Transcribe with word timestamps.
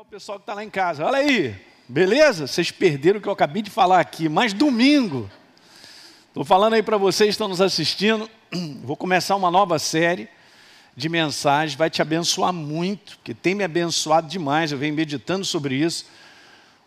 O 0.00 0.04
pessoal 0.04 0.38
que 0.38 0.44
está 0.44 0.54
lá 0.54 0.62
em 0.62 0.70
casa, 0.70 1.04
olha 1.04 1.18
aí, 1.18 1.56
beleza? 1.88 2.46
Vocês 2.46 2.70
perderam 2.70 3.18
o 3.18 3.20
que 3.20 3.28
eu 3.28 3.32
acabei 3.32 3.62
de 3.62 3.68
falar 3.68 3.98
aqui, 3.98 4.28
mas 4.28 4.52
domingo. 4.52 5.28
Estou 6.28 6.44
falando 6.44 6.74
aí 6.74 6.84
para 6.84 6.96
vocês 6.96 7.30
que 7.30 7.32
estão 7.32 7.48
nos 7.48 7.60
assistindo. 7.60 8.30
Vou 8.84 8.96
começar 8.96 9.34
uma 9.34 9.50
nova 9.50 9.76
série 9.80 10.28
de 10.96 11.08
mensagens, 11.08 11.76
vai 11.76 11.90
te 11.90 12.00
abençoar 12.00 12.52
muito, 12.52 13.16
porque 13.16 13.34
tem 13.34 13.56
me 13.56 13.64
abençoado 13.64 14.28
demais. 14.28 14.70
Eu 14.70 14.78
venho 14.78 14.94
meditando 14.94 15.44
sobre 15.44 15.74
isso, 15.74 16.06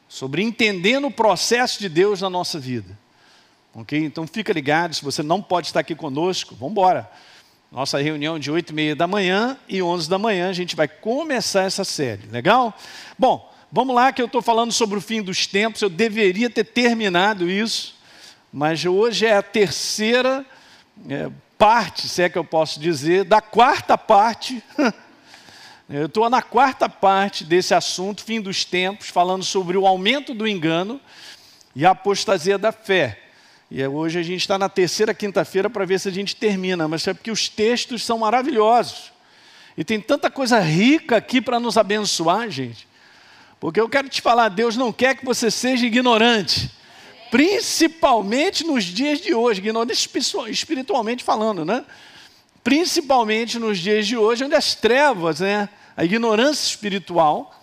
sobre 0.07 0.41
entendendo 0.41 1.07
o 1.07 1.12
processo 1.12 1.82
de 1.82 1.89
Deus 1.89 2.21
na 2.21 2.30
nossa 2.30 2.57
vida. 2.62 2.98
Ok? 3.73 4.00
Então 4.00 4.25
fica 4.25 4.54
ligado, 4.54 4.96
se 4.96 5.04
você 5.04 5.21
não 5.21 5.41
pode 5.41 5.68
estar 5.68 5.82
aqui 5.82 5.96
conosco, 5.96 6.55
vamos 6.55 6.71
embora. 6.71 7.12
Nossa 7.71 8.01
reunião 8.01 8.38
de 8.38 8.51
8 8.51 8.71
e 8.71 8.73
meia 8.73 8.95
da 8.97 9.07
manhã 9.07 9.57
e 9.65 9.81
11 9.81 10.09
da 10.09 10.19
manhã 10.19 10.49
a 10.49 10.54
gente 10.54 10.75
vai 10.75 10.89
começar 10.89 11.63
essa 11.63 11.86
série, 11.86 12.27
legal? 12.27 12.77
Bom, 13.17 13.49
vamos 13.71 13.95
lá 13.95 14.11
que 14.11 14.21
eu 14.21 14.25
estou 14.25 14.41
falando 14.41 14.73
sobre 14.73 14.97
o 14.97 15.01
fim 15.01 15.21
dos 15.21 15.47
tempos, 15.47 15.82
eu 15.82 15.89
deveria 15.89 16.49
ter 16.49 16.65
terminado 16.65 17.49
isso, 17.49 17.96
mas 18.51 18.83
hoje 18.83 19.25
é 19.25 19.37
a 19.37 19.41
terceira 19.41 20.46
é, 21.07 21.32
parte, 21.57 22.10
se 22.10 22.21
é 22.21 22.27
que 22.27 22.37
eu 22.37 22.43
posso 22.43 22.77
dizer, 22.77 23.23
da 23.23 23.39
quarta 23.39 23.97
parte. 23.97 24.61
eu 25.89 26.07
estou 26.07 26.29
na 26.29 26.41
quarta 26.41 26.89
parte 26.89 27.46
desse 27.46 27.74
assunto, 27.74 28.21
fim 28.21 28.41
dos 28.41 28.65
tempos, 28.65 29.07
falando 29.07 29.46
sobre 29.46 29.77
o 29.77 29.88
aumento 29.88 30.33
do 30.33 30.46
engano 30.46 30.99
e 31.74 31.85
a 31.85 31.91
apostasia 31.91 32.58
da 32.58 32.73
fé. 32.73 33.20
E 33.73 33.81
é, 33.81 33.88
hoje 33.88 34.20
a 34.20 34.22
gente 34.22 34.42
está 34.42 34.59
na 34.59 34.67
terceira 34.67 35.14
quinta-feira 35.14 35.70
para 35.70 35.86
ver 35.86 35.98
se 35.98 36.09
a 36.09 36.11
gente 36.11 36.36
termina, 36.36 36.89
mas 36.89 37.08
é 37.08 37.14
porque 37.14 37.31
os 37.31 37.48
textos 37.48 38.03
são 38.03 38.17
maravilhosos. 38.17 39.14
E 39.78 39.84
tem 39.86 39.97
tanta 40.02 40.30
coisa 40.30 40.59
rica 40.59 41.16
aqui 41.16 41.39
para 41.39 41.58
nos 41.58 41.78
abençoar, 41.78 42.50
gente. 42.50 42.86
Porque 43.61 43.80
eu 43.80 43.88
quero 43.88 44.09
te 44.09 44.22
falar, 44.22 44.50
Deus 44.50 44.75
não 44.75 44.92
quer 44.92 45.16
que 45.16 45.23
você 45.23 45.50
seja 45.50 45.86
ignorante. 45.86 46.70
Principalmente 47.31 48.66
nos 48.66 48.83
dias 48.83 49.22
de 49.22 49.33
hoje, 49.33 49.61
ignorante 49.61 49.94
espiritualmente 50.50 51.23
falando, 51.23 51.63
né? 51.63 51.85
Principalmente 52.61 53.58
nos 53.58 53.80
dias 53.80 54.06
de 54.06 54.17
hoje, 54.17 54.44
onde 54.44 54.53
as 54.53 54.75
trevas, 54.75 55.39
né? 55.39 55.69
A 55.95 56.03
ignorância 56.03 56.67
espiritual, 56.67 57.56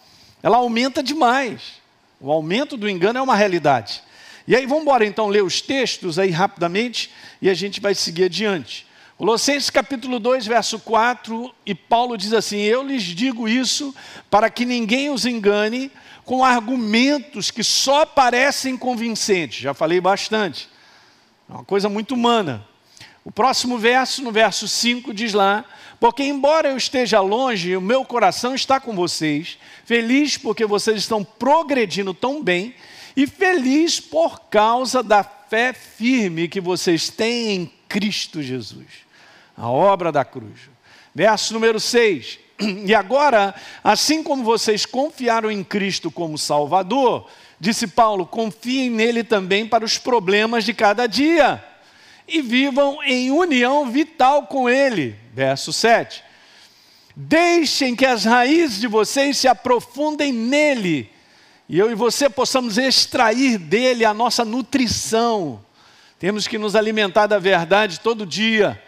ela 0.42 0.56
aumenta 0.56 1.02
demais. 1.02 1.82
O 2.18 2.32
aumento 2.32 2.78
do 2.78 2.88
engano 2.88 3.18
é 3.18 3.22
uma 3.22 3.36
realidade. 3.36 4.07
E 4.48 4.56
aí 4.56 4.64
vamos 4.64 4.84
embora 4.84 5.04
então 5.04 5.28
ler 5.28 5.44
os 5.44 5.60
textos 5.60 6.18
aí 6.18 6.30
rapidamente 6.30 7.10
e 7.42 7.50
a 7.50 7.54
gente 7.54 7.82
vai 7.82 7.94
seguir 7.94 8.24
adiante. 8.24 8.86
Colossenses 9.18 9.68
capítulo 9.68 10.18
2, 10.18 10.46
verso 10.46 10.78
4, 10.78 11.54
e 11.66 11.74
Paulo 11.74 12.16
diz 12.16 12.32
assim: 12.32 12.56
Eu 12.56 12.82
lhes 12.82 13.02
digo 13.02 13.46
isso 13.46 13.94
para 14.30 14.48
que 14.48 14.64
ninguém 14.64 15.10
os 15.10 15.26
engane 15.26 15.92
com 16.24 16.42
argumentos 16.42 17.50
que 17.50 17.62
só 17.62 18.06
parecem 18.06 18.74
convincentes. 18.74 19.60
Já 19.60 19.74
falei 19.74 20.00
bastante. 20.00 20.66
É 21.46 21.52
uma 21.52 21.64
coisa 21.64 21.90
muito 21.90 22.14
humana. 22.14 22.66
O 23.26 23.30
próximo 23.30 23.76
verso, 23.76 24.22
no 24.22 24.32
verso 24.32 24.66
5, 24.66 25.12
diz 25.12 25.34
lá: 25.34 25.62
Porque, 26.00 26.22
embora 26.22 26.70
eu 26.70 26.76
esteja 26.78 27.20
longe, 27.20 27.76
o 27.76 27.82
meu 27.82 28.02
coração 28.02 28.54
está 28.54 28.80
com 28.80 28.96
vocês, 28.96 29.58
feliz 29.84 30.38
porque 30.38 30.64
vocês 30.64 30.96
estão 30.96 31.22
progredindo 31.22 32.14
tão 32.14 32.42
bem 32.42 32.74
e 33.18 33.26
feliz 33.26 33.98
por 33.98 34.42
causa 34.42 35.02
da 35.02 35.24
fé 35.24 35.72
firme 35.72 36.46
que 36.46 36.60
vocês 36.60 37.08
têm 37.08 37.50
em 37.50 37.72
Cristo 37.88 38.40
Jesus, 38.40 38.86
a 39.56 39.68
obra 39.68 40.12
da 40.12 40.24
cruz. 40.24 40.70
Verso 41.12 41.52
número 41.52 41.80
6. 41.80 42.38
E 42.86 42.94
agora, 42.94 43.56
assim 43.82 44.22
como 44.22 44.44
vocês 44.44 44.86
confiaram 44.86 45.50
em 45.50 45.64
Cristo 45.64 46.12
como 46.12 46.38
Salvador, 46.38 47.28
disse 47.58 47.88
Paulo, 47.88 48.24
confiem 48.24 48.88
nele 48.88 49.24
também 49.24 49.66
para 49.66 49.84
os 49.84 49.98
problemas 49.98 50.64
de 50.64 50.72
cada 50.72 51.08
dia 51.08 51.64
e 52.26 52.40
vivam 52.40 53.02
em 53.02 53.32
união 53.32 53.90
vital 53.90 54.46
com 54.46 54.68
ele. 54.68 55.16
Verso 55.34 55.72
7. 55.72 56.22
Deixem 57.16 57.96
que 57.96 58.06
as 58.06 58.24
raízes 58.24 58.80
de 58.80 58.86
vocês 58.86 59.38
se 59.38 59.48
aprofundem 59.48 60.32
nele 60.32 61.17
e 61.68 61.78
eu 61.78 61.90
e 61.90 61.94
você 61.94 62.30
possamos 62.30 62.78
extrair 62.78 63.58
dele 63.58 64.04
a 64.04 64.14
nossa 64.14 64.44
nutrição. 64.44 65.60
Temos 66.18 66.46
que 66.46 66.56
nos 66.56 66.74
alimentar 66.74 67.26
da 67.26 67.38
verdade 67.38 68.00
todo 68.00 68.24
dia. 68.24 68.82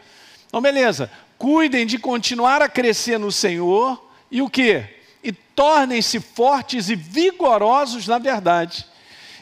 Então, 0.47 0.63
beleza. 0.63 1.11
Cuidem 1.37 1.87
de 1.87 1.99
continuar 1.99 2.63
a 2.63 2.69
crescer 2.69 3.19
no 3.19 3.31
Senhor 3.31 4.03
e 4.31 4.41
o 4.41 4.49
que? 4.49 4.83
E 5.23 5.31
tornem-se 5.31 6.21
fortes 6.21 6.89
e 6.89 6.97
vigorosos 6.97 8.09
na 8.09 8.19
verdade. 8.19 8.87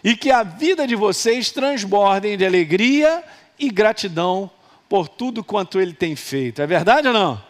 E 0.03 0.16
que 0.16 0.31
a 0.31 0.43
vida 0.43 0.87
de 0.87 0.97
vocês 0.97 1.50
transbordem 1.50 2.37
de 2.37 2.44
alegria 2.44 3.22
e 3.59 3.70
gratidão 3.70 4.50
por 4.88 5.09
tudo 5.09 5.44
quanto 5.44 5.81
ele 5.81 5.93
tem 5.93 6.16
feito. 6.16 6.60
É 6.60 6.66
verdade 6.66 7.06
ou 7.06 7.15
não? 7.15 7.41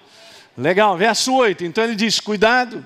Legal, 0.56 0.96
verso 0.98 1.34
8. 1.34 1.64
Então 1.64 1.84
ele 1.84 1.94
diz: 1.94 2.20
Cuidado 2.20 2.84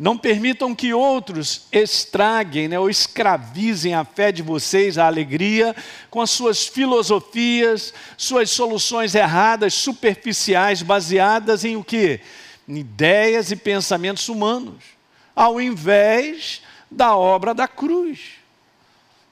não 0.00 0.16
permitam 0.16 0.74
que 0.74 0.94
outros 0.94 1.66
estraguem 1.70 2.68
né, 2.68 2.78
ou 2.78 2.88
escravizem 2.88 3.92
a 3.92 4.02
fé 4.02 4.32
de 4.32 4.42
vocês, 4.42 4.96
a 4.96 5.06
alegria, 5.06 5.76
com 6.08 6.22
as 6.22 6.30
suas 6.30 6.66
filosofias, 6.66 7.92
suas 8.16 8.48
soluções 8.48 9.14
erradas, 9.14 9.74
superficiais, 9.74 10.80
baseadas 10.80 11.66
em 11.66 11.76
o 11.76 11.84
quê? 11.84 12.20
Em 12.66 12.78
ideias 12.78 13.50
e 13.50 13.56
pensamentos 13.56 14.30
humanos, 14.30 14.82
ao 15.36 15.60
invés 15.60 16.62
da 16.90 17.14
obra 17.14 17.52
da 17.52 17.68
cruz. 17.68 18.20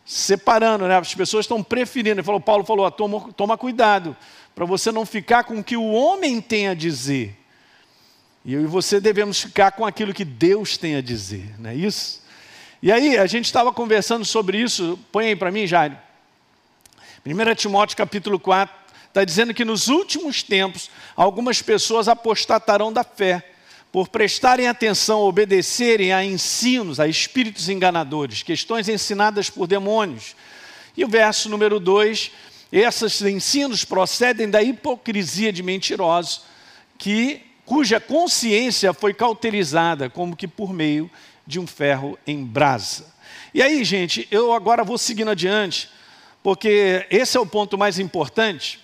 Separando, 0.04 0.86
né? 0.86 0.98
as 0.98 1.14
pessoas 1.14 1.44
estão 1.46 1.62
preferindo. 1.62 2.22
Falou, 2.22 2.40
Paulo 2.40 2.64
falou: 2.64 2.90
toma, 2.90 3.32
toma 3.32 3.56
cuidado, 3.56 4.14
para 4.54 4.66
você 4.66 4.92
não 4.92 5.06
ficar 5.06 5.44
com 5.44 5.60
o 5.60 5.64
que 5.64 5.78
o 5.78 5.92
homem 5.92 6.42
tem 6.42 6.68
a 6.68 6.74
dizer 6.74 7.38
e 8.48 8.54
eu 8.54 8.62
e 8.62 8.66
você 8.66 8.98
devemos 8.98 9.42
ficar 9.42 9.72
com 9.72 9.84
aquilo 9.84 10.14
que 10.14 10.24
Deus 10.24 10.78
tem 10.78 10.96
a 10.96 11.02
dizer, 11.02 11.54
não 11.58 11.68
é 11.68 11.74
isso? 11.74 12.22
E 12.82 12.90
aí, 12.90 13.18
a 13.18 13.26
gente 13.26 13.44
estava 13.44 13.70
conversando 13.74 14.24
sobre 14.24 14.58
isso, 14.58 14.98
põe 15.12 15.26
aí 15.26 15.36
para 15.36 15.50
mim, 15.50 15.66
Jairo. 15.66 15.98
1 17.26 17.54
Timóteo 17.56 17.94
capítulo 17.94 18.40
4, 18.40 18.74
está 19.06 19.22
dizendo 19.22 19.52
que 19.52 19.66
nos 19.66 19.88
últimos 19.88 20.42
tempos, 20.42 20.90
algumas 21.14 21.60
pessoas 21.60 22.08
apostatarão 22.08 22.90
da 22.90 23.04
fé, 23.04 23.50
por 23.92 24.08
prestarem 24.08 24.66
atenção, 24.66 25.20
obedecerem 25.20 26.14
a 26.14 26.24
ensinos, 26.24 26.98
a 26.98 27.06
espíritos 27.06 27.68
enganadores, 27.68 28.42
questões 28.42 28.88
ensinadas 28.88 29.50
por 29.50 29.66
demônios. 29.66 30.34
E 30.96 31.04
o 31.04 31.08
verso 31.08 31.50
número 31.50 31.78
2, 31.78 32.30
esses 32.72 33.20
ensinos 33.20 33.84
procedem 33.84 34.48
da 34.48 34.62
hipocrisia 34.62 35.52
de 35.52 35.62
mentirosos, 35.62 36.44
que 36.96 37.46
cuja 37.68 38.00
consciência 38.00 38.94
foi 38.94 39.12
cauterizada, 39.12 40.08
como 40.08 40.34
que 40.34 40.48
por 40.48 40.72
meio 40.72 41.10
de 41.46 41.60
um 41.60 41.66
ferro 41.66 42.18
em 42.26 42.42
brasa. 42.42 43.04
E 43.52 43.62
aí, 43.62 43.84
gente, 43.84 44.26
eu 44.30 44.54
agora 44.54 44.82
vou 44.82 44.96
seguindo 44.96 45.30
adiante, 45.30 45.90
porque 46.42 47.06
esse 47.10 47.36
é 47.36 47.40
o 47.40 47.44
ponto 47.44 47.76
mais 47.76 47.98
importante. 47.98 48.80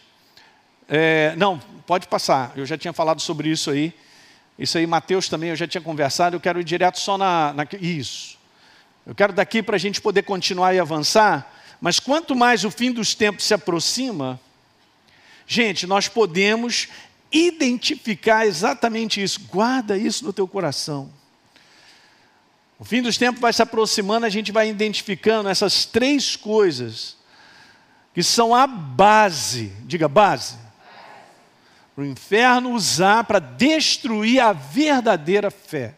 É, 0.87 1.34
não, 1.37 1.59
pode 1.87 2.06
passar, 2.09 2.53
eu 2.56 2.67
já 2.67 2.77
tinha 2.77 2.93
falado 2.93 3.23
sobre 3.23 3.49
isso 3.49 3.71
aí. 3.71 3.91
Isso 4.59 4.77
aí, 4.77 4.87
Mateus 4.87 5.31
também, 5.31 5.49
eu 5.49 5.56
já 5.56 5.67
tinha 5.67 5.81
conversado, 5.81 6.37
eu 6.37 6.41
quero 6.41 6.61
ir 6.61 6.65
direto 6.65 7.00
só 7.00 7.17
na. 7.17 7.55
na 7.55 7.67
isso. 7.81 8.37
Eu 9.06 9.15
quero 9.15 9.33
daqui 9.33 9.62
para 9.62 9.77
a 9.77 9.78
gente 9.78 9.99
poder 9.99 10.25
continuar 10.25 10.75
e 10.75 10.78
avançar, 10.78 11.50
mas 11.81 11.99
quanto 11.99 12.37
mais 12.37 12.65
o 12.65 12.71
fim 12.71 12.93
dos 12.93 13.15
tempos 13.15 13.44
se 13.47 13.55
aproxima, 13.55 14.39
gente, 15.47 15.87
nós 15.87 16.06
podemos 16.06 16.89
identificar 17.33 18.47
exatamente 18.47 19.23
isso. 19.23 19.41
Guarda 19.51 19.97
isso 19.97 20.25
no 20.25 20.33
teu 20.33 20.47
coração. 20.47 21.11
O 22.79 22.85
fim 22.85 23.03
dos 23.03 23.17
tempos 23.17 23.41
vai 23.41 23.53
se 23.53 23.62
aproximando, 23.62 24.26
a 24.26 24.31
gente 24.31 24.53
vai 24.53 24.69
identificando 24.69 25.49
essas 25.49 25.85
três 25.85 26.37
coisas 26.37 27.17
que 28.12 28.23
são 28.23 28.55
a 28.55 28.67
base, 28.67 29.73
diga 29.85 30.09
base, 30.09 30.56
para 31.94 32.05
o 32.05 32.06
inferno 32.06 32.73
usar 32.73 33.25
para 33.25 33.38
destruir 33.38 34.41
a 34.41 34.53
verdadeira 34.53 35.50
fé. 35.50 35.94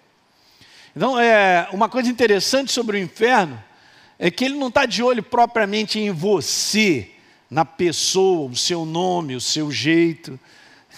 Então, 0.94 1.18
é, 1.18 1.68
uma 1.72 1.88
coisa 1.88 2.08
interessante 2.08 2.72
sobre 2.72 2.96
o 2.96 3.00
inferno 3.00 3.62
é 4.18 4.30
que 4.30 4.44
ele 4.44 4.56
não 4.56 4.68
está 4.68 4.86
de 4.86 5.02
olho 5.02 5.22
propriamente 5.22 5.98
em 5.98 6.10
você, 6.10 7.10
na 7.50 7.64
pessoa, 7.64 8.50
o 8.50 8.56
seu 8.56 8.84
nome, 8.84 9.36
o 9.36 9.40
seu 9.40 9.70
jeito 9.70 10.38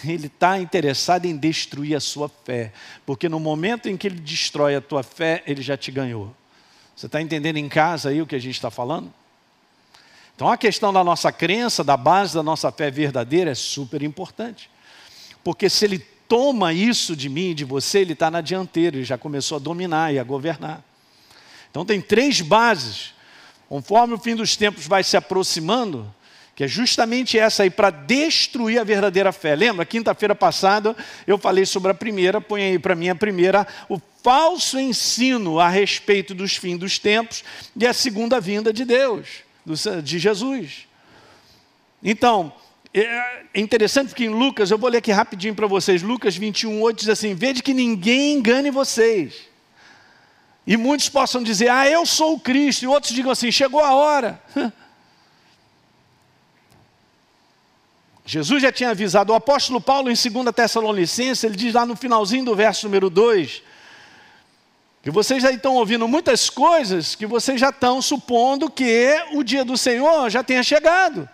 ele 0.04 0.26
está 0.26 0.58
interessado 0.58 1.26
em 1.26 1.36
destruir 1.36 1.96
a 1.96 2.00
sua 2.00 2.28
fé, 2.28 2.72
porque 3.04 3.28
no 3.28 3.40
momento 3.40 3.88
em 3.88 3.96
que 3.96 4.06
ele 4.06 4.20
destrói 4.20 4.76
a 4.76 4.80
tua 4.80 5.02
fé, 5.02 5.42
ele 5.46 5.62
já 5.62 5.76
te 5.76 5.90
ganhou. 5.90 6.34
Você 6.94 7.06
está 7.06 7.22
entendendo 7.22 7.56
em 7.56 7.68
casa 7.68 8.10
aí 8.10 8.20
o 8.20 8.26
que 8.26 8.34
a 8.34 8.40
gente 8.40 8.54
está 8.54 8.70
falando? 8.70 9.12
Então 10.34 10.48
a 10.48 10.56
questão 10.56 10.92
da 10.92 11.02
nossa 11.02 11.32
crença, 11.32 11.82
da 11.82 11.96
base 11.96 12.34
da 12.34 12.42
nossa 12.42 12.70
fé 12.70 12.90
verdadeira 12.90 13.50
é 13.50 13.54
super 13.54 14.02
importante, 14.02 14.70
porque 15.42 15.68
se 15.68 15.84
ele 15.84 15.98
toma 15.98 16.72
isso 16.72 17.16
de 17.16 17.28
mim 17.28 17.50
e 17.50 17.54
de 17.54 17.64
você, 17.64 18.00
ele 18.00 18.12
está 18.12 18.30
na 18.30 18.40
dianteira, 18.40 18.96
ele 18.96 19.04
já 19.04 19.16
começou 19.16 19.56
a 19.56 19.58
dominar 19.58 20.12
e 20.12 20.18
a 20.18 20.24
governar. 20.24 20.84
Então 21.70 21.84
tem 21.84 22.00
três 22.00 22.40
bases. 22.40 23.14
Conforme 23.68 24.14
o 24.14 24.18
fim 24.18 24.34
dos 24.34 24.56
tempos 24.56 24.86
vai 24.86 25.02
se 25.02 25.16
aproximando, 25.16 26.12
que 26.58 26.64
é 26.64 26.66
justamente 26.66 27.38
essa 27.38 27.62
aí, 27.62 27.70
para 27.70 27.88
destruir 27.88 28.80
a 28.80 28.82
verdadeira 28.82 29.30
fé. 29.30 29.54
Lembra, 29.54 29.86
quinta-feira 29.86 30.34
passada 30.34 30.96
eu 31.24 31.38
falei 31.38 31.64
sobre 31.64 31.92
a 31.92 31.94
primeira, 31.94 32.40
põe 32.40 32.60
aí 32.60 32.78
para 32.80 32.96
mim 32.96 33.08
a 33.08 33.14
primeira, 33.14 33.64
o 33.88 34.02
falso 34.24 34.76
ensino 34.76 35.60
a 35.60 35.68
respeito 35.68 36.34
dos 36.34 36.56
fins 36.56 36.76
dos 36.76 36.98
tempos 36.98 37.44
e 37.76 37.86
a 37.86 37.92
segunda 37.92 38.40
vinda 38.40 38.72
de 38.72 38.84
Deus, 38.84 39.44
de 40.02 40.18
Jesus. 40.18 40.88
Então, 42.02 42.52
é 42.92 43.36
interessante 43.54 44.08
porque 44.08 44.24
em 44.24 44.28
Lucas, 44.28 44.72
eu 44.72 44.78
vou 44.78 44.90
ler 44.90 44.98
aqui 44.98 45.12
rapidinho 45.12 45.54
para 45.54 45.68
vocês, 45.68 46.02
Lucas 46.02 46.36
21, 46.36 46.82
8 46.82 46.98
diz 46.98 47.08
assim: 47.08 47.34
Vede 47.34 47.62
que 47.62 47.72
ninguém 47.72 48.32
engane 48.32 48.72
vocês. 48.72 49.46
E 50.66 50.76
muitos 50.76 51.08
possam 51.08 51.40
dizer, 51.40 51.70
ah, 51.70 51.88
eu 51.88 52.04
sou 52.04 52.34
o 52.34 52.40
Cristo, 52.40 52.82
e 52.82 52.88
outros 52.88 53.14
digam 53.14 53.30
assim, 53.30 53.52
chegou 53.52 53.78
a 53.78 53.94
hora. 53.94 54.42
Jesus 58.28 58.60
já 58.60 58.70
tinha 58.70 58.90
avisado, 58.90 59.32
o 59.32 59.34
apóstolo 59.34 59.80
Paulo, 59.80 60.10
em 60.10 60.14
2 60.14 60.54
Tessalonicenses, 60.54 61.42
ele 61.44 61.56
diz 61.56 61.72
lá 61.72 61.86
no 61.86 61.96
finalzinho 61.96 62.44
do 62.44 62.54
verso 62.54 62.86
número 62.86 63.08
2, 63.08 63.62
que 65.02 65.10
vocês 65.10 65.42
já 65.42 65.50
estão 65.50 65.76
ouvindo 65.76 66.06
muitas 66.06 66.50
coisas 66.50 67.14
que 67.14 67.24
vocês 67.24 67.58
já 67.58 67.70
estão 67.70 68.02
supondo 68.02 68.70
que 68.70 69.18
o 69.32 69.42
dia 69.42 69.64
do 69.64 69.78
Senhor 69.78 70.28
já 70.28 70.44
tenha 70.44 70.62
chegado. 70.62 71.26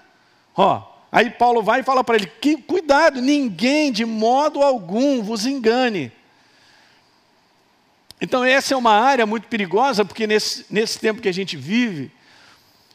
Ó, 0.56 0.82
aí 1.10 1.30
Paulo 1.30 1.64
vai 1.64 1.80
e 1.80 1.82
fala 1.82 2.04
para 2.04 2.14
ele: 2.14 2.30
que, 2.40 2.58
cuidado, 2.58 3.20
ninguém 3.20 3.90
de 3.90 4.04
modo 4.04 4.62
algum 4.62 5.20
vos 5.20 5.46
engane. 5.46 6.12
Então, 8.20 8.44
essa 8.44 8.72
é 8.72 8.76
uma 8.76 8.92
área 8.92 9.26
muito 9.26 9.48
perigosa, 9.48 10.04
porque 10.04 10.28
nesse, 10.28 10.64
nesse 10.70 10.96
tempo 11.00 11.20
que 11.20 11.28
a 11.28 11.34
gente 11.34 11.56
vive, 11.56 12.12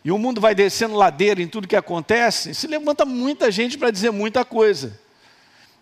e 0.04 0.12
o 0.12 0.18
mundo 0.18 0.40
vai 0.40 0.56
descendo 0.56 0.96
ladeira 0.96 1.42
em 1.42 1.48
tudo 1.48 1.68
que 1.68 1.76
acontece, 1.76 2.54
se 2.54 2.68
levanta 2.68 3.06
muita 3.06 3.52
gente 3.52 3.78
para 3.78 3.92
dizer 3.92 4.12
muita 4.12 4.46
coisa. 4.46 5.00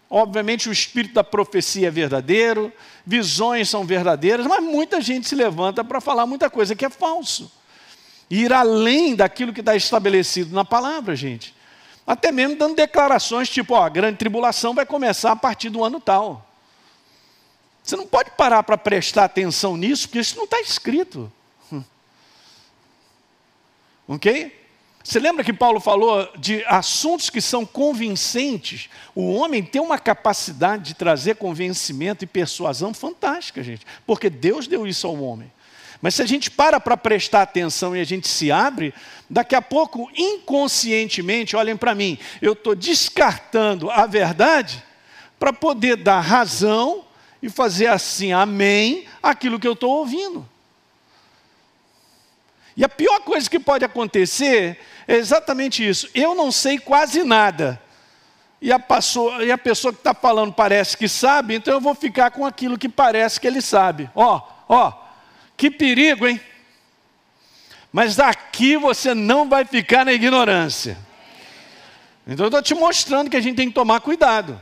Obviamente, 0.09 0.69
o 0.69 0.71
espírito 0.71 1.13
da 1.13 1.23
profecia 1.23 1.87
é 1.87 1.91
verdadeiro, 1.91 2.71
visões 3.05 3.69
são 3.69 3.85
verdadeiras, 3.85 4.47
mas 4.47 4.63
muita 4.63 5.01
gente 5.01 5.27
se 5.27 5.35
levanta 5.35 5.83
para 5.83 5.99
falar 5.99 6.25
muita 6.25 6.49
coisa 6.49 6.75
que 6.75 6.85
é 6.85 6.89
falso. 6.89 7.51
E 8.29 8.43
ir 8.43 8.53
além 8.53 9.15
daquilo 9.15 9.53
que 9.53 9.59
está 9.59 9.75
estabelecido 9.75 10.55
na 10.55 10.65
palavra, 10.65 11.15
gente. 11.15 11.53
Até 12.05 12.31
mesmo 12.31 12.55
dando 12.55 12.75
declarações 12.75 13.49
tipo: 13.49 13.73
ó, 13.73 13.83
a 13.83 13.89
grande 13.89 14.17
tribulação 14.17 14.73
vai 14.73 14.85
começar 14.85 15.31
a 15.31 15.35
partir 15.35 15.69
do 15.69 15.83
ano 15.83 15.99
tal. 15.99 16.45
Você 17.83 17.95
não 17.95 18.07
pode 18.07 18.31
parar 18.31 18.63
para 18.63 18.77
prestar 18.77 19.25
atenção 19.25 19.77
nisso, 19.77 20.07
porque 20.07 20.19
isso 20.19 20.35
não 20.35 20.45
está 20.45 20.59
escrito. 20.59 21.31
Ok? 24.07 24.55
Você 25.03 25.19
lembra 25.19 25.43
que 25.43 25.53
Paulo 25.53 25.79
falou 25.79 26.29
de 26.37 26.65
assuntos 26.65 27.29
que 27.29 27.39
são 27.39 27.65
convincentes? 27.65 28.89
O 29.15 29.33
homem 29.33 29.63
tem 29.63 29.81
uma 29.81 29.97
capacidade 29.97 30.83
de 30.83 30.93
trazer 30.95 31.37
convencimento 31.37 32.25
e 32.25 32.27
persuasão 32.27 32.93
fantástica, 32.93 33.63
gente, 33.63 33.85
porque 34.05 34.29
Deus 34.29 34.67
deu 34.67 34.85
isso 34.85 35.07
ao 35.07 35.15
homem. 35.21 35.49
Mas 36.01 36.15
se 36.15 36.21
a 36.21 36.25
gente 36.25 36.51
para 36.51 36.79
para 36.79 36.97
prestar 36.97 37.41
atenção 37.41 37.95
e 37.95 38.01
a 38.01 38.03
gente 38.03 38.27
se 38.27 38.51
abre, 38.51 38.93
daqui 39.29 39.55
a 39.55 39.61
pouco, 39.61 40.11
inconscientemente, 40.15 41.55
olhem 41.55 41.77
para 41.77 41.95
mim, 41.95 42.17
eu 42.41 42.53
estou 42.53 42.75
descartando 42.75 43.89
a 43.89 44.05
verdade 44.05 44.83
para 45.39 45.53
poder 45.53 45.95
dar 45.95 46.19
razão 46.19 47.05
e 47.41 47.49
fazer 47.49 47.87
assim, 47.87 48.31
amém, 48.31 49.05
aquilo 49.23 49.59
que 49.59 49.67
eu 49.67 49.73
estou 49.73 49.91
ouvindo. 49.91 50.47
E 52.77 52.83
a 52.83 52.89
pior 52.89 53.19
coisa 53.21 53.49
que 53.49 53.59
pode 53.59 53.83
acontecer 53.83 54.79
é 55.07 55.15
exatamente 55.15 55.85
isso. 55.85 56.07
Eu 56.13 56.35
não 56.35 56.51
sei 56.51 56.77
quase 56.77 57.23
nada. 57.23 57.81
E 58.61 58.71
a, 58.71 58.77
pessoa, 58.77 59.43
e 59.43 59.51
a 59.51 59.57
pessoa 59.57 59.91
que 59.91 59.99
está 59.99 60.13
falando 60.13 60.53
parece 60.53 60.95
que 60.95 61.07
sabe, 61.07 61.55
então 61.55 61.73
eu 61.73 61.81
vou 61.81 61.95
ficar 61.95 62.29
com 62.29 62.45
aquilo 62.45 62.77
que 62.77 62.87
parece 62.87 63.41
que 63.41 63.47
ele 63.47 63.61
sabe. 63.61 64.07
Ó, 64.13 64.41
ó, 64.69 64.93
que 65.57 65.71
perigo, 65.71 66.27
hein? 66.27 66.39
Mas 67.91 68.19
aqui 68.19 68.77
você 68.77 69.15
não 69.15 69.49
vai 69.49 69.65
ficar 69.65 70.05
na 70.05 70.13
ignorância. 70.13 70.99
Então 72.27 72.45
eu 72.45 72.49
estou 72.49 72.61
te 72.61 72.75
mostrando 72.75 73.29
que 73.29 73.37
a 73.37 73.41
gente 73.41 73.55
tem 73.55 73.69
que 73.69 73.73
tomar 73.73 74.01
cuidado. 74.01 74.61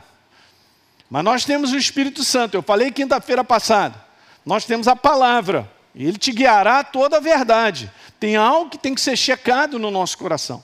Mas 1.10 1.22
nós 1.22 1.44
temos 1.44 1.72
o 1.72 1.76
Espírito 1.76 2.24
Santo, 2.24 2.54
eu 2.54 2.62
falei 2.62 2.90
quinta-feira 2.90 3.44
passada. 3.44 4.02
Nós 4.44 4.64
temos 4.64 4.88
a 4.88 4.96
palavra, 4.96 5.70
e 5.94 6.06
ele 6.06 6.18
te 6.18 6.30
guiará 6.30 6.84
toda 6.84 7.16
a 7.16 7.20
verdade. 7.20 7.90
Tem 8.18 8.36
algo 8.36 8.70
que 8.70 8.78
tem 8.78 8.94
que 8.94 9.00
ser 9.00 9.16
checado 9.16 9.78
no 9.78 9.90
nosso 9.90 10.16
coração. 10.16 10.62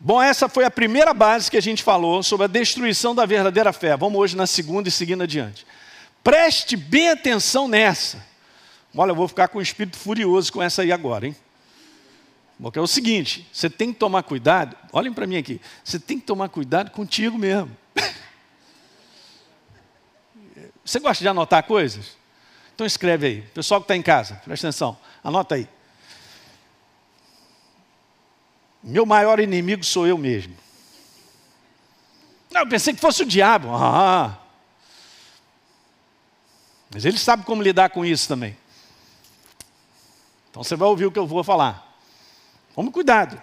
Bom, 0.00 0.22
essa 0.22 0.48
foi 0.48 0.64
a 0.64 0.70
primeira 0.70 1.12
base 1.12 1.50
que 1.50 1.56
a 1.56 1.62
gente 1.62 1.82
falou 1.82 2.22
sobre 2.22 2.44
a 2.44 2.48
destruição 2.48 3.14
da 3.14 3.26
verdadeira 3.26 3.72
fé. 3.72 3.96
Vamos 3.96 4.20
hoje 4.20 4.36
na 4.36 4.46
segunda 4.46 4.88
e 4.88 4.92
seguindo 4.92 5.24
adiante. 5.24 5.66
Preste 6.22 6.76
bem 6.76 7.10
atenção 7.10 7.66
nessa. 7.66 8.24
Olha, 8.94 9.10
eu 9.10 9.16
vou 9.16 9.26
ficar 9.26 9.48
com 9.48 9.58
o 9.58 9.62
espírito 9.62 9.96
furioso 9.96 10.52
com 10.52 10.62
essa 10.62 10.82
aí 10.82 10.92
agora, 10.92 11.26
hein? 11.26 11.36
Porque 12.60 12.78
é 12.78 12.82
o 12.82 12.86
seguinte, 12.86 13.48
você 13.52 13.70
tem 13.70 13.92
que 13.92 13.98
tomar 13.98 14.24
cuidado, 14.24 14.76
olhem 14.92 15.12
para 15.12 15.26
mim 15.26 15.36
aqui, 15.36 15.60
você 15.84 15.98
tem 15.98 16.18
que 16.18 16.26
tomar 16.26 16.48
cuidado 16.48 16.90
contigo 16.90 17.38
mesmo. 17.38 17.70
Você 20.84 20.98
gosta 20.98 21.22
de 21.22 21.28
anotar 21.28 21.62
coisas? 21.64 22.17
Então 22.78 22.86
escreve 22.86 23.26
aí. 23.26 23.42
Pessoal 23.42 23.80
que 23.80 23.86
está 23.86 23.96
em 23.96 24.02
casa, 24.02 24.36
presta 24.44 24.68
atenção, 24.68 24.96
anota 25.24 25.56
aí. 25.56 25.68
Meu 28.80 29.04
maior 29.04 29.40
inimigo 29.40 29.82
sou 29.82 30.06
eu 30.06 30.16
mesmo. 30.16 30.56
Não, 32.48 32.60
eu 32.60 32.68
pensei 32.68 32.94
que 32.94 33.00
fosse 33.00 33.24
o 33.24 33.26
diabo. 33.26 33.68
Ah. 33.74 34.38
Mas 36.94 37.04
ele 37.04 37.18
sabe 37.18 37.42
como 37.42 37.60
lidar 37.60 37.90
com 37.90 38.04
isso 38.04 38.28
também. 38.28 38.56
Então 40.48 40.62
você 40.62 40.76
vai 40.76 40.88
ouvir 40.88 41.06
o 41.06 41.10
que 41.10 41.18
eu 41.18 41.26
vou 41.26 41.42
falar. 41.42 41.98
Tome 42.76 42.92
cuidado. 42.92 43.42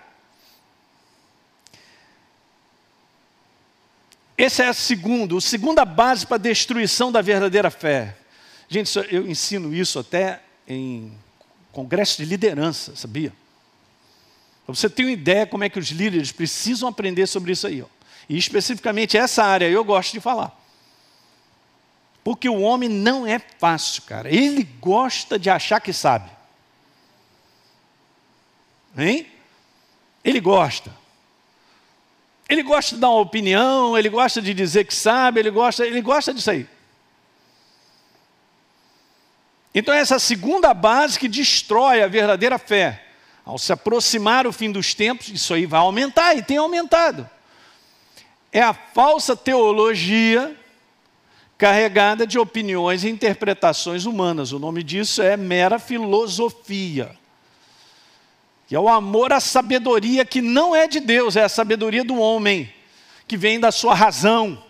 Esse 4.38 4.62
é 4.62 4.70
a 4.70 4.74
segundo, 4.74 5.38
a 5.38 5.42
segunda 5.42 5.84
base 5.84 6.26
para 6.26 6.36
a 6.36 6.40
destruição 6.40 7.12
da 7.12 7.22
verdadeira 7.22 7.70
fé. 7.70 8.18
Gente, 8.68 8.92
eu 9.12 9.28
ensino 9.30 9.74
isso 9.74 10.00
até 10.00 10.42
em 10.68 11.14
congresso 11.72 12.18
de 12.18 12.26
liderança, 12.26 12.96
sabia? 12.96 13.32
Para 14.66 14.74
você 14.74 14.90
ter 14.90 15.04
uma 15.04 15.12
ideia 15.12 15.46
como 15.46 15.64
é 15.64 15.70
que 15.70 15.78
os 15.78 15.90
líderes 15.90 16.32
precisam 16.32 16.90
aprender 16.90 17.28
sobre 17.28 17.52
isso 17.52 17.68
aí. 17.68 17.82
Ó. 17.82 17.86
E 18.28 18.38
especificamente 18.38 19.18
essa 19.18 19.44
área 19.44 19.70
eu 19.70 19.84
gosto 19.84 20.14
de 20.14 20.20
falar. 20.20 20.60
Porque 22.24 22.50
o 22.50 22.62
homem 22.62 22.90
não 22.90 23.28
é 23.28 23.38
fácil, 23.38 24.02
cara. 24.04 24.34
Ele 24.34 24.64
gosta 24.64 25.38
de 25.38 25.48
achar 25.48 25.80
que 25.80 25.94
sabe. 25.94 26.32
Hein? 28.98 29.28
Ele 30.24 30.40
gosta. 30.40 30.92
Ele 32.50 32.64
gosta 32.64 32.96
de 32.96 33.02
dar 33.02 33.10
uma 33.10 33.22
opinião, 33.22 33.98
ele 33.98 34.10
gosta 34.10 34.42
de 34.42 34.54
dizer 34.54 34.86
que 34.86 34.94
sabe, 34.94 35.40
ele 35.40 35.52
gosta, 35.52 35.86
ele 35.86 36.02
gosta 36.02 36.34
disso 36.34 36.50
aí. 36.50 36.68
Então 39.76 39.94
essa 39.94 40.18
segunda 40.18 40.74
base 40.74 41.20
que 41.20 41.28
destrói 41.28 42.02
a 42.02 42.08
verdadeira 42.08 42.58
fé. 42.58 43.04
Ao 43.44 43.60
se 43.60 43.72
aproximar 43.72 44.48
o 44.48 44.52
fim 44.52 44.72
dos 44.72 44.96
tempos, 44.96 45.28
isso 45.28 45.54
aí 45.54 45.68
vai 45.68 45.82
aumentar 45.82 46.36
e 46.36 46.42
tem 46.42 46.58
aumentado. 46.58 47.30
É 48.52 48.62
a 48.62 48.74
falsa 48.74 49.36
teologia 49.36 50.56
carregada 51.58 52.26
de 52.26 52.40
opiniões 52.40 53.04
e 53.04 53.10
interpretações 53.10 54.06
humanas. 54.06 54.52
O 54.52 54.58
nome 54.58 54.82
disso 54.82 55.22
é 55.22 55.38
mera 55.38 55.78
filosofia 55.78 57.16
que 58.68 58.76
é 58.76 58.80
o 58.80 58.90
amor 58.90 59.32
à 59.32 59.40
sabedoria 59.40 60.26
que 60.26 60.42
não 60.42 60.76
é 60.76 60.88
de 60.88 61.00
Deus, 61.00 61.36
é 61.36 61.44
a 61.44 61.50
sabedoria 61.50 62.04
do 62.04 62.18
homem, 62.18 62.72
que 63.28 63.38
vem 63.38 63.60
da 63.60 63.72
sua 63.72 63.94
razão. 63.94 64.64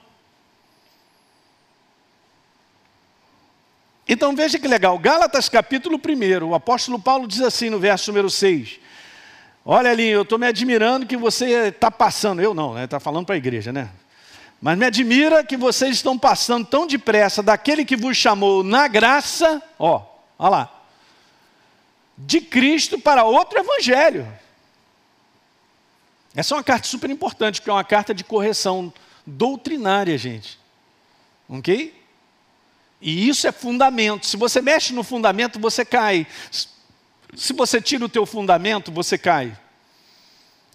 Então 4.08 4.36
veja 4.36 4.60
que 4.60 4.68
legal, 4.68 4.98
Gálatas 5.00 5.50
capítulo 5.50 6.00
1, 6.00 6.46
o 6.46 6.54
apóstolo 6.54 7.00
Paulo 7.00 7.28
diz 7.28 7.42
assim 7.42 7.72
no 7.72 7.80
verso 7.80 8.12
número 8.12 8.30
6. 8.30 8.80
Olha 9.66 9.90
ali, 9.90 10.08
eu 10.08 10.22
estou 10.22 10.38
me 10.38 10.46
admirando 10.46 11.08
que 11.08 11.18
você 11.18 11.70
está 11.70 11.90
passando, 11.90 12.40
eu 12.40 12.54
não, 12.54 12.80
está 12.80 12.98
né? 12.98 13.00
falando 13.00 13.26
para 13.26 13.34
a 13.34 13.38
igreja, 13.38 13.74
né? 13.74 13.90
Mas 14.62 14.78
me 14.78 14.86
admira 14.86 15.44
que 15.44 15.58
vocês 15.58 15.96
estão 15.96 16.18
passando 16.20 16.68
tão 16.68 16.86
depressa 16.86 17.42
daquele 17.42 17.84
que 17.84 17.96
vos 17.96 18.16
chamou 18.16 18.64
na 18.64 18.88
graça, 18.88 19.62
ó, 19.80 20.04
olha 20.38 20.50
lá, 20.50 20.82
de 22.16 22.40
Cristo 22.42 23.00
para 23.00 23.24
outro 23.24 23.60
evangelho. 23.60 24.28
Essa 26.36 26.54
é 26.54 26.58
uma 26.58 26.64
carta 26.64 26.88
super 26.88 27.10
importante, 27.10 27.60
porque 27.60 27.72
é 27.72 27.74
uma 27.74 27.84
carta 27.84 28.14
de 28.14 28.24
correção 28.24 28.94
doutrinária, 29.26 30.16
gente. 30.16 30.60
Ok? 31.50 32.05
E 33.06 33.30
isso 33.30 33.46
é 33.46 33.52
fundamento. 33.52 34.26
Se 34.26 34.36
você 34.36 34.60
mexe 34.60 34.92
no 34.92 35.04
fundamento, 35.04 35.60
você 35.60 35.86
cai. 35.86 36.26
Se 37.36 37.54
você 37.54 37.80
tira 37.80 38.04
o 38.04 38.10
teu 38.10 38.26
fundamento, 38.26 38.92
você 38.92 39.16
cai. 39.16 39.56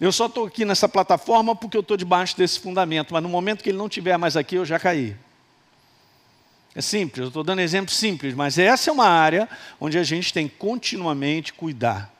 Eu 0.01 0.13
só 0.13 0.27
estou 0.27 0.47
aqui 0.47 0.65
nessa 0.65 0.89
plataforma 0.89 1.57
porque 1.57 1.77
eu 1.77 1.81
estou 1.81 1.97
debaixo 1.97 2.37
desse 2.37 2.61
fundamento, 2.61 3.13
mas 3.13 3.21
no 3.21 3.29
momento 3.29 3.65
que 3.65 3.71
ele 3.71 3.79
não 3.79 3.89
estiver 3.89 4.17
mais 4.17 4.37
aqui, 4.37 4.55
eu 4.55 4.65
já 4.65 4.79
caí. 4.79 5.17
É 6.73 6.81
simples, 6.81 7.23
eu 7.23 7.29
estou 7.29 7.43
dando 7.43 7.63
exemplo 7.63 7.93
simples, 7.93 8.33
mas 8.33 8.59
essa 8.59 8.91
é 8.91 8.93
uma 8.93 9.09
área 9.09 9.49
onde 9.81 9.99
a 9.99 10.05
gente 10.05 10.33
tem 10.33 10.47
continuamente 10.47 11.53
cuidar. 11.53 12.15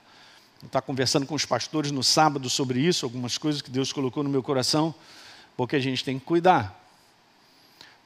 Estar 0.64 0.83
conversando 0.83 1.25
com 1.25 1.37
os 1.37 1.45
pastores 1.45 1.93
no 1.93 2.02
sábado 2.02 2.50
sobre 2.50 2.81
isso, 2.81 3.07
algumas 3.07 3.38
coisas 3.38 3.62
que 3.62 3.71
Deus 3.71 3.93
colocou 3.93 4.25
no 4.25 4.29
meu 4.29 4.43
coração, 4.43 4.93
porque 5.57 5.76
a 5.76 5.81
gente 5.81 6.05
tem 6.05 6.19
que 6.19 6.25
cuidar. 6.25 6.79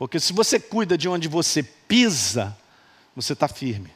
Porque 0.04 0.20
se 0.20 0.34
você 0.34 0.60
cuida 0.60 0.98
de 0.98 1.08
onde 1.08 1.28
você 1.28 1.62
pisa, 1.62 2.54
você 3.16 3.32
está 3.32 3.48
firme. 3.48 3.90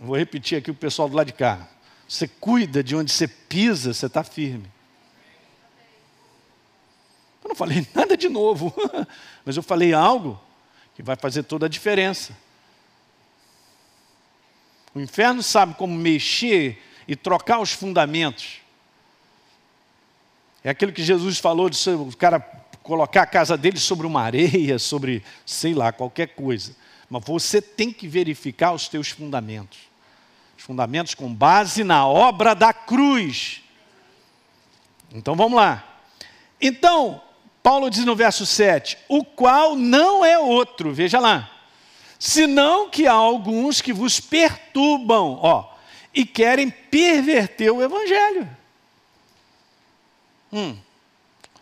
Vou 0.00 0.16
repetir 0.16 0.58
aqui 0.58 0.68
o 0.68 0.74
pessoal 0.74 1.08
do 1.08 1.14
lado 1.14 1.28
de 1.28 1.32
cá. 1.32 1.68
Você 2.08 2.26
cuida 2.26 2.82
de 2.82 2.96
onde 2.96 3.12
você 3.12 3.28
pisa, 3.28 3.94
você 3.94 4.06
está 4.06 4.24
firme. 4.24 4.68
Eu 7.44 7.50
não 7.50 7.54
falei 7.54 7.86
nada 7.94 8.16
de 8.16 8.28
novo, 8.28 8.74
mas 9.46 9.56
eu 9.56 9.62
falei 9.62 9.94
algo 9.94 10.42
que 10.96 11.02
vai 11.04 11.14
fazer 11.14 11.44
toda 11.44 11.66
a 11.66 11.68
diferença. 11.68 12.36
O 14.92 14.98
inferno 14.98 15.40
sabe 15.40 15.74
como 15.74 15.94
mexer 15.94 16.82
e 17.06 17.14
trocar 17.14 17.60
os 17.60 17.70
fundamentos. 17.70 18.60
É 20.64 20.70
aquilo 20.70 20.92
que 20.92 21.04
Jesus 21.04 21.38
falou 21.38 21.70
de 21.70 21.78
o 21.90 22.16
cara 22.16 22.60
colocar 22.82 23.22
a 23.22 23.26
casa 23.26 23.56
dele 23.56 23.78
sobre 23.78 24.06
uma 24.06 24.22
areia, 24.22 24.78
sobre, 24.80 25.22
sei 25.46 25.74
lá, 25.74 25.92
qualquer 25.92 26.28
coisa. 26.28 26.74
Mas 27.08 27.24
você 27.24 27.60
tem 27.60 27.92
que 27.92 28.08
verificar 28.08 28.72
os 28.72 28.88
teus 28.88 29.08
fundamentos. 29.08 29.78
Os 30.56 30.64
fundamentos 30.64 31.14
com 31.14 31.32
base 31.32 31.84
na 31.84 32.06
obra 32.06 32.54
da 32.54 32.72
cruz. 32.72 33.62
Então 35.12 35.34
vamos 35.34 35.56
lá. 35.56 36.00
Então, 36.60 37.20
Paulo 37.62 37.90
diz 37.90 38.04
no 38.04 38.16
verso 38.16 38.46
7: 38.46 38.98
o 39.08 39.24
qual 39.24 39.76
não 39.76 40.24
é 40.24 40.38
outro, 40.38 40.92
veja 40.92 41.18
lá, 41.18 41.50
senão 42.18 42.88
que 42.88 43.06
há 43.06 43.12
alguns 43.12 43.80
que 43.80 43.92
vos 43.92 44.20
perturbam, 44.20 45.38
ó, 45.42 45.72
e 46.14 46.24
querem 46.24 46.70
perverter 46.70 47.70
o 47.72 47.82
evangelho. 47.82 48.48
Hum. 50.52 50.76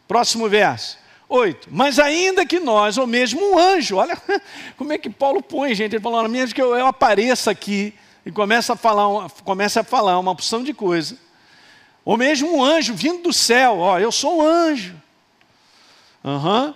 Próximo 0.06 0.48
verso. 0.48 0.98
8. 1.30 1.68
Mas 1.70 1.98
ainda 1.98 2.44
que 2.44 2.58
nós, 2.58 2.98
ou 2.98 3.06
mesmo 3.06 3.52
um 3.52 3.58
anjo, 3.58 3.96
olha 3.96 4.20
como 4.76 4.92
é 4.92 4.98
que 4.98 5.08
Paulo 5.08 5.40
põe, 5.40 5.74
gente, 5.74 5.94
ele 5.94 6.02
falando, 6.02 6.28
mesmo 6.28 6.54
que 6.54 6.60
eu, 6.60 6.76
eu 6.76 6.86
apareça 6.86 7.50
aqui, 7.50 7.94
e 8.26 8.30
começa 8.30 8.74
a 8.74 8.76
falar, 8.76 9.30
começa 9.44 9.80
a 9.80 9.84
falar 9.84 10.18
uma 10.18 10.32
opção 10.32 10.62
de 10.62 10.74
coisa. 10.74 11.16
Ou 12.04 12.16
mesmo 12.16 12.54
um 12.54 12.62
anjo 12.62 12.92
vindo 12.94 13.22
do 13.22 13.32
céu, 13.32 13.78
ó, 13.78 13.98
eu 13.98 14.10
sou 14.10 14.38
um 14.38 14.42
anjo. 14.42 14.94
Uhum. 16.22 16.74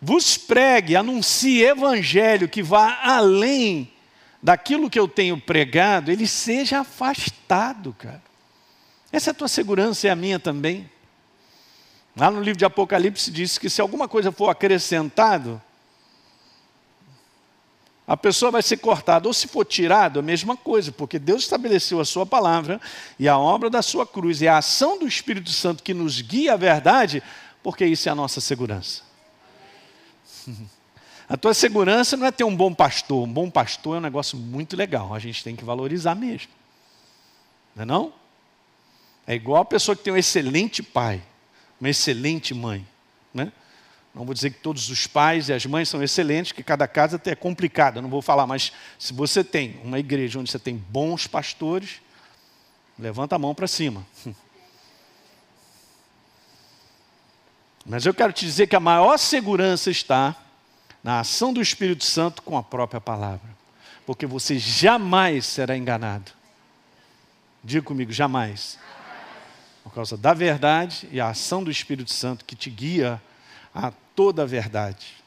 Vos 0.00 0.38
pregue, 0.38 0.96
anuncie 0.96 1.62
evangelho 1.62 2.48
que 2.48 2.62
vá 2.62 3.00
além 3.02 3.92
daquilo 4.42 4.88
que 4.88 4.98
eu 4.98 5.06
tenho 5.06 5.38
pregado, 5.38 6.10
ele 6.10 6.26
seja 6.26 6.80
afastado, 6.80 7.94
cara. 7.98 8.22
Essa 9.12 9.30
é 9.30 9.32
a 9.32 9.34
tua 9.34 9.48
segurança 9.48 10.06
e 10.06 10.10
a 10.10 10.16
minha 10.16 10.38
também. 10.38 10.88
Lá 12.16 12.30
no 12.30 12.40
livro 12.40 12.58
de 12.58 12.64
Apocalipse 12.64 13.30
diz 13.30 13.56
que 13.56 13.70
se 13.70 13.80
alguma 13.80 14.08
coisa 14.08 14.32
for 14.32 14.48
acrescentado, 14.48 15.60
a 18.06 18.16
pessoa 18.16 18.50
vai 18.50 18.60
ser 18.60 18.78
cortada, 18.78 19.28
ou 19.28 19.32
se 19.32 19.46
for 19.46 19.64
tirado, 19.64 20.18
a 20.18 20.22
mesma 20.22 20.56
coisa, 20.56 20.90
porque 20.90 21.16
Deus 21.16 21.42
estabeleceu 21.42 22.00
a 22.00 22.04
sua 22.04 22.26
palavra 22.26 22.80
e 23.16 23.28
a 23.28 23.38
obra 23.38 23.70
da 23.70 23.82
sua 23.82 24.04
cruz 24.04 24.42
e 24.42 24.48
a 24.48 24.58
ação 24.58 24.98
do 24.98 25.06
Espírito 25.06 25.50
Santo 25.50 25.82
que 25.82 25.94
nos 25.94 26.20
guia 26.20 26.54
à 26.54 26.56
verdade, 26.56 27.22
porque 27.62 27.86
isso 27.86 28.08
é 28.08 28.12
a 28.12 28.14
nossa 28.16 28.40
segurança. 28.40 29.02
A 31.30 31.36
tua 31.36 31.54
segurança 31.54 32.16
não 32.16 32.26
é 32.26 32.32
ter 32.32 32.42
um 32.42 32.56
bom 32.56 32.74
pastor, 32.74 33.22
um 33.22 33.32
bom 33.32 33.48
pastor 33.48 33.94
é 33.94 33.98
um 33.98 34.02
negócio 34.02 34.36
muito 34.36 34.76
legal, 34.76 35.14
a 35.14 35.18
gente 35.20 35.44
tem 35.44 35.54
que 35.54 35.64
valorizar 35.64 36.16
mesmo. 36.16 36.50
Não 37.76 37.84
é 37.84 37.86
não? 37.86 38.12
É 39.28 39.36
igual 39.36 39.62
a 39.62 39.64
pessoa 39.64 39.94
que 39.94 40.02
tem 40.02 40.12
um 40.12 40.16
excelente 40.16 40.82
pai, 40.82 41.22
uma 41.80 41.88
excelente 41.88 42.52
mãe, 42.52 42.86
né? 43.32 43.52
Não 44.14 44.24
vou 44.24 44.34
dizer 44.34 44.50
que 44.50 44.58
todos 44.58 44.90
os 44.90 45.06
pais 45.06 45.48
e 45.48 45.52
as 45.52 45.64
mães 45.64 45.88
são 45.88 46.02
excelentes, 46.02 46.52
que 46.52 46.62
cada 46.62 46.86
casa 46.88 47.16
até 47.16 47.30
é 47.30 47.36
complicada, 47.36 48.02
não 48.02 48.10
vou 48.10 48.20
falar, 48.20 48.46
mas 48.46 48.72
se 48.98 49.12
você 49.12 49.44
tem 49.44 49.80
uma 49.84 49.98
igreja 49.98 50.38
onde 50.38 50.50
você 50.50 50.58
tem 50.58 50.76
bons 50.76 51.26
pastores, 51.26 52.00
levanta 52.98 53.36
a 53.36 53.38
mão 53.38 53.54
para 53.54 53.66
cima. 53.66 54.04
Mas 57.86 58.04
eu 58.04 58.12
quero 58.12 58.30
te 58.30 58.44
dizer 58.44 58.66
que 58.66 58.76
a 58.76 58.80
maior 58.80 59.16
segurança 59.16 59.90
está 59.90 60.36
na 61.02 61.20
ação 61.20 61.50
do 61.50 61.62
Espírito 61.62 62.04
Santo 62.04 62.42
com 62.42 62.56
a 62.56 62.62
própria 62.62 63.00
palavra, 63.00 63.48
porque 64.04 64.26
você 64.26 64.58
jamais 64.58 65.46
será 65.46 65.76
enganado. 65.76 66.30
Diga 67.64 67.82
comigo, 67.82 68.12
jamais. 68.12 68.78
Por 69.82 69.92
causa 69.94 70.16
da 70.16 70.34
verdade 70.34 71.08
e 71.10 71.20
a 71.20 71.28
ação 71.28 71.64
do 71.64 71.70
Espírito 71.70 72.12
Santo 72.12 72.44
que 72.44 72.54
te 72.54 72.68
guia 72.68 73.20
a 73.74 73.92
toda 74.14 74.42
a 74.42 74.46
verdade. 74.46 75.20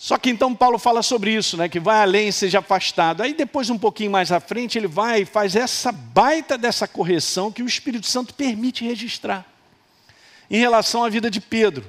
Só 0.00 0.16
que 0.16 0.30
então 0.30 0.54
Paulo 0.54 0.78
fala 0.78 1.02
sobre 1.02 1.34
isso, 1.34 1.58
né, 1.58 1.68
que 1.68 1.78
vai 1.78 2.00
além 2.00 2.28
e 2.28 2.32
seja 2.32 2.60
afastado. 2.60 3.22
Aí 3.22 3.34
depois, 3.34 3.68
um 3.68 3.76
pouquinho 3.76 4.10
mais 4.10 4.32
à 4.32 4.40
frente, 4.40 4.78
ele 4.78 4.86
vai 4.86 5.20
e 5.20 5.26
faz 5.26 5.54
essa 5.54 5.92
baita 5.92 6.56
dessa 6.56 6.88
correção 6.88 7.52
que 7.52 7.62
o 7.62 7.66
Espírito 7.66 8.06
Santo 8.06 8.32
permite 8.32 8.82
registrar 8.82 9.44
em 10.50 10.58
relação 10.58 11.04
à 11.04 11.10
vida 11.10 11.30
de 11.30 11.38
Pedro. 11.38 11.86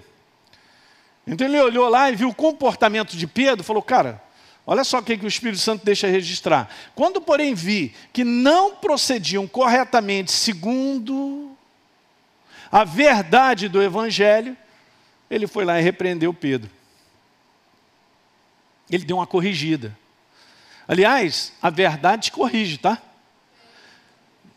Então 1.25 1.47
ele 1.47 1.57
olhou 1.57 1.87
lá 1.87 2.11
e 2.11 2.15
viu 2.17 2.27
o 2.27 2.35
comportamento 2.35 3.15
de 3.15 3.25
Pedro, 3.25 3.63
falou, 3.63 3.81
cara, 3.81 4.21
olha 4.65 4.83
só 4.83 4.99
o 4.99 5.03
que, 5.03 5.17
que 5.17 5.25
o 5.25 5.27
Espírito 5.27 5.59
Santo 5.59 5.85
deixa 5.85 6.07
registrar. 6.07 6.69
Quando, 6.95 7.21
porém, 7.21 7.53
vi 7.53 7.93
que 8.13 8.23
não 8.23 8.75
procediam 8.75 9.47
corretamente 9.47 10.31
segundo 10.31 11.55
a 12.71 12.83
verdade 12.83 13.67
do 13.67 13.81
Evangelho, 13.81 14.55
ele 15.29 15.47
foi 15.47 15.65
lá 15.65 15.79
e 15.79 15.83
repreendeu 15.83 16.33
Pedro. 16.33 16.69
Ele 18.89 19.05
deu 19.05 19.17
uma 19.17 19.27
corrigida. 19.27 19.97
Aliás, 20.87 21.53
a 21.61 21.69
verdade 21.69 22.23
te 22.23 22.31
corrige, 22.31 22.77
tá? 22.77 23.01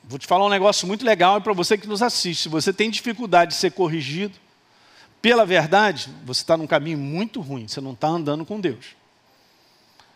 Vou 0.03 0.19
te 0.19 0.27
falar 0.27 0.45
um 0.45 0.51
negócio 0.51 0.87
muito 0.87 1.05
legal 1.05 1.41
para 1.41 1.53
você 1.53 1.79
que 1.79 1.87
nos 1.87 2.03
assiste. 2.03 2.43
Se 2.43 2.49
você 2.49 2.73
tem 2.73 2.91
dificuldade 2.91 3.53
de 3.53 3.57
ser 3.57 3.71
corrigido 3.73 4.39
pela 5.23 5.47
verdade, 5.47 6.11
você 6.25 6.43
está 6.43 6.57
num 6.57 6.67
caminho 6.67 6.99
muito 6.99 7.41
ruim, 7.41 7.67
você 7.67 7.81
não 7.81 7.93
está 7.93 8.09
andando 8.09 8.45
com 8.45 8.61
Deus. 8.61 8.97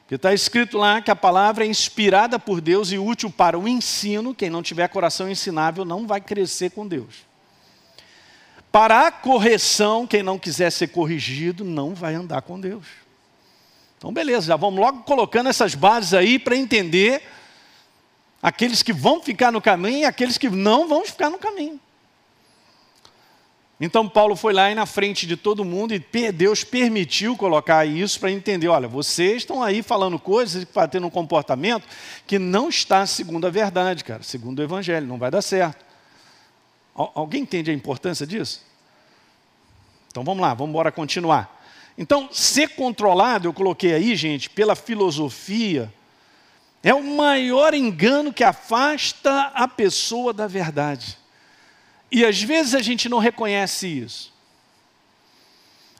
Porque 0.08 0.14
está 0.14 0.32
escrito 0.32 0.78
lá 0.78 1.02
que 1.02 1.10
a 1.10 1.14
palavra 1.14 1.66
é 1.66 1.68
inspirada 1.68 2.38
por 2.38 2.62
Deus 2.62 2.90
e 2.90 2.96
útil 2.96 3.28
para 3.30 3.58
o 3.58 3.68
ensino. 3.68 4.34
Quem 4.34 4.48
não 4.48 4.62
tiver 4.62 4.88
coração 4.88 5.30
ensinável 5.30 5.84
não 5.84 6.06
vai 6.06 6.18
crescer 6.18 6.70
com 6.70 6.88
Deus. 6.88 7.26
Para 8.72 9.06
a 9.06 9.12
correção, 9.12 10.06
quem 10.06 10.22
não 10.22 10.38
quiser 10.38 10.72
ser 10.72 10.88
corrigido, 10.88 11.62
não 11.62 11.94
vai 11.94 12.14
andar 12.14 12.40
com 12.40 12.58
Deus. 12.58 12.86
Então, 13.98 14.10
beleza, 14.10 14.46
já 14.46 14.56
vamos 14.56 14.80
logo 14.80 15.02
colocando 15.02 15.50
essas 15.50 15.74
bases 15.74 16.14
aí 16.14 16.38
para 16.38 16.56
entender 16.56 17.22
aqueles 18.42 18.82
que 18.82 18.94
vão 18.94 19.20
ficar 19.20 19.52
no 19.52 19.60
caminho 19.60 19.98
e 19.98 20.04
aqueles 20.06 20.38
que 20.38 20.48
não 20.48 20.88
vão 20.88 21.04
ficar 21.04 21.28
no 21.28 21.36
caminho. 21.36 21.78
Então 23.80 24.08
Paulo 24.08 24.34
foi 24.34 24.52
lá 24.52 24.70
e 24.70 24.74
na 24.74 24.86
frente 24.86 25.24
de 25.24 25.36
todo 25.36 25.64
mundo 25.64 25.94
e 25.94 26.32
Deus 26.32 26.64
permitiu 26.64 27.36
colocar 27.36 27.86
isso 27.86 28.18
para 28.18 28.30
entender, 28.30 28.66
olha, 28.66 28.88
vocês 28.88 29.38
estão 29.38 29.62
aí 29.62 29.82
falando 29.82 30.18
coisas 30.18 30.62
e 30.62 30.66
tendo 30.88 31.06
um 31.06 31.10
comportamento 31.10 31.86
que 32.26 32.40
não 32.40 32.68
está 32.68 33.06
segundo 33.06 33.46
a 33.46 33.50
verdade, 33.50 34.02
cara, 34.02 34.22
segundo 34.24 34.58
o 34.58 34.62
evangelho, 34.62 35.06
não 35.06 35.16
vai 35.16 35.30
dar 35.30 35.42
certo. 35.42 35.84
Alguém 36.92 37.42
entende 37.42 37.70
a 37.70 37.74
importância 37.74 38.26
disso? 38.26 38.66
Então 40.10 40.24
vamos 40.24 40.42
lá, 40.42 40.54
vamos 40.54 40.70
embora 40.70 40.90
continuar. 40.90 41.56
Então, 41.96 42.28
ser 42.32 42.70
controlado, 42.70 43.46
eu 43.46 43.52
coloquei 43.52 43.92
aí, 43.92 44.14
gente, 44.16 44.50
pela 44.50 44.74
filosofia, 44.74 45.92
é 46.82 46.94
o 46.94 47.02
maior 47.02 47.74
engano 47.74 48.32
que 48.32 48.42
afasta 48.42 49.52
a 49.54 49.66
pessoa 49.66 50.32
da 50.32 50.46
verdade. 50.46 51.18
E 52.10 52.24
às 52.24 52.42
vezes 52.42 52.74
a 52.74 52.82
gente 52.82 53.08
não 53.08 53.18
reconhece 53.18 53.86
isso. 53.86 54.32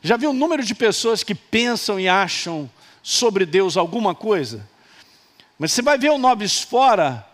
Já 0.01 0.17
viu 0.17 0.31
o 0.31 0.35
número 0.35 0.63
de 0.63 0.75
pessoas 0.75 1.23
que 1.23 1.35
pensam 1.35 1.99
e 1.99 2.09
acham 2.09 2.71
sobre 3.03 3.45
Deus 3.45 3.77
alguma 3.77 4.15
coisa? 4.15 4.69
Mas 5.59 5.73
você 5.73 5.83
vai 5.83 5.99
ver 5.99 6.11
o 6.11 6.19
Nobis 6.19 6.61
fora, 6.61 7.27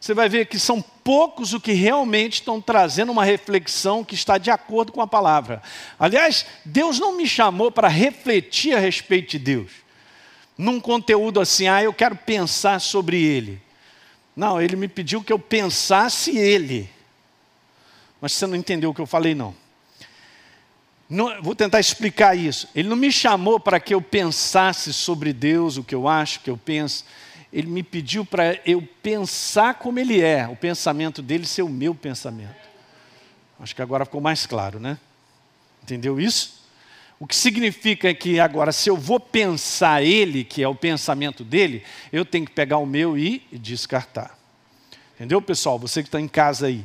você 0.00 0.14
vai 0.14 0.28
ver 0.28 0.46
que 0.46 0.58
são 0.58 0.80
poucos 0.80 1.52
o 1.52 1.60
que 1.60 1.72
realmente 1.72 2.34
estão 2.34 2.60
trazendo 2.60 3.12
uma 3.12 3.24
reflexão 3.24 4.02
que 4.02 4.14
está 4.14 4.38
de 4.38 4.50
acordo 4.50 4.92
com 4.92 5.02
a 5.02 5.06
palavra. 5.06 5.62
Aliás, 5.98 6.46
Deus 6.64 6.98
não 6.98 7.16
me 7.16 7.28
chamou 7.28 7.70
para 7.70 7.88
refletir 7.88 8.74
a 8.74 8.80
respeito 8.80 9.32
de 9.32 9.38
Deus, 9.38 9.70
num 10.56 10.80
conteúdo 10.80 11.38
assim, 11.38 11.68
ah, 11.68 11.82
eu 11.82 11.92
quero 11.92 12.16
pensar 12.16 12.80
sobre 12.80 13.22
Ele. 13.22 13.60
Não, 14.34 14.60
Ele 14.60 14.74
me 14.74 14.88
pediu 14.88 15.22
que 15.22 15.32
eu 15.32 15.38
pensasse 15.38 16.36
Ele. 16.36 16.95
Mas 18.20 18.32
você 18.32 18.46
não 18.46 18.56
entendeu 18.56 18.90
o 18.90 18.94
que 18.94 19.00
eu 19.00 19.06
falei, 19.06 19.34
não. 19.34 19.54
não 21.08 21.42
vou 21.42 21.54
tentar 21.54 21.80
explicar 21.80 22.36
isso. 22.36 22.68
Ele 22.74 22.88
não 22.88 22.96
me 22.96 23.12
chamou 23.12 23.60
para 23.60 23.78
que 23.80 23.94
eu 23.94 24.00
pensasse 24.00 24.92
sobre 24.92 25.32
Deus, 25.32 25.76
o 25.76 25.84
que 25.84 25.94
eu 25.94 26.08
acho, 26.08 26.38
o 26.38 26.42
que 26.42 26.50
eu 26.50 26.56
penso 26.56 27.04
ele 27.56 27.68
me 27.68 27.82
pediu 27.82 28.22
para 28.22 28.60
eu 28.66 28.86
pensar 29.02 29.74
como 29.74 29.98
ele 29.98 30.20
é, 30.20 30.46
o 30.46 30.54
pensamento 30.54 31.22
dele 31.22 31.46
ser 31.46 31.62
o 31.62 31.68
meu 31.70 31.94
pensamento. 31.94 32.54
Acho 33.58 33.74
que 33.74 33.80
agora 33.80 34.04
ficou 34.04 34.20
mais 34.20 34.44
claro, 34.44 34.78
né? 34.78 34.98
Entendeu 35.82 36.20
isso? 36.20 36.66
O 37.18 37.26
que 37.26 37.34
significa 37.34 38.12
que 38.12 38.38
agora, 38.38 38.72
se 38.72 38.90
eu 38.90 38.96
vou 38.96 39.18
pensar 39.18 40.02
ele, 40.02 40.44
que 40.44 40.62
é 40.62 40.68
o 40.68 40.74
pensamento 40.74 41.42
dele, 41.42 41.82
eu 42.12 42.26
tenho 42.26 42.44
que 42.44 42.52
pegar 42.52 42.76
o 42.76 42.84
meu 42.84 43.16
e 43.16 43.42
descartar. 43.52 44.38
Entendeu, 45.14 45.40
pessoal? 45.40 45.78
Você 45.78 46.02
que 46.02 46.08
está 46.08 46.20
em 46.20 46.28
casa 46.28 46.66
aí. 46.66 46.84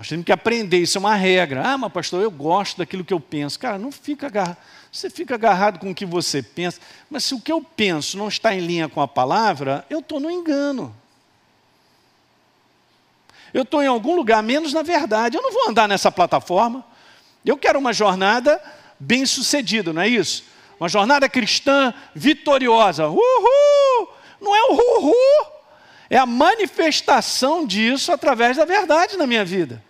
Nós 0.00 0.08
temos 0.08 0.24
que 0.24 0.32
aprender, 0.32 0.78
isso 0.78 0.96
é 0.96 0.98
uma 0.98 1.14
regra. 1.14 1.62
Ah, 1.62 1.76
mas 1.76 1.92
pastor, 1.92 2.22
eu 2.22 2.30
gosto 2.30 2.78
daquilo 2.78 3.04
que 3.04 3.12
eu 3.12 3.20
penso. 3.20 3.58
Cara, 3.58 3.76
não 3.76 3.92
fica 3.92 4.28
agarrado. 4.28 4.56
Você 4.90 5.10
fica 5.10 5.34
agarrado 5.34 5.78
com 5.78 5.90
o 5.90 5.94
que 5.94 6.06
você 6.06 6.42
pensa, 6.42 6.80
mas 7.10 7.22
se 7.22 7.34
o 7.34 7.40
que 7.40 7.52
eu 7.52 7.62
penso 7.62 8.16
não 8.16 8.26
está 8.26 8.54
em 8.54 8.60
linha 8.60 8.88
com 8.88 9.02
a 9.02 9.06
palavra, 9.06 9.84
eu 9.90 9.98
estou 9.98 10.18
no 10.18 10.30
engano. 10.30 10.96
Eu 13.52 13.60
estou 13.60 13.82
em 13.82 13.88
algum 13.88 14.16
lugar 14.16 14.42
menos 14.42 14.72
na 14.72 14.80
verdade. 14.80 15.36
Eu 15.36 15.42
não 15.42 15.52
vou 15.52 15.68
andar 15.68 15.86
nessa 15.86 16.10
plataforma. 16.10 16.82
Eu 17.44 17.58
quero 17.58 17.78
uma 17.78 17.92
jornada 17.92 18.58
bem 18.98 19.26
sucedida, 19.26 19.92
não 19.92 20.00
é 20.00 20.08
isso? 20.08 20.44
Uma 20.80 20.88
jornada 20.88 21.28
cristã 21.28 21.92
vitoriosa. 22.14 23.06
Uhul! 23.06 24.08
Não 24.40 24.56
é 24.56 24.62
o 24.62 24.72
uhul, 24.72 25.46
é 26.08 26.16
a 26.16 26.24
manifestação 26.24 27.66
disso 27.66 28.10
através 28.10 28.56
da 28.56 28.64
verdade 28.64 29.18
na 29.18 29.26
minha 29.26 29.44
vida. 29.44 29.89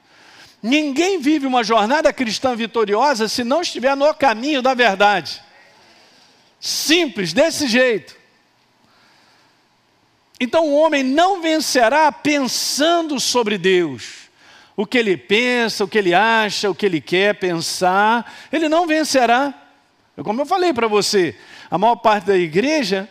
Ninguém 0.63 1.19
vive 1.21 1.47
uma 1.47 1.65
jornada 1.65 2.13
cristã 2.13 2.55
vitoriosa 2.55 3.29
se 3.29 3.43
não 3.43 3.63
estiver 3.63 3.97
no 3.97 4.13
caminho 4.15 4.61
da 4.61 4.75
verdade. 4.75 5.43
Simples, 6.61 7.33
desse 7.33 7.67
jeito. 7.67 8.15
Então 10.39 10.69
o 10.69 10.75
homem 10.79 11.03
não 11.03 11.41
vencerá 11.41 12.11
pensando 12.13 13.19
sobre 13.19 13.57
Deus. 13.57 14.29
O 14.77 14.87
que 14.87 14.99
ele 14.99 15.17
pensa, 15.17 15.85
o 15.85 15.89
que 15.89 15.99
ele 15.99 16.15
acha, 16.15 16.71
o 16.71 16.75
que 16.75 16.87
ele 16.87 17.01
quer 17.01 17.35
pensar, 17.35 18.31
ele 18.51 18.69
não 18.69 18.87
vencerá. 18.87 19.53
Como 20.23 20.41
eu 20.41 20.47
falei 20.47 20.73
para 20.73 20.87
você, 20.87 21.35
a 21.71 21.79
maior 21.79 21.97
parte 21.97 22.25
da 22.27 22.37
igreja 22.37 23.09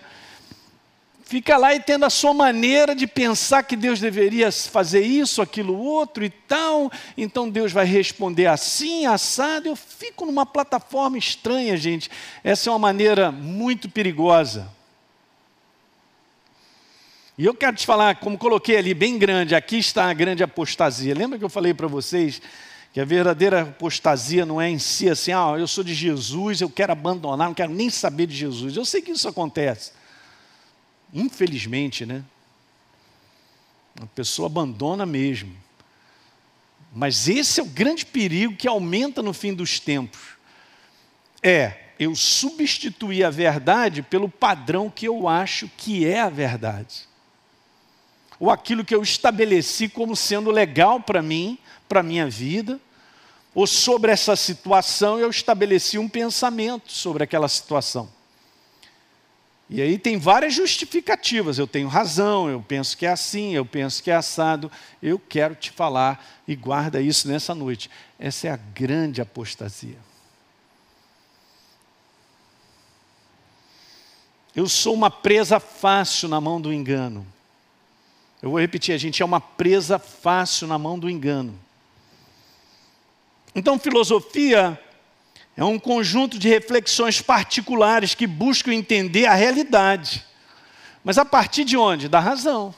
fica 1.30 1.58
lá 1.58 1.76
e 1.76 1.80
tendo 1.80 2.06
a 2.06 2.10
sua 2.10 2.34
maneira 2.34 2.96
de 2.96 3.06
pensar 3.06 3.62
que 3.62 3.76
Deus 3.76 4.00
deveria 4.00 4.52
fazer 4.52 5.02
isso, 5.02 5.44
aquilo, 5.44 5.78
outro 5.78 6.26
e 6.26 6.30
tal, 6.32 6.92
então 7.16 7.48
Deus 7.48 7.72
vai 7.72 7.86
responder 7.86 8.48
assim, 8.48 9.06
assado. 9.06 9.68
Eu 9.68 9.76
fico 9.76 10.26
numa 10.26 10.44
plataforma 10.44 11.20
estranha, 11.20 11.78
gente. 11.78 12.10
Essa 12.44 12.70
é 12.70 12.74
uma 12.74 12.80
maneira 12.80 13.32
muito 13.32 13.88
perigosa. 13.88 14.68
E 17.38 17.46
eu 17.46 17.54
quero 17.54 17.78
te 17.78 17.86
falar, 17.86 18.16
como 18.16 18.36
coloquei 18.36 18.78
ali 18.78 18.96
bem 18.96 19.20
grande, 19.20 19.54
aqui 19.54 19.78
está 19.78 20.10
a 20.10 20.14
grande 20.14 20.42
apostasia. 20.42 21.14
Lembra 21.14 21.38
que 21.38 21.46
eu 21.46 21.50
falei 21.50 21.76
para 21.76 21.86
vocês 21.86 22.42
que 22.92 23.00
a 23.00 23.06
verdadeira 23.06 23.62
apostasia 23.62 24.48
não 24.48 24.60
é 24.60 24.68
em 24.68 24.80
si 24.80 25.08
assim, 25.08 25.32
ah, 25.32 25.54
eu 25.60 25.68
sou 25.68 25.84
de 25.84 25.94
Jesus, 25.94 26.60
eu 26.60 26.72
quero 26.72 26.92
abandonar, 26.92 27.48
não 27.48 27.54
quero 27.54 27.72
nem 27.72 27.88
saber 27.88 28.26
de 28.26 28.36
Jesus. 28.36 28.76
Eu 28.76 28.84
sei 28.84 29.00
que 29.00 29.12
isso 29.12 29.28
acontece. 29.28 29.99
Infelizmente, 31.14 32.06
né? 32.06 32.24
A 34.02 34.06
pessoa 34.08 34.46
abandona 34.46 35.06
mesmo. 35.06 35.56
Mas 36.94 37.28
esse 37.28 37.60
é 37.60 37.64
o 37.64 37.68
grande 37.68 38.06
perigo 38.06 38.56
que 38.56 38.68
aumenta 38.68 39.22
no 39.22 39.34
fim 39.34 39.54
dos 39.54 39.80
tempos. 39.80 40.38
É 41.44 41.90
eu 42.00 42.16
substituir 42.16 43.24
a 43.24 43.30
verdade 43.30 44.02
pelo 44.02 44.30
padrão 44.30 44.90
que 44.90 45.06
eu 45.06 45.28
acho 45.28 45.70
que 45.78 46.06
é 46.06 46.22
a 46.22 46.30
verdade. 46.30 47.08
Ou 48.40 48.50
aquilo 48.50 48.86
que 48.86 48.96
eu 48.96 49.04
estabeleci 49.04 49.90
como 49.90 50.16
sendo 50.16 50.50
legal 50.50 51.02
para 51.02 51.22
mim, 51.22 51.58
para 51.90 52.00
a 52.00 52.04
minha 52.04 52.30
vida. 52.30 52.80
Ou 53.54 53.68
sobre 53.68 54.12
essa 54.12 54.36
situação 54.36 55.20
eu 55.20 55.30
estabeleci 55.30 55.98
um 55.98 56.08
pensamento 56.08 56.92
sobre 56.92 57.24
aquela 57.24 57.50
situação. 57.50 58.10
E 59.70 59.82
aí 59.82 60.00
tem 60.00 60.18
várias 60.18 60.54
justificativas. 60.54 61.60
Eu 61.60 61.68
tenho 61.68 61.88
razão, 61.88 62.50
eu 62.50 62.60
penso 62.68 62.98
que 62.98 63.06
é 63.06 63.10
assim, 63.10 63.54
eu 63.54 63.64
penso 63.64 64.02
que 64.02 64.10
é 64.10 64.16
assado. 64.16 64.72
Eu 65.02 65.20
quero 65.20 65.54
te 65.54 65.70
falar 65.70 66.26
e 66.48 66.56
guarda 66.56 67.00
isso 67.00 67.28
nessa 67.28 67.54
noite. 67.54 67.90
Essa 68.18 68.48
é 68.48 68.52
a 68.52 68.58
grande 68.58 69.22
apostasia. 69.22 69.98
Eu 74.56 74.68
sou 74.68 74.96
uma 74.96 75.12
presa 75.12 75.60
fácil 75.60 76.28
na 76.28 76.42
mão 76.42 76.60
do 76.60 76.74
engano. 76.74 77.26
Eu 78.42 78.50
vou 78.50 78.60
repetir, 78.60 78.96
a 78.96 78.98
gente 78.98 79.22
é 79.22 79.26
uma 79.26 79.40
presa 79.40 80.00
fácil 80.00 80.68
na 80.68 80.80
mão 80.80 80.98
do 80.98 81.10
engano. 81.10 81.58
Então, 83.54 83.78
filosofia 83.78 84.80
é 85.60 85.66
um 85.66 85.78
conjunto 85.78 86.40
de 86.40 86.48
reflexões 86.48 87.22
particulares 87.22 88.16
que 88.16 88.26
buscam 88.26 88.74
entender 88.74 89.26
a 89.26 89.34
realidade. 89.34 90.26
Mas 91.04 91.18
a 91.18 91.26
partir 91.26 91.66
de 91.66 91.76
onde? 91.76 92.08
Da 92.08 92.18
razão. 92.18 92.74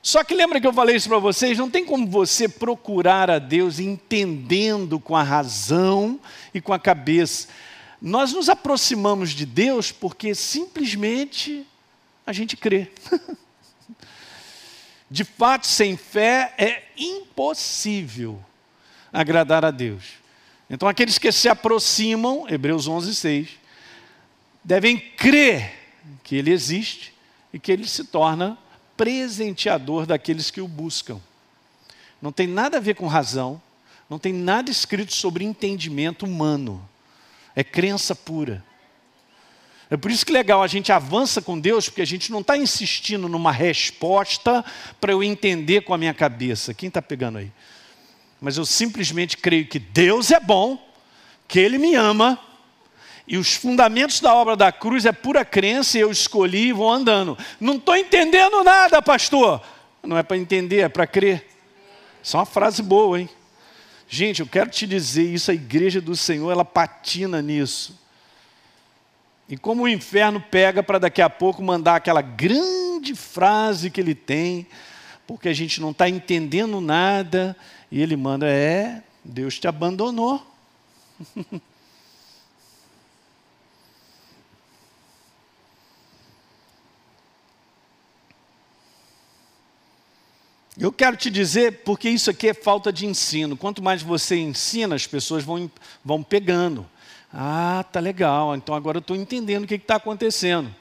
Só 0.00 0.24
que 0.24 0.34
lembra 0.34 0.58
que 0.58 0.66
eu 0.66 0.72
falei 0.72 0.96
isso 0.96 1.10
para 1.10 1.18
vocês? 1.18 1.58
Não 1.58 1.68
tem 1.68 1.84
como 1.84 2.06
você 2.06 2.48
procurar 2.48 3.30
a 3.30 3.38
Deus 3.38 3.78
entendendo 3.78 4.98
com 4.98 5.14
a 5.14 5.22
razão 5.22 6.18
e 6.54 6.60
com 6.60 6.72
a 6.72 6.78
cabeça. 6.78 7.48
Nós 8.00 8.32
nos 8.32 8.48
aproximamos 8.48 9.32
de 9.32 9.44
Deus 9.44 9.92
porque 9.92 10.34
simplesmente 10.34 11.66
a 12.26 12.32
gente 12.32 12.56
crê. 12.56 12.90
De 15.10 15.22
fato, 15.22 15.66
sem 15.66 15.98
fé 15.98 16.54
é 16.56 16.84
impossível 16.96 18.42
agradar 19.12 19.66
a 19.66 19.70
Deus. 19.70 20.21
Então, 20.68 20.88
aqueles 20.88 21.18
que 21.18 21.30
se 21.30 21.48
aproximam, 21.48 22.46
Hebreus 22.48 22.88
11, 22.88 23.14
6, 23.14 23.48
devem 24.64 24.98
crer 24.98 25.72
que 26.22 26.36
Ele 26.36 26.50
existe 26.50 27.12
e 27.52 27.58
que 27.58 27.70
Ele 27.70 27.86
se 27.86 28.04
torna 28.04 28.56
presenteador 28.96 30.06
daqueles 30.06 30.50
que 30.50 30.60
o 30.60 30.68
buscam. 30.68 31.20
Não 32.20 32.32
tem 32.32 32.46
nada 32.46 32.76
a 32.76 32.80
ver 32.80 32.94
com 32.94 33.06
razão, 33.06 33.60
não 34.08 34.18
tem 34.18 34.32
nada 34.32 34.70
escrito 34.70 35.14
sobre 35.14 35.44
entendimento 35.44 36.24
humano, 36.24 36.88
é 37.54 37.64
crença 37.64 38.14
pura. 38.14 38.64
É 39.90 39.96
por 39.96 40.10
isso 40.10 40.24
que 40.24 40.32
legal, 40.32 40.62
a 40.62 40.66
gente 40.66 40.90
avança 40.90 41.42
com 41.42 41.58
Deus, 41.58 41.86
porque 41.88 42.00
a 42.00 42.06
gente 42.06 42.32
não 42.32 42.40
está 42.40 42.56
insistindo 42.56 43.28
numa 43.28 43.52
resposta 43.52 44.64
para 44.98 45.12
eu 45.12 45.22
entender 45.22 45.82
com 45.82 45.92
a 45.92 45.98
minha 45.98 46.14
cabeça. 46.14 46.72
Quem 46.72 46.88
está 46.88 47.02
pegando 47.02 47.36
aí? 47.38 47.52
Mas 48.42 48.56
eu 48.56 48.66
simplesmente 48.66 49.36
creio 49.36 49.66
que 49.66 49.78
Deus 49.78 50.32
é 50.32 50.40
bom, 50.40 50.76
que 51.46 51.60
Ele 51.60 51.78
me 51.78 51.94
ama, 51.94 52.36
e 53.24 53.38
os 53.38 53.54
fundamentos 53.54 54.18
da 54.18 54.34
obra 54.34 54.56
da 54.56 54.72
cruz 54.72 55.06
é 55.06 55.12
pura 55.12 55.44
crença, 55.44 55.96
e 55.96 56.00
eu 56.00 56.10
escolhi 56.10 56.68
e 56.68 56.72
vou 56.72 56.90
andando. 56.90 57.38
Não 57.60 57.76
estou 57.76 57.96
entendendo 57.96 58.64
nada, 58.64 59.00
pastor. 59.00 59.62
Não 60.02 60.18
é 60.18 60.24
para 60.24 60.36
entender, 60.36 60.80
é 60.80 60.88
para 60.88 61.06
crer. 61.06 61.48
Isso 62.20 62.36
é 62.36 62.40
uma 62.40 62.44
frase 62.44 62.82
boa, 62.82 63.20
hein? 63.20 63.30
Gente, 64.08 64.40
eu 64.40 64.46
quero 64.46 64.68
te 64.68 64.88
dizer 64.88 65.22
isso, 65.22 65.52
a 65.52 65.54
igreja 65.54 66.00
do 66.00 66.16
Senhor, 66.16 66.50
ela 66.50 66.64
patina 66.64 67.40
nisso. 67.40 67.96
E 69.48 69.56
como 69.56 69.84
o 69.84 69.88
inferno 69.88 70.40
pega 70.40 70.82
para 70.82 70.98
daqui 70.98 71.22
a 71.22 71.30
pouco 71.30 71.62
mandar 71.62 71.94
aquela 71.94 72.22
grande 72.22 73.14
frase 73.14 73.88
que 73.88 74.00
ele 74.00 74.16
tem, 74.16 74.66
porque 75.28 75.48
a 75.48 75.54
gente 75.54 75.80
não 75.80 75.92
está 75.92 76.08
entendendo 76.08 76.80
nada, 76.80 77.56
e 77.92 78.00
ele 78.00 78.16
manda: 78.16 78.48
É, 78.48 79.02
Deus 79.22 79.58
te 79.58 79.68
abandonou. 79.68 80.44
Eu 90.78 90.90
quero 90.90 91.18
te 91.18 91.30
dizer, 91.30 91.82
porque 91.84 92.08
isso 92.08 92.30
aqui 92.30 92.48
é 92.48 92.54
falta 92.54 92.90
de 92.90 93.04
ensino. 93.04 93.58
Quanto 93.58 93.82
mais 93.82 94.00
você 94.00 94.36
ensina, 94.36 94.94
as 94.94 95.06
pessoas 95.06 95.44
vão, 95.44 95.70
vão 96.02 96.22
pegando. 96.22 96.88
Ah, 97.30 97.84
tá 97.92 98.00
legal, 98.00 98.56
então 98.56 98.74
agora 98.74 98.96
eu 98.96 99.00
estou 99.00 99.14
entendendo 99.14 99.64
o 99.64 99.66
que 99.66 99.74
está 99.74 99.96
acontecendo. 99.96 100.74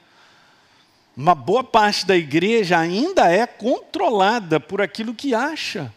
uma 1.15 1.35
boa 1.35 1.61
parte 1.63 2.05
da 2.05 2.15
igreja 2.15 2.79
ainda 2.79 3.29
é 3.29 3.45
controlada 3.45 4.61
por 4.61 4.81
aquilo 4.81 5.13
que 5.13 5.35
acha. 5.35 5.93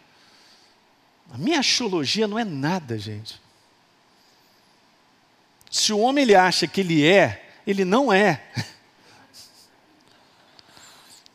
A 1.31 1.39
minha 1.39 1.59
axiologia 1.59 2.29
não 2.29 2.39
é 2.39 2.45
nada, 2.45 2.99
gente. 2.99 3.41
Se 5.71 5.93
o 5.93 5.99
homem 5.99 6.23
ele 6.23 6.35
acha 6.35 6.69
que 6.69 6.81
ele 6.81 7.05
é, 7.05 7.53
ele 7.67 7.85
não 7.85 8.13
é. 8.13 8.43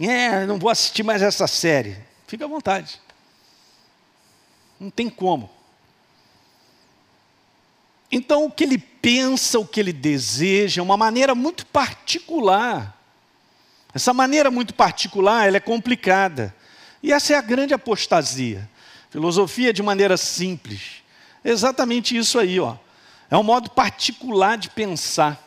É, 0.01 0.45
não 0.45 0.57
vou 0.57 0.69
assistir 0.69 1.03
mais 1.03 1.21
essa 1.21 1.45
série. 1.45 1.97
Fica 2.25 2.45
à 2.45 2.47
vontade. 2.47 3.01
Não 4.79 4.89
tem 4.89 5.09
como. 5.09 5.49
Então, 8.09 8.45
o 8.45 8.51
que 8.51 8.63
ele 8.63 8.77
pensa, 8.77 9.59
o 9.59 9.67
que 9.67 9.79
ele 9.79 9.91
deseja, 9.91 10.81
é 10.81 10.83
uma 10.83 10.95
maneira 10.95 11.35
muito 11.35 11.65
particular. 11.65 12.97
Essa 13.93 14.13
maneira 14.13 14.49
muito 14.49 14.73
particular, 14.73 15.47
ela 15.47 15.57
é 15.57 15.59
complicada. 15.59 16.55
E 17.03 17.11
essa 17.11 17.33
é 17.33 17.35
a 17.35 17.41
grande 17.41 17.73
apostasia. 17.73 18.69
Filosofia 19.09 19.73
de 19.73 19.81
maneira 19.81 20.17
simples. 20.17 21.03
Exatamente 21.43 22.15
isso 22.15 22.37
aí, 22.37 22.59
ó. 22.59 22.75
É 23.29 23.37
um 23.37 23.43
modo 23.43 23.69
particular 23.69 24.57
de 24.57 24.69
pensar 24.69 25.45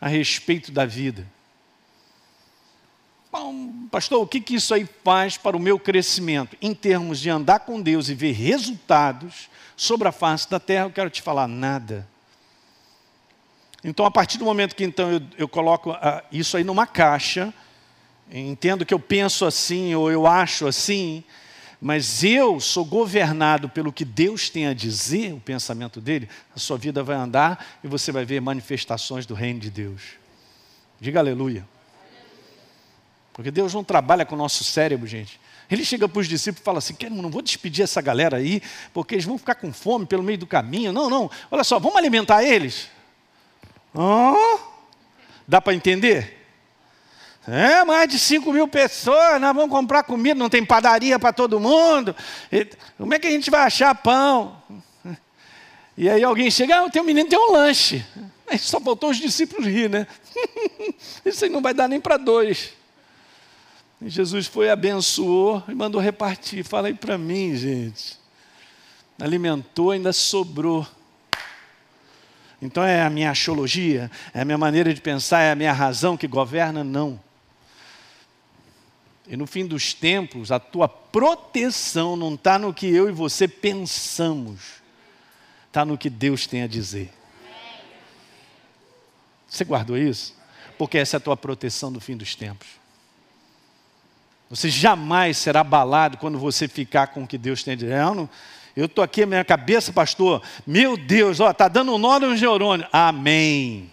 a 0.00 0.08
respeito 0.08 0.72
da 0.72 0.84
vida. 0.84 1.26
Bom, 3.30 3.88
pastor, 3.90 4.22
o 4.22 4.26
que, 4.26 4.40
que 4.40 4.54
isso 4.54 4.72
aí 4.72 4.88
faz 5.02 5.36
para 5.36 5.56
o 5.56 5.60
meu 5.60 5.78
crescimento? 5.78 6.56
Em 6.62 6.72
termos 6.72 7.18
de 7.18 7.28
andar 7.28 7.60
com 7.60 7.80
Deus 7.80 8.08
e 8.08 8.14
ver 8.14 8.32
resultados 8.32 9.50
sobre 9.76 10.06
a 10.06 10.12
face 10.12 10.48
da 10.48 10.60
terra, 10.60 10.86
eu 10.86 10.92
quero 10.92 11.10
te 11.10 11.20
falar 11.20 11.48
nada. 11.48 12.08
Então, 13.82 14.06
a 14.06 14.10
partir 14.10 14.38
do 14.38 14.44
momento 14.44 14.76
que 14.76 14.84
então 14.84 15.10
eu, 15.10 15.20
eu 15.36 15.48
coloco 15.48 15.90
uh, 15.90 16.22
isso 16.30 16.56
aí 16.56 16.64
numa 16.64 16.86
caixa, 16.86 17.52
entendo 18.32 18.86
que 18.86 18.94
eu 18.94 19.00
penso 19.00 19.44
assim 19.44 19.94
ou 19.94 20.10
eu 20.10 20.26
acho 20.26 20.66
assim, 20.66 21.22
mas 21.84 22.24
eu 22.24 22.60
sou 22.60 22.82
governado 22.82 23.68
pelo 23.68 23.92
que 23.92 24.06
Deus 24.06 24.48
tem 24.48 24.66
a 24.66 24.72
dizer, 24.72 25.34
o 25.34 25.38
pensamento 25.38 26.00
dele, 26.00 26.30
a 26.56 26.58
sua 26.58 26.78
vida 26.78 27.02
vai 27.02 27.14
andar 27.14 27.78
e 27.84 27.86
você 27.86 28.10
vai 28.10 28.24
ver 28.24 28.40
manifestações 28.40 29.26
do 29.26 29.34
reino 29.34 29.60
de 29.60 29.68
Deus. 29.68 30.00
Diga 30.98 31.20
aleluia. 31.20 31.68
Porque 33.34 33.50
Deus 33.50 33.74
não 33.74 33.84
trabalha 33.84 34.24
com 34.24 34.34
o 34.34 34.38
nosso 34.38 34.64
cérebro, 34.64 35.06
gente. 35.06 35.38
Ele 35.70 35.84
chega 35.84 36.08
para 36.08 36.20
os 36.20 36.26
discípulos 36.26 36.62
e 36.62 36.64
fala 36.64 36.78
assim: 36.78 36.96
não 37.10 37.28
vou 37.28 37.42
despedir 37.42 37.82
essa 37.82 38.00
galera 38.00 38.38
aí, 38.38 38.62
porque 38.94 39.16
eles 39.16 39.26
vão 39.26 39.36
ficar 39.36 39.56
com 39.56 39.70
fome 39.70 40.06
pelo 40.06 40.22
meio 40.22 40.38
do 40.38 40.46
caminho. 40.46 40.90
Não, 40.90 41.10
não, 41.10 41.30
olha 41.50 41.64
só, 41.64 41.78
vamos 41.78 41.98
alimentar 41.98 42.42
eles. 42.42 42.88
Oh, 43.92 44.58
dá 45.46 45.60
para 45.60 45.74
entender? 45.74 46.43
É, 47.46 47.84
mais 47.84 48.08
de 48.08 48.18
5 48.18 48.50
mil 48.52 48.66
pessoas, 48.66 49.40
nós 49.40 49.54
vamos 49.54 49.70
comprar 49.70 50.02
comida, 50.02 50.34
não 50.34 50.48
tem 50.48 50.64
padaria 50.64 51.18
para 51.18 51.32
todo 51.32 51.60
mundo. 51.60 52.16
Como 52.96 53.12
é 53.12 53.18
que 53.18 53.26
a 53.26 53.30
gente 53.30 53.50
vai 53.50 53.60
achar 53.62 53.94
pão? 53.94 54.56
E 55.96 56.10
aí 56.10 56.24
alguém 56.24 56.50
chega, 56.50 56.80
ah, 56.80 56.90
tem 56.90 57.00
um 57.00 57.04
menino 57.04 57.28
tem 57.28 57.38
um 57.38 57.52
lanche. 57.52 58.04
Aí 58.50 58.58
só 58.58 58.80
faltou 58.80 59.10
os 59.10 59.16
discípulos 59.16 59.64
rir, 59.64 59.88
né? 59.88 60.08
Isso 61.24 61.44
aí 61.44 61.50
não 61.50 61.62
vai 61.62 61.72
dar 61.72 61.88
nem 61.88 62.00
para 62.00 62.16
dois. 62.16 62.72
Jesus 64.02 64.46
foi, 64.46 64.68
abençoou 64.68 65.62
e 65.68 65.74
mandou 65.74 66.00
repartir. 66.00 66.64
Fala 66.64 66.88
aí 66.88 66.94
para 66.94 67.16
mim, 67.16 67.56
gente. 67.56 68.18
Alimentou, 69.18 69.92
ainda 69.92 70.12
sobrou. 70.12 70.86
Então 72.60 72.82
é 72.82 73.02
a 73.02 73.08
minha 73.08 73.30
axiologia, 73.30 74.10
é 74.32 74.40
a 74.40 74.44
minha 74.44 74.58
maneira 74.58 74.92
de 74.92 75.00
pensar, 75.00 75.40
é 75.40 75.52
a 75.52 75.54
minha 75.54 75.72
razão 75.72 76.16
que 76.16 76.26
governa? 76.26 76.82
Não. 76.82 77.20
E 79.26 79.36
no 79.36 79.46
fim 79.46 79.66
dos 79.66 79.94
tempos, 79.94 80.52
a 80.52 80.58
tua 80.58 80.88
proteção 80.88 82.14
não 82.16 82.34
está 82.34 82.58
no 82.58 82.74
que 82.74 82.86
eu 82.86 83.08
e 83.08 83.12
você 83.12 83.48
pensamos, 83.48 84.60
está 85.66 85.84
no 85.84 85.96
que 85.96 86.10
Deus 86.10 86.46
tem 86.46 86.62
a 86.62 86.66
dizer. 86.66 87.10
Você 89.48 89.64
guardou 89.64 89.96
isso? 89.96 90.34
Porque 90.76 90.98
essa 90.98 91.16
é 91.16 91.18
a 91.18 91.20
tua 91.20 91.36
proteção 91.36 91.90
no 91.90 92.00
fim 92.00 92.16
dos 92.16 92.34
tempos. 92.34 92.66
Você 94.50 94.68
jamais 94.68 95.38
será 95.38 95.60
abalado 95.60 96.18
quando 96.18 96.38
você 96.38 96.68
ficar 96.68 97.08
com 97.08 97.22
o 97.22 97.26
que 97.26 97.38
Deus 97.38 97.62
tem 97.62 97.72
a 97.72 97.76
dizer. 97.76 98.00
Eu 98.76 98.86
estou 98.86 99.02
aqui, 99.02 99.24
minha 99.24 99.44
cabeça, 99.44 99.92
pastor, 99.92 100.42
meu 100.66 100.96
Deus, 100.96 101.38
está 101.40 101.68
dando 101.68 101.94
um 101.94 101.98
nó 101.98 102.18
no 102.18 102.34
neurônio. 102.34 102.86
Amém. 102.92 103.90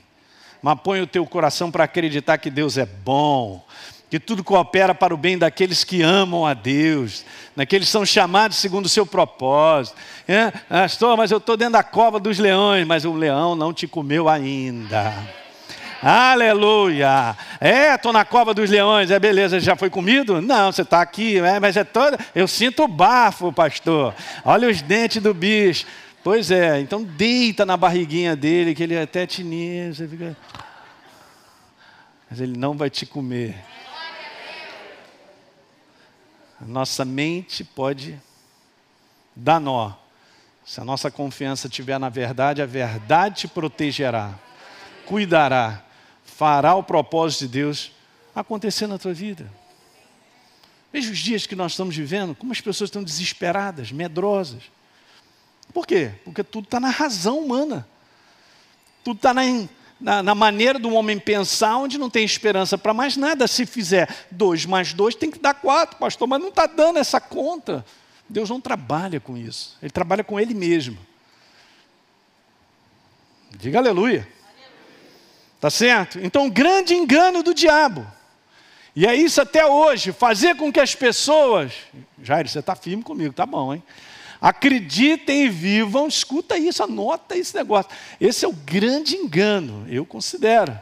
Mas 0.62 0.80
põe 0.82 1.02
o 1.02 1.08
teu 1.08 1.26
coração 1.26 1.72
para 1.72 1.86
acreditar 1.86 2.38
que 2.38 2.50
Deus 2.50 2.78
é 2.78 2.86
bom, 2.86 3.66
que 4.12 4.20
tudo 4.20 4.44
coopera 4.44 4.94
para 4.94 5.14
o 5.14 5.18
bem 5.18 5.38
daqueles 5.38 5.86
que 5.86 6.02
amam 6.02 6.46
a 6.46 6.54
Deus, 6.54 7.24
daqueles 7.56 7.88
que 7.88 7.94
são 7.94 8.06
chamados 8.06 8.58
segundo 8.58 8.88
o 8.88 8.90
seu 8.90 9.06
propósito. 9.06 9.96
É, 10.28 10.52
pastor, 10.52 11.16
mas 11.16 11.32
eu 11.32 11.38
estou 11.38 11.56
dentro 11.56 11.74
da 11.74 11.84
cova 11.84 12.20
dos 12.20 12.38
leões, 12.38 12.86
mas 12.86 13.06
o 13.06 13.14
leão 13.14 13.56
não 13.56 13.74
te 13.74 13.88
comeu 13.88 14.28
ainda. 14.28 15.14
Aleluia! 16.04 17.38
É, 17.58 17.96
estou 17.96 18.12
na 18.12 18.26
cova 18.26 18.54
dos 18.54 18.70
leões, 18.70 19.12
é 19.12 19.18
beleza, 19.18 19.62
já 19.62 19.78
foi 19.78 19.90
comido? 19.90 20.42
Não, 20.42 20.74
você 20.74 20.82
está 20.82 21.00
aqui, 21.02 21.40
é, 21.40 21.58
mas 21.58 21.78
é 21.78 21.86
toda. 21.86 22.20
Eu 22.36 22.50
sinto 22.50 22.84
o 22.84 22.90
bafo, 22.90 23.54
pastor. 23.54 24.14
Olha 24.44 24.68
os 24.68 24.82
dentes 24.82 25.24
do 25.24 25.34
bicho. 25.34 25.86
Pois 26.22 26.52
é, 26.52 26.82
então 26.82 27.02
deita 27.02 27.66
na 27.66 27.78
barriguinha 27.78 28.36
dele, 28.36 28.76
que 28.76 28.84
ele 28.84 29.00
até 29.00 29.26
te 29.26 29.42
fica. 29.42 30.36
Mas 32.30 32.42
ele 32.42 32.58
não 32.58 32.76
vai 32.76 32.90
te 32.90 33.06
comer. 33.06 33.72
Nossa 36.66 37.04
mente 37.04 37.64
pode 37.64 38.20
dar 39.36 39.60
nó. 39.60 39.94
Se 40.66 40.80
a 40.80 40.86
nossa 40.86 41.10
confiança 41.10 41.68
estiver 41.68 42.00
na 42.00 42.10
verdade, 42.10 42.62
a 42.62 42.66
verdade 42.66 43.42
te 43.42 43.48
protegerá, 43.48 44.38
cuidará 45.06 45.84
fará 46.42 46.74
o 46.74 46.82
propósito 46.82 47.42
de 47.42 47.50
Deus 47.50 47.92
acontecer 48.34 48.88
na 48.88 48.98
tua 48.98 49.14
vida. 49.14 49.48
Veja 50.92 51.12
os 51.12 51.20
dias 51.20 51.46
que 51.46 51.56
nós 51.56 51.74
estamos 51.74 51.96
vivendo, 51.96 52.34
como 52.34 52.52
as 52.52 52.60
pessoas 52.60 52.88
estão 52.88 53.04
desesperadas, 53.04 53.92
medrosas. 53.92 54.64
Por 55.72 55.86
quê? 55.86 56.14
Porque 56.26 56.44
tudo 56.44 56.66
está 56.66 56.80
na 56.80 56.90
razão 56.90 57.38
humana. 57.38 57.88
Tudo 59.04 59.18
está 59.18 59.36
na, 59.36 59.44
na, 60.02 60.24
na, 60.24 60.36
maneira 60.36 60.80
do 60.80 60.92
homem 60.94 61.20
pensar, 61.20 61.78
onde 61.78 61.98
não 61.98 62.10
tem 62.10 62.26
esperança 62.26 62.78
para 62.78 62.94
mais 62.94 63.16
nada. 63.16 63.48
Se 63.48 63.66
fizer 63.66 64.10
dois 64.30 64.66
mais 64.66 64.94
dois, 64.94 65.16
tem 65.16 65.30
que 65.30 65.40
dar 65.40 65.54
quatro, 65.54 65.98
pastor, 65.98 66.28
mas 66.28 66.42
não 66.42 66.50
está 66.50 66.66
dando 66.66 66.98
essa 66.98 67.22
conta. 67.22 67.86
Deus 68.28 68.50
não 68.50 68.60
trabalha 68.60 69.20
com 69.20 69.38
isso. 69.38 69.78
Ele 69.82 69.92
trabalha 69.92 70.24
com 70.24 70.40
Ele 70.40 70.54
mesmo. 70.54 70.98
Diga 73.52 73.80
aleluia. 73.80 74.28
Tá 75.60 75.70
certo? 75.70 76.20
Então, 76.20 76.50
grande 76.50 76.96
engano 76.96 77.44
do 77.44 77.54
diabo. 77.54 78.06
E 78.96 79.06
é 79.06 79.16
isso 79.16 79.40
até 79.40 79.66
hoje, 79.66 80.12
fazer 80.12 80.56
com 80.56 80.72
que 80.72 80.80
as 80.80 80.96
pessoas. 80.96 81.72
Jair, 82.22 82.50
você 82.50 82.60
está 82.60 82.76
firme 82.76 83.04
comigo, 83.04 83.34
tá 83.34 83.46
bom, 83.46 83.74
hein? 83.74 83.84
Acreditem 84.42 85.44
e 85.44 85.50
vivam, 85.50 86.08
escuta 86.08 86.58
isso, 86.58 86.82
anota 86.82 87.38
esse 87.38 87.56
negócio. 87.56 87.92
Esse 88.20 88.44
é 88.44 88.48
o 88.48 88.54
grande 88.54 89.16
engano, 89.16 89.86
eu 89.88 90.04
considero. 90.04 90.76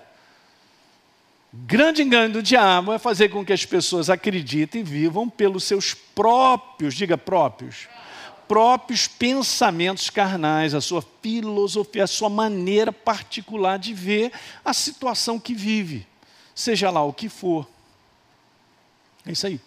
Grande 1.52 2.02
engano 2.02 2.36
do 2.36 2.44
diabo 2.44 2.94
é 2.94 2.98
fazer 2.98 3.28
com 3.28 3.44
que 3.44 3.52
as 3.52 3.66
pessoas 3.66 4.10
acreditem 4.10 4.80
e 4.80 4.84
vivam 4.84 5.28
pelos 5.28 5.66
seus 5.66 5.94
próprios, 5.94 6.94
diga 6.94 7.18
próprios, 7.18 7.90
próprios 8.48 9.08
pensamentos 9.08 10.10
carnais, 10.10 10.74
a 10.74 10.80
sua 10.80 11.04
filosofia, 11.22 12.06
a 12.06 12.08
sua 12.08 12.30
maneira 12.30 12.94
particular 12.94 13.78
de 13.78 13.94
ver 13.94 14.32
a 14.64 14.74
situação 14.74 15.38
que 15.38 15.54
vive, 15.54 16.08
seja 16.56 16.90
lá 16.90 17.04
o 17.04 17.12
que 17.12 17.28
for. 17.28 17.68
É 19.26 19.34
isso 19.34 19.48
aí. 19.48 19.60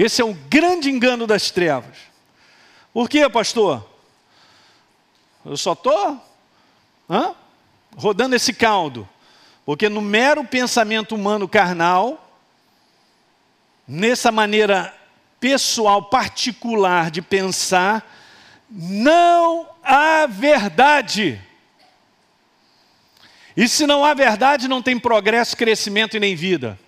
Esse 0.00 0.22
é 0.22 0.24
um 0.24 0.32
grande 0.32 0.88
engano 0.88 1.26
das 1.26 1.50
trevas. 1.50 1.96
Por 2.92 3.08
quê, 3.08 3.28
pastor? 3.28 3.84
Eu 5.44 5.56
só 5.56 5.72
estou 5.72 6.22
rodando 7.96 8.36
esse 8.36 8.52
caldo. 8.52 9.08
Porque 9.66 9.88
no 9.88 10.00
mero 10.00 10.44
pensamento 10.44 11.16
humano 11.16 11.48
carnal, 11.48 12.32
nessa 13.88 14.30
maneira 14.30 14.94
pessoal, 15.40 16.04
particular 16.04 17.10
de 17.10 17.20
pensar, 17.20 18.08
não 18.70 19.68
há 19.82 20.28
verdade. 20.28 21.42
E 23.56 23.66
se 23.66 23.84
não 23.84 24.04
há 24.04 24.14
verdade, 24.14 24.68
não 24.68 24.80
tem 24.80 24.96
progresso, 24.96 25.56
crescimento 25.56 26.16
e 26.16 26.20
nem 26.20 26.36
vida. 26.36 26.78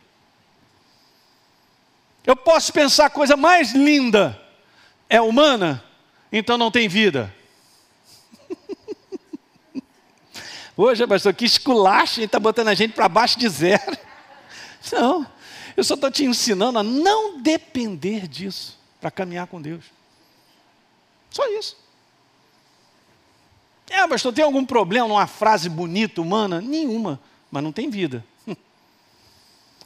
Eu 2.31 2.37
posso 2.37 2.73
pensar 2.73 3.07
a 3.07 3.11
coisa 3.11 3.37
mais 3.37 3.73
linda, 3.73 4.41
é 5.09 5.21
humana, 5.21 5.85
então 6.31 6.57
não 6.57 6.71
tem 6.71 6.87
vida. 6.87 7.35
Hoje, 10.77 11.05
pastor, 11.09 11.35
que 11.35 11.45
esculacha, 11.45 12.23
está 12.23 12.39
botando 12.39 12.69
a 12.69 12.75
gente 12.75 12.93
para 12.93 13.09
baixo 13.09 13.37
de 13.37 13.49
zero. 13.49 13.99
Não, 14.93 15.27
eu 15.77 15.83
só 15.83 15.95
estou 15.95 16.09
te 16.09 16.25
ensinando 16.25 16.79
a 16.79 16.85
não 16.85 17.41
depender 17.41 18.29
disso 18.29 18.79
para 19.01 19.11
caminhar 19.11 19.49
com 19.49 19.61
Deus. 19.61 19.87
Só 21.31 21.45
isso. 21.49 21.77
É, 23.89 24.07
pastor, 24.07 24.33
tem 24.33 24.45
algum 24.45 24.65
problema 24.65 25.09
numa 25.09 25.27
frase 25.27 25.69
bonita, 25.69 26.23
humana? 26.23 26.61
Nenhuma, 26.61 27.21
mas 27.51 27.61
não 27.61 27.73
tem 27.73 27.91
vida. 27.91 28.25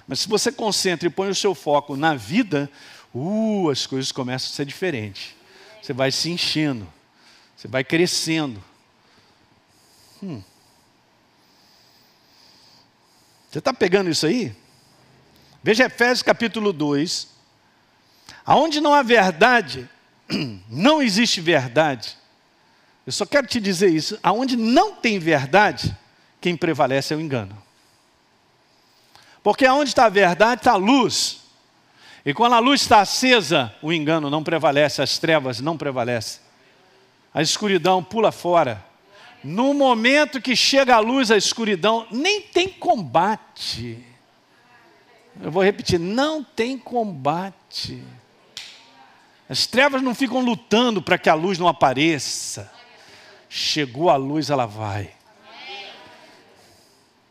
Mas 0.06 0.20
se 0.20 0.28
você 0.28 0.52
concentra 0.52 1.08
e 1.08 1.10
põe 1.10 1.28
o 1.28 1.34
seu 1.34 1.54
foco 1.54 1.96
na 1.96 2.14
vida, 2.14 2.70
uh, 3.14 3.70
as 3.70 3.86
coisas 3.86 4.12
começam 4.12 4.52
a 4.52 4.54
ser 4.54 4.66
diferentes. 4.66 5.34
Você 5.82 5.92
vai 5.92 6.10
se 6.10 6.30
enchendo, 6.30 6.86
você 7.56 7.68
vai 7.68 7.82
crescendo. 7.82 8.62
Hum. 10.22 10.42
Você 13.50 13.58
está 13.58 13.72
pegando 13.72 14.10
isso 14.10 14.26
aí? 14.26 14.54
Veja 15.62 15.84
Efésios 15.84 16.22
capítulo 16.22 16.72
2. 16.72 17.28
Aonde 18.44 18.80
não 18.80 18.92
há 18.92 19.02
verdade, 19.02 19.88
não 20.68 21.00
existe 21.00 21.40
verdade. 21.40 22.16
Eu 23.06 23.12
só 23.12 23.24
quero 23.24 23.46
te 23.46 23.60
dizer 23.60 23.88
isso. 23.90 24.18
Aonde 24.22 24.56
não 24.56 24.94
tem 24.94 25.18
verdade, 25.18 25.96
quem 26.40 26.56
prevalece 26.56 27.14
é 27.14 27.16
o 27.16 27.20
engano. 27.20 27.63
Porque 29.44 29.66
aonde 29.66 29.90
está 29.90 30.06
a 30.06 30.08
verdade 30.08 30.62
está 30.62 30.72
a 30.72 30.76
luz. 30.76 31.42
E 32.24 32.32
quando 32.32 32.54
a 32.54 32.58
luz 32.58 32.80
está 32.80 33.00
acesa, 33.00 33.74
o 33.82 33.92
engano 33.92 34.30
não 34.30 34.42
prevalece, 34.42 35.02
as 35.02 35.18
trevas 35.18 35.60
não 35.60 35.76
prevalecem. 35.76 36.40
A 37.32 37.42
escuridão 37.42 38.02
pula 38.02 38.32
fora. 38.32 38.82
No 39.44 39.74
momento 39.74 40.40
que 40.40 40.56
chega 40.56 40.96
a 40.96 41.00
luz, 41.00 41.30
a 41.30 41.36
escuridão 41.36 42.06
nem 42.10 42.40
tem 42.40 42.66
combate. 42.66 44.02
Eu 45.42 45.50
vou 45.50 45.62
repetir, 45.62 46.00
não 46.00 46.42
tem 46.42 46.78
combate. 46.78 48.02
As 49.46 49.66
trevas 49.66 50.00
não 50.00 50.14
ficam 50.14 50.40
lutando 50.40 51.02
para 51.02 51.18
que 51.18 51.28
a 51.28 51.34
luz 51.34 51.58
não 51.58 51.68
apareça. 51.68 52.72
Chegou 53.50 54.08
a 54.08 54.16
luz, 54.16 54.48
ela 54.48 54.64
vai. 54.64 55.12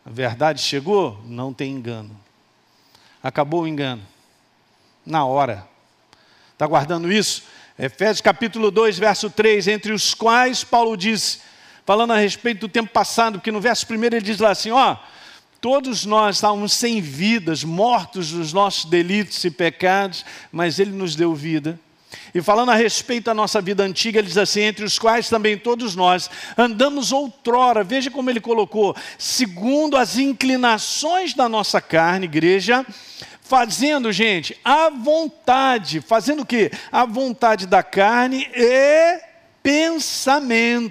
A 0.06 0.10
verdade 0.10 0.62
chegou, 0.62 1.22
não 1.26 1.54
tem 1.54 1.72
engano. 1.72 2.20
Acabou 3.22 3.62
o 3.64 3.68
engano. 3.68 4.06
Na 5.06 5.26
hora. 5.26 5.68
Está 6.52 6.68
guardando 6.68 7.12
isso? 7.12 7.44
Efésios 7.78 8.22
capítulo 8.22 8.70
2, 8.70 9.00
verso 9.00 9.30
3, 9.30 9.68
entre 9.68 9.92
os 9.92 10.14
quais 10.14 10.64
Paulo 10.64 10.96
diz, 10.96 11.42
falando 11.86 12.12
a 12.14 12.18
respeito 12.18 12.62
do 12.62 12.70
tempo 12.70 12.92
passado, 12.92 13.40
porque 13.40 13.52
no 13.52 13.60
verso 13.60 13.86
1 13.92 14.04
ele 14.04 14.22
diz 14.22 14.38
lá 14.40 14.52
assim, 14.52 14.70
ó, 14.70 14.96
todos 15.60 16.06
nós 16.06 16.36
estávamos 16.36 16.74
sem 16.74 17.02
vidas, 17.02 17.64
mortos 17.64 18.32
dos 18.32 18.54
nossos 18.54 18.86
delitos 18.86 19.44
e 19.44 19.50
pecados, 19.50 20.24
mas 20.52 20.78
ele 20.78 20.92
nos 20.92 21.16
deu 21.16 21.34
vida 21.34 21.80
e 22.34 22.42
falando 22.42 22.70
a 22.70 22.76
respeito 22.76 23.26
da 23.26 23.34
nossa 23.34 23.62
vida 23.62 23.84
antiga, 23.84 24.20
ele 24.20 24.28
diz 24.28 24.38
assim: 24.38 24.62
entre 24.62 24.84
os 24.84 24.98
quais 24.98 25.30
também 25.30 25.58
todos 25.58 25.96
nós 25.96 26.30
andamos 26.58 27.12
outrora, 27.12 27.84
veja 27.84 28.10
como 28.10 28.30
ele 28.30 28.42
colocou, 28.42 28.96
segundo 29.18 29.96
as 29.96 30.18
inclinações 30.18 31.34
da 31.34 31.48
nossa 31.48 31.80
carne, 31.80 32.26
igreja, 32.26 32.86
fazendo, 33.42 34.12
gente, 34.12 34.60
a 34.64 34.90
vontade, 34.90 36.02
fazendo 36.02 36.42
o 36.42 36.46
quê? 36.46 36.72
A 36.92 37.06
vontade 37.06 37.68
da 37.68 37.84
carne 37.84 38.50
e 38.56 39.22
pensamentos. 39.62 40.84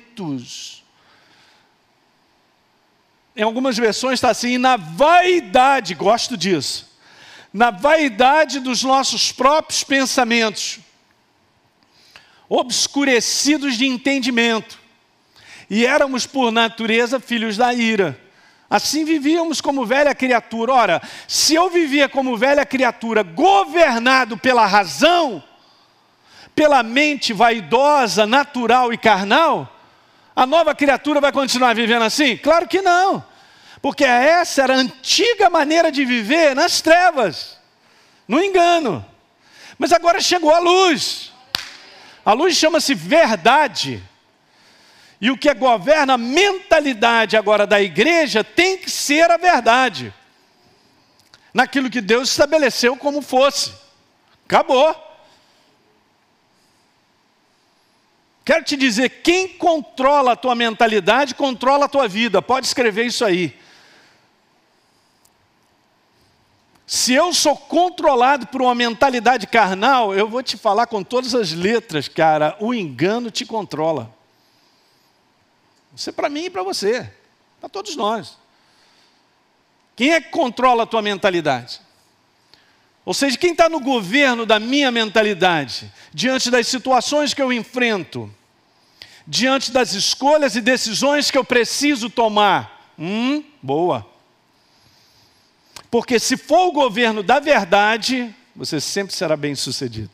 Em 3.35 3.43
algumas 3.43 3.77
versões 3.77 4.15
está 4.15 4.31
assim, 4.31 4.59
na 4.59 4.77
vaidade, 4.77 5.95
gosto 5.95 6.37
disso, 6.37 6.93
na 7.53 7.71
vaidade 7.71 8.61
dos 8.61 8.85
nossos 8.85 9.33
próprios 9.33 9.83
pensamentos 9.83 10.79
obscurecidos 12.55 13.79
de 13.79 13.87
entendimento, 13.87 14.79
e 15.71 15.87
éramos 15.87 16.27
por 16.27 16.53
natureza 16.53 17.19
filhos 17.19 17.57
da 17.57 17.73
ira. 17.73 18.21
Assim 18.69 19.07
vivíamos 19.07 19.59
como 19.63 19.87
velha 19.87 20.15
criatura. 20.15 20.73
Ora, 20.75 21.03
se 21.27 21.55
eu 21.55 21.71
vivia 21.71 22.11
como 22.11 22.37
velha 22.37 22.67
criatura, 22.67 23.23
governado 23.23 24.37
pela 24.37 24.67
razão, 24.67 25.43
pela 26.55 26.83
mente 26.83 27.33
vaidosa, 27.33 28.27
natural 28.27 28.93
e 28.93 28.99
carnal, 28.99 29.75
a 30.37 30.45
nova 30.45 30.75
criatura 30.75 31.23
vai 31.23 31.33
continuar 31.33 31.75
vivendo 31.75 32.03
assim? 32.03 32.37
Claro 32.37 32.69
que 32.69 32.83
não. 32.83 33.25
Porque 33.81 34.05
essa 34.05 34.63
era 34.63 34.75
a 34.75 34.79
antiga 34.79 35.49
maneira 35.49 35.91
de 35.91 36.05
viver 36.05 36.55
nas 36.55 36.83
trevas, 36.83 37.59
no 38.29 38.43
engano. 38.43 39.03
Mas 39.79 39.91
agora 39.91 40.21
chegou 40.21 40.53
a 40.55 40.59
luz. 40.59 41.32
A 42.25 42.33
luz 42.33 42.57
chama-se 42.57 42.95
verdade. 42.95 44.03
E 45.21 45.31
o 45.31 45.39
que 45.39 45.53
governa 45.55 46.15
a 46.15 46.19
mentalidade 46.19 47.37
agora 47.37 47.67
da 47.67 47.81
igreja 47.81 48.43
tem 48.43 48.79
que 48.79 48.91
ser 48.91 49.31
a 49.31 49.37
verdade. 49.37 50.13
Naquilo 51.55 51.91
que 51.91 52.01
Deus 52.01 52.31
estabeleceu 52.31 52.97
como 52.97 53.23
fosse. 53.23 53.73
Acabou. 54.45 54.95
Quero 58.45 58.65
te 58.65 58.77
dizer, 58.77 59.09
quem 59.23 59.49
controla 59.49 60.33
a 60.33 60.37
tua 60.37 60.55
mentalidade, 60.55 61.35
controla 61.35 61.85
a 61.85 61.89
tua 61.89 62.09
vida. 62.09 62.43
Pode 62.43 62.67
escrever 62.67 63.07
isso 63.07 63.25
aí. 63.25 63.57
Se 66.93 67.15
eu 67.15 67.33
sou 67.33 67.57
controlado 67.57 68.47
por 68.49 68.61
uma 68.61 68.75
mentalidade 68.75 69.47
carnal, 69.47 70.15
eu 70.15 70.29
vou 70.29 70.43
te 70.43 70.59
falar 70.59 70.87
com 70.87 71.03
todas 71.03 71.35
as 71.35 71.51
letras, 71.53 72.07
cara, 72.07 72.55
o 72.61 72.75
engano 72.75 73.31
te 73.31 73.47
controla. 73.47 74.15
Isso 75.97 76.11
é 76.11 76.13
para 76.13 76.29
mim 76.29 76.45
e 76.45 76.51
para 76.51 76.63
você, 76.63 77.11
para 77.59 77.71
todos 77.71 77.97
nós. 77.97 78.37
Quem 79.97 80.13
é 80.13 80.21
que 80.21 80.29
controla 80.29 80.83
a 80.83 80.87
tua 80.87 81.01
mentalidade? 81.01 81.81
Ou 83.07 83.15
seja, 83.15 83.39
quem 83.39 83.53
está 83.53 83.71
no 83.71 83.81
governo 83.81 84.45
da 84.45 84.61
minha 84.61 84.91
mentalidade, 84.91 85.91
diante 86.13 86.51
das 86.51 86.67
situações 86.67 87.33
que 87.33 87.41
eu 87.41 87.51
enfrento, 87.55 88.31
diante 89.27 89.73
das 89.73 89.95
escolhas 89.95 90.57
e 90.57 90.61
decisões 90.61 91.31
que 91.31 91.39
eu 91.39 91.45
preciso 91.45 92.11
tomar? 92.11 92.93
Hum, 92.99 93.43
boa. 93.63 94.12
Porque 95.93 96.19
se 96.19 96.39
for 96.39 96.69
o 96.69 96.73
governo 96.73 97.23
da 97.23 97.39
verdade, 97.39 98.35
você 98.57 98.81
sempre 98.81 99.15
será 99.15 99.37
bem 99.37 99.55
sucedido. 99.55 100.11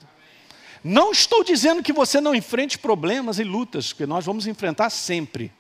Não 0.82 1.12
estou 1.12 1.44
dizendo 1.44 1.84
que 1.84 1.92
você 1.92 2.20
não 2.20 2.34
enfrente 2.34 2.76
problemas 2.76 3.38
e 3.38 3.44
lutas, 3.44 3.92
porque 3.92 4.04
nós 4.04 4.26
vamos 4.26 4.48
enfrentar 4.48 4.90
sempre. 4.90 5.52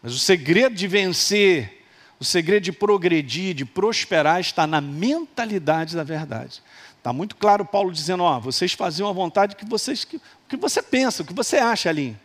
Mas 0.00 0.14
o 0.14 0.18
segredo 0.20 0.76
de 0.76 0.86
vencer, 0.86 1.84
o 2.20 2.24
segredo 2.24 2.62
de 2.62 2.70
progredir, 2.70 3.52
de 3.52 3.64
prosperar, 3.64 4.38
está 4.38 4.64
na 4.64 4.80
mentalidade 4.80 5.96
da 5.96 6.04
verdade. 6.04 6.62
Está 6.96 7.12
muito 7.12 7.34
claro 7.34 7.64
Paulo 7.64 7.90
dizendo, 7.90 8.22
ó, 8.22 8.38
vocês 8.38 8.74
faziam 8.74 9.08
a 9.08 9.12
vontade 9.12 9.56
que 9.56 9.64
vocês 9.64 10.04
que, 10.04 10.20
que 10.48 10.56
você 10.56 10.80
pensa, 10.80 11.24
o 11.24 11.26
que 11.26 11.34
você 11.34 11.56
acha 11.56 11.88
ali. 11.88 12.16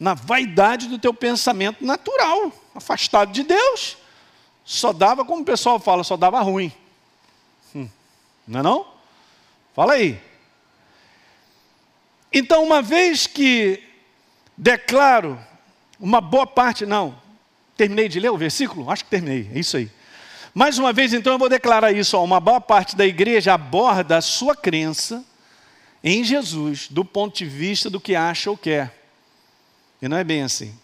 Na 0.00 0.14
vaidade 0.14 0.88
do 0.88 0.98
teu 0.98 1.12
pensamento 1.12 1.84
natural, 1.84 2.50
afastado 2.74 3.30
de 3.30 3.42
Deus 3.42 3.98
só 4.66 4.92
dava, 4.92 5.24
como 5.24 5.42
o 5.42 5.44
pessoal 5.44 5.78
fala, 5.78 6.02
só 6.02 6.16
dava 6.16 6.40
ruim. 6.40 6.72
Hum, 7.72 7.88
não 8.48 8.60
é 8.60 8.62
não? 8.64 8.86
Fala 9.76 9.92
aí. 9.92 10.20
Então, 12.32 12.64
uma 12.64 12.82
vez 12.82 13.28
que 13.28 13.80
declaro 14.56 15.38
uma 16.00 16.20
boa 16.20 16.48
parte, 16.48 16.84
não, 16.84 17.16
terminei 17.76 18.08
de 18.08 18.18
ler 18.18 18.30
o 18.30 18.36
versículo? 18.36 18.90
Acho 18.90 19.04
que 19.04 19.10
terminei, 19.10 19.48
é 19.54 19.60
isso 19.60 19.76
aí. 19.76 19.88
Mais 20.52 20.78
uma 20.78 20.92
vez, 20.92 21.14
então, 21.14 21.34
eu 21.34 21.38
vou 21.38 21.48
declarar 21.48 21.92
isso: 21.92 22.16
ó, 22.16 22.24
uma 22.24 22.40
boa 22.40 22.60
parte 22.60 22.96
da 22.96 23.06
igreja 23.06 23.54
aborda 23.54 24.16
a 24.16 24.20
sua 24.20 24.56
crença 24.56 25.24
em 26.02 26.24
Jesus 26.24 26.88
do 26.88 27.04
ponto 27.04 27.36
de 27.36 27.44
vista 27.44 27.88
do 27.88 28.00
que 28.00 28.16
acha 28.16 28.50
ou 28.50 28.56
quer. 28.56 28.92
E 30.02 30.08
não 30.08 30.16
é 30.16 30.24
bem 30.24 30.42
assim. 30.42 30.76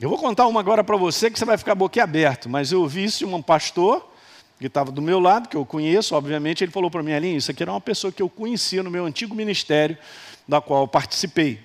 Eu 0.00 0.08
vou 0.08 0.18
contar 0.18 0.46
uma 0.46 0.60
agora 0.60 0.84
para 0.84 0.96
você 0.96 1.28
que 1.28 1.36
você 1.36 1.44
vai 1.44 1.58
ficar 1.58 1.74
boquiaberto, 1.74 2.48
mas 2.48 2.70
eu 2.70 2.82
ouvi 2.82 3.02
isso 3.02 3.18
de 3.18 3.24
um 3.24 3.42
pastor 3.42 4.08
que 4.56 4.66
estava 4.66 4.92
do 4.92 5.02
meu 5.02 5.18
lado, 5.18 5.48
que 5.48 5.56
eu 5.56 5.66
conheço, 5.66 6.14
obviamente, 6.14 6.62
ele 6.62 6.70
falou 6.70 6.88
para 6.90 7.02
mim, 7.02 7.12
Alinho, 7.12 7.36
isso 7.36 7.50
aqui 7.50 7.62
era 7.62 7.72
uma 7.72 7.80
pessoa 7.80 8.12
que 8.12 8.22
eu 8.22 8.28
conhecia 8.28 8.82
no 8.82 8.90
meu 8.90 9.04
antigo 9.04 9.34
ministério, 9.34 9.98
da 10.46 10.60
qual 10.60 10.82
eu 10.82 10.88
participei. 10.88 11.60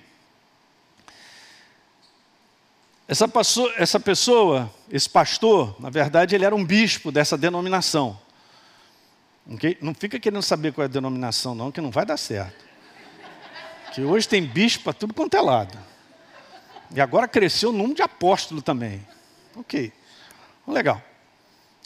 Essa 3.06 3.28
pessoa, 3.28 3.72
essa 3.76 4.00
pessoa, 4.00 4.70
esse 4.90 5.08
pastor, 5.08 5.76
na 5.78 5.90
verdade, 5.90 6.34
ele 6.34 6.44
era 6.44 6.54
um 6.54 6.64
bispo 6.64 7.12
dessa 7.12 7.36
denominação. 7.38 8.18
Okay? 9.48 9.78
Não 9.80 9.94
fica 9.94 10.18
querendo 10.18 10.42
saber 10.42 10.72
qual 10.72 10.82
é 10.82 10.86
a 10.86 10.88
denominação, 10.88 11.54
não, 11.54 11.70
que 11.70 11.80
não 11.80 11.90
vai 11.90 12.04
dar 12.04 12.16
certo. 12.16 12.64
Que 13.92 14.02
hoje 14.02 14.26
tem 14.26 14.44
bispo 14.44 14.84
para 14.84 14.92
tudo 14.92 15.14
quanto 15.14 15.36
é 15.36 15.40
lado. 15.40 15.93
E 16.90 17.00
agora 17.00 17.28
cresceu 17.28 17.70
o 17.70 17.72
número 17.72 17.94
de 17.94 18.02
apóstolo 18.02 18.60
também. 18.60 19.06
Ok. 19.56 19.92
Legal. 20.66 21.02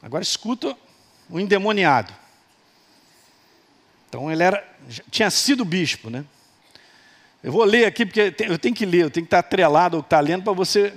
Agora 0.02 0.22
escuta 0.22 0.76
o 1.28 1.38
endemoniado. 1.38 2.12
Então 4.08 4.30
ele 4.30 4.42
era, 4.42 4.66
tinha 5.10 5.30
sido 5.30 5.64
bispo, 5.64 6.08
né? 6.08 6.24
Eu 7.42 7.52
vou 7.52 7.64
ler 7.64 7.84
aqui, 7.84 8.06
porque 8.06 8.34
eu 8.40 8.58
tenho 8.58 8.74
que 8.74 8.86
ler, 8.86 9.02
eu 9.02 9.10
tenho 9.10 9.24
que 9.24 9.28
estar 9.28 9.40
atrelado 9.40 9.96
ao 9.96 10.02
que 10.02 10.06
está 10.06 10.20
lendo 10.20 10.44
para 10.44 10.52
você. 10.52 10.94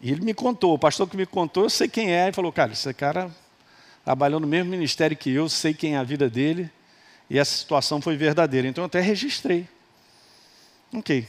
E 0.00 0.12
ele 0.12 0.20
me 0.20 0.34
contou, 0.34 0.74
o 0.74 0.78
pastor 0.78 1.08
que 1.08 1.16
me 1.16 1.26
contou, 1.26 1.64
eu 1.64 1.70
sei 1.70 1.88
quem 1.88 2.12
é, 2.12 2.24
ele 2.24 2.32
falou, 2.32 2.52
cara, 2.52 2.72
esse 2.72 2.92
cara 2.92 3.30
trabalhou 4.04 4.38
no 4.38 4.46
mesmo 4.46 4.70
ministério 4.70 5.16
que 5.16 5.30
eu, 5.30 5.48
sei 5.48 5.74
quem 5.74 5.94
é 5.94 5.98
a 5.98 6.02
vida 6.02 6.28
dele, 6.28 6.70
e 7.28 7.38
essa 7.38 7.56
situação 7.56 8.00
foi 8.00 8.16
verdadeira. 8.16 8.68
Então 8.68 8.82
eu 8.82 8.86
até 8.86 9.00
registrei. 9.00 9.66
Ok. 10.94 11.26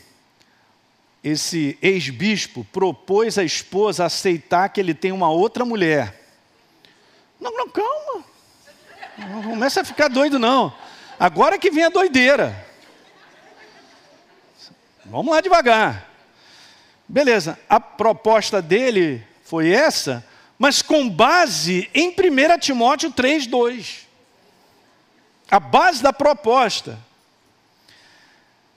Esse 1.28 1.78
ex-bispo 1.82 2.64
propôs 2.72 3.38
à 3.38 3.44
esposa 3.44 4.06
aceitar 4.06 4.70
que 4.70 4.80
ele 4.80 4.94
tem 4.94 5.12
uma 5.12 5.30
outra 5.30 5.66
mulher. 5.66 6.18
Não, 7.38 7.52
não, 7.52 7.68
calma. 7.68 8.24
Não 9.18 9.44
começa 9.44 9.82
a 9.82 9.84
ficar 9.84 10.08
doido, 10.08 10.40
não. 10.40 10.74
Agora 11.20 11.60
que 11.60 11.70
vem 11.70 11.84
a 11.84 11.90
doideira. 11.90 12.66
Vamos 15.04 15.34
lá 15.34 15.42
devagar. 15.42 16.10
Beleza, 17.06 17.60
a 17.68 17.78
proposta 17.78 18.62
dele 18.62 19.22
foi 19.44 19.70
essa, 19.70 20.26
mas 20.58 20.82
com 20.82 21.10
base 21.10 21.90
em 21.94 22.08
1 22.08 22.58
Timóteo 22.60 23.12
3, 23.12 23.48
2. 23.48 24.08
A 25.52 25.60
base 25.60 26.02
da 26.02 26.14
proposta. 26.14 26.98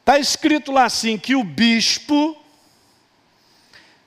Está 0.01 0.19
escrito 0.19 0.73
lá 0.73 0.87
assim: 0.87 1.17
que 1.17 1.37
o 1.37 1.45
bispo 1.45 2.40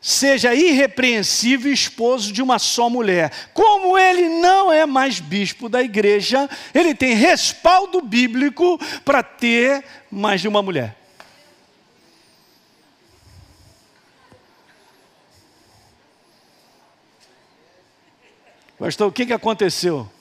seja 0.03 0.53
irrepreensível 0.53 1.71
esposo 1.71 2.33
de 2.33 2.41
uma 2.41 2.59
só 2.59 2.89
mulher. 2.89 3.31
Como 3.53 3.97
ele 3.97 4.27
não 4.27 4.69
é 4.69 4.85
mais 4.85 5.21
bispo 5.21 5.69
da 5.69 5.81
igreja, 5.81 6.49
ele 6.73 6.93
tem 6.93 7.15
respaldo 7.15 8.01
bíblico 8.01 8.77
para 9.05 9.23
ter 9.23 9.81
mais 10.11 10.41
de 10.41 10.49
uma 10.49 10.61
mulher. 10.61 10.97
Pastor, 18.77 19.07
o 19.07 19.11
que, 19.11 19.25
que 19.25 19.31
aconteceu? 19.31 20.11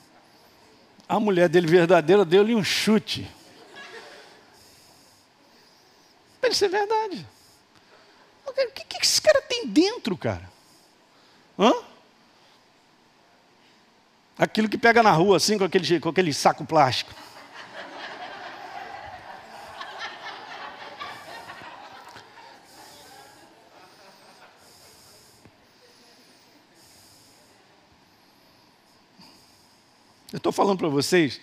A 1.09 1.19
mulher 1.19 1.49
dele 1.49 1.67
verdadeira 1.67 2.25
deu-lhe 2.25 2.55
um 2.55 2.63
chute. 2.63 3.29
Isso 6.49 6.65
é 6.67 6.69
verdade. 6.69 7.27
O 8.47 8.53
que, 8.53 8.85
que 8.85 9.05
esse 9.05 9.21
cara 9.21 9.41
tem 9.43 9.67
dentro, 9.67 10.17
cara? 10.17 10.51
Hã? 11.59 11.73
Aquilo 14.39 14.69
que 14.69 14.79
pega 14.79 15.03
na 15.03 15.13
rua, 15.13 15.37
assim, 15.37 15.57
com 15.57 15.65
aquele, 15.65 16.01
com 16.01 16.09
aquele 16.09 16.33
saco 16.33 16.65
plástico. 16.65 17.13
Eu 30.33 30.39
estou 30.39 30.51
falando 30.51 30.79
para 30.79 30.89
vocês, 30.89 31.41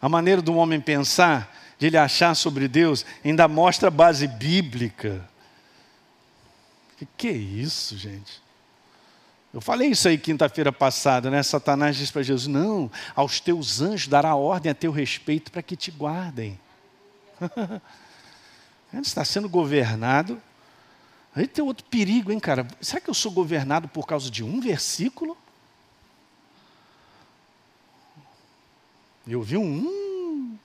a 0.00 0.08
maneira 0.08 0.40
do 0.40 0.54
homem 0.56 0.80
pensar, 0.80 1.54
de 1.78 1.86
ele 1.86 1.98
achar 1.98 2.34
sobre 2.34 2.66
Deus, 2.66 3.04
ainda 3.22 3.46
mostra 3.46 3.90
base 3.90 4.26
bíblica. 4.26 5.29
Que 7.00 7.06
que 7.16 7.28
é 7.28 7.32
isso, 7.32 7.96
gente? 7.96 8.42
Eu 9.54 9.60
falei 9.62 9.88
isso 9.88 10.06
aí 10.06 10.18
quinta-feira 10.18 10.70
passada, 10.70 11.30
né? 11.30 11.42
Satanás 11.42 11.96
disse 11.96 12.12
para 12.12 12.22
Jesus: 12.22 12.46
Não, 12.46 12.90
aos 13.16 13.40
teus 13.40 13.80
anjos 13.80 14.06
dará 14.06 14.34
ordem 14.34 14.70
a 14.70 14.74
teu 14.74 14.92
respeito 14.92 15.50
para 15.50 15.62
que 15.62 15.76
te 15.76 15.90
guardem. 15.90 16.60
Está 18.92 19.24
sendo 19.24 19.48
governado. 19.48 20.38
Aí 21.34 21.46
tem 21.46 21.64
outro 21.64 21.86
perigo, 21.86 22.30
hein, 22.30 22.38
cara? 22.38 22.68
Será 22.82 23.00
que 23.00 23.08
eu 23.08 23.14
sou 23.14 23.32
governado 23.32 23.88
por 23.88 24.06
causa 24.06 24.30
de 24.30 24.44
um 24.44 24.60
versículo? 24.60 25.38
Eu 29.26 29.40
vi 29.40 29.56
um. 29.56 30.58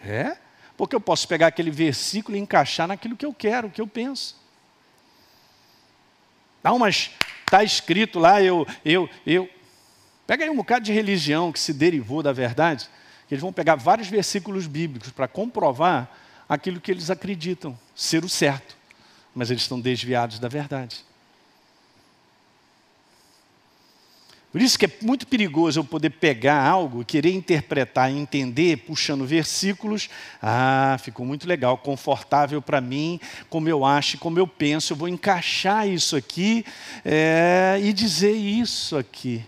É? 0.00 0.36
Porque 0.82 0.96
eu 0.96 1.00
posso 1.00 1.28
pegar 1.28 1.46
aquele 1.46 1.70
versículo 1.70 2.36
e 2.36 2.40
encaixar 2.40 2.88
naquilo 2.88 3.16
que 3.16 3.24
eu 3.24 3.32
quero, 3.32 3.70
que 3.70 3.80
eu 3.80 3.86
penso. 3.86 4.34
Não, 6.60 6.76
mas 6.76 7.12
está 7.44 7.62
escrito 7.62 8.18
lá, 8.18 8.42
eu, 8.42 8.66
eu, 8.84 9.08
eu. 9.24 9.48
Pega 10.26 10.42
aí 10.42 10.50
um 10.50 10.56
bocado 10.56 10.84
de 10.84 10.92
religião 10.92 11.52
que 11.52 11.60
se 11.60 11.72
derivou 11.72 12.20
da 12.20 12.32
verdade, 12.32 12.90
que 13.28 13.34
eles 13.34 13.40
vão 13.40 13.52
pegar 13.52 13.76
vários 13.76 14.08
versículos 14.08 14.66
bíblicos 14.66 15.10
para 15.10 15.28
comprovar 15.28 16.10
aquilo 16.48 16.80
que 16.80 16.90
eles 16.90 17.10
acreditam 17.10 17.78
ser 17.94 18.24
o 18.24 18.28
certo, 18.28 18.76
mas 19.32 19.52
eles 19.52 19.62
estão 19.62 19.80
desviados 19.80 20.40
da 20.40 20.48
verdade. 20.48 21.04
Por 24.52 24.60
isso 24.60 24.78
que 24.78 24.84
é 24.84 24.90
muito 25.00 25.26
perigoso 25.26 25.80
eu 25.80 25.84
poder 25.84 26.10
pegar 26.10 26.62
algo, 26.62 27.06
querer 27.06 27.32
interpretar 27.32 28.10
entender, 28.10 28.76
puxando 28.76 29.24
versículos. 29.24 30.10
Ah, 30.42 30.98
ficou 31.00 31.24
muito 31.24 31.48
legal, 31.48 31.78
confortável 31.78 32.60
para 32.60 32.78
mim, 32.78 33.18
como 33.48 33.66
eu 33.70 33.82
acho, 33.82 34.18
como 34.18 34.38
eu 34.38 34.46
penso. 34.46 34.92
Eu 34.92 34.96
vou 34.98 35.08
encaixar 35.08 35.88
isso 35.88 36.14
aqui 36.14 36.66
é, 37.02 37.80
e 37.82 37.94
dizer 37.94 38.32
isso 38.32 38.94
aqui. 38.94 39.42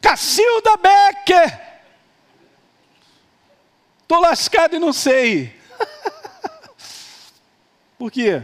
Cacilda 0.00 0.76
Becker! 0.76 1.60
Estou 4.02 4.20
lascado 4.20 4.76
e 4.76 4.78
não 4.78 4.92
sei. 4.92 5.52
Por 7.98 8.08
quê? 8.08 8.40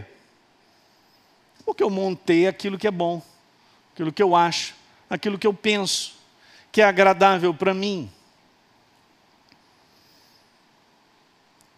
Porque 1.64 1.84
eu 1.84 1.90
montei 1.90 2.48
aquilo 2.48 2.76
que 2.76 2.88
é 2.88 2.90
bom 2.90 3.22
aquilo 3.92 4.12
que 4.12 4.22
eu 4.22 4.34
acho, 4.34 4.74
aquilo 5.08 5.38
que 5.38 5.46
eu 5.46 5.54
penso, 5.54 6.14
que 6.70 6.80
é 6.80 6.84
agradável 6.84 7.52
para 7.52 7.74
mim. 7.74 8.10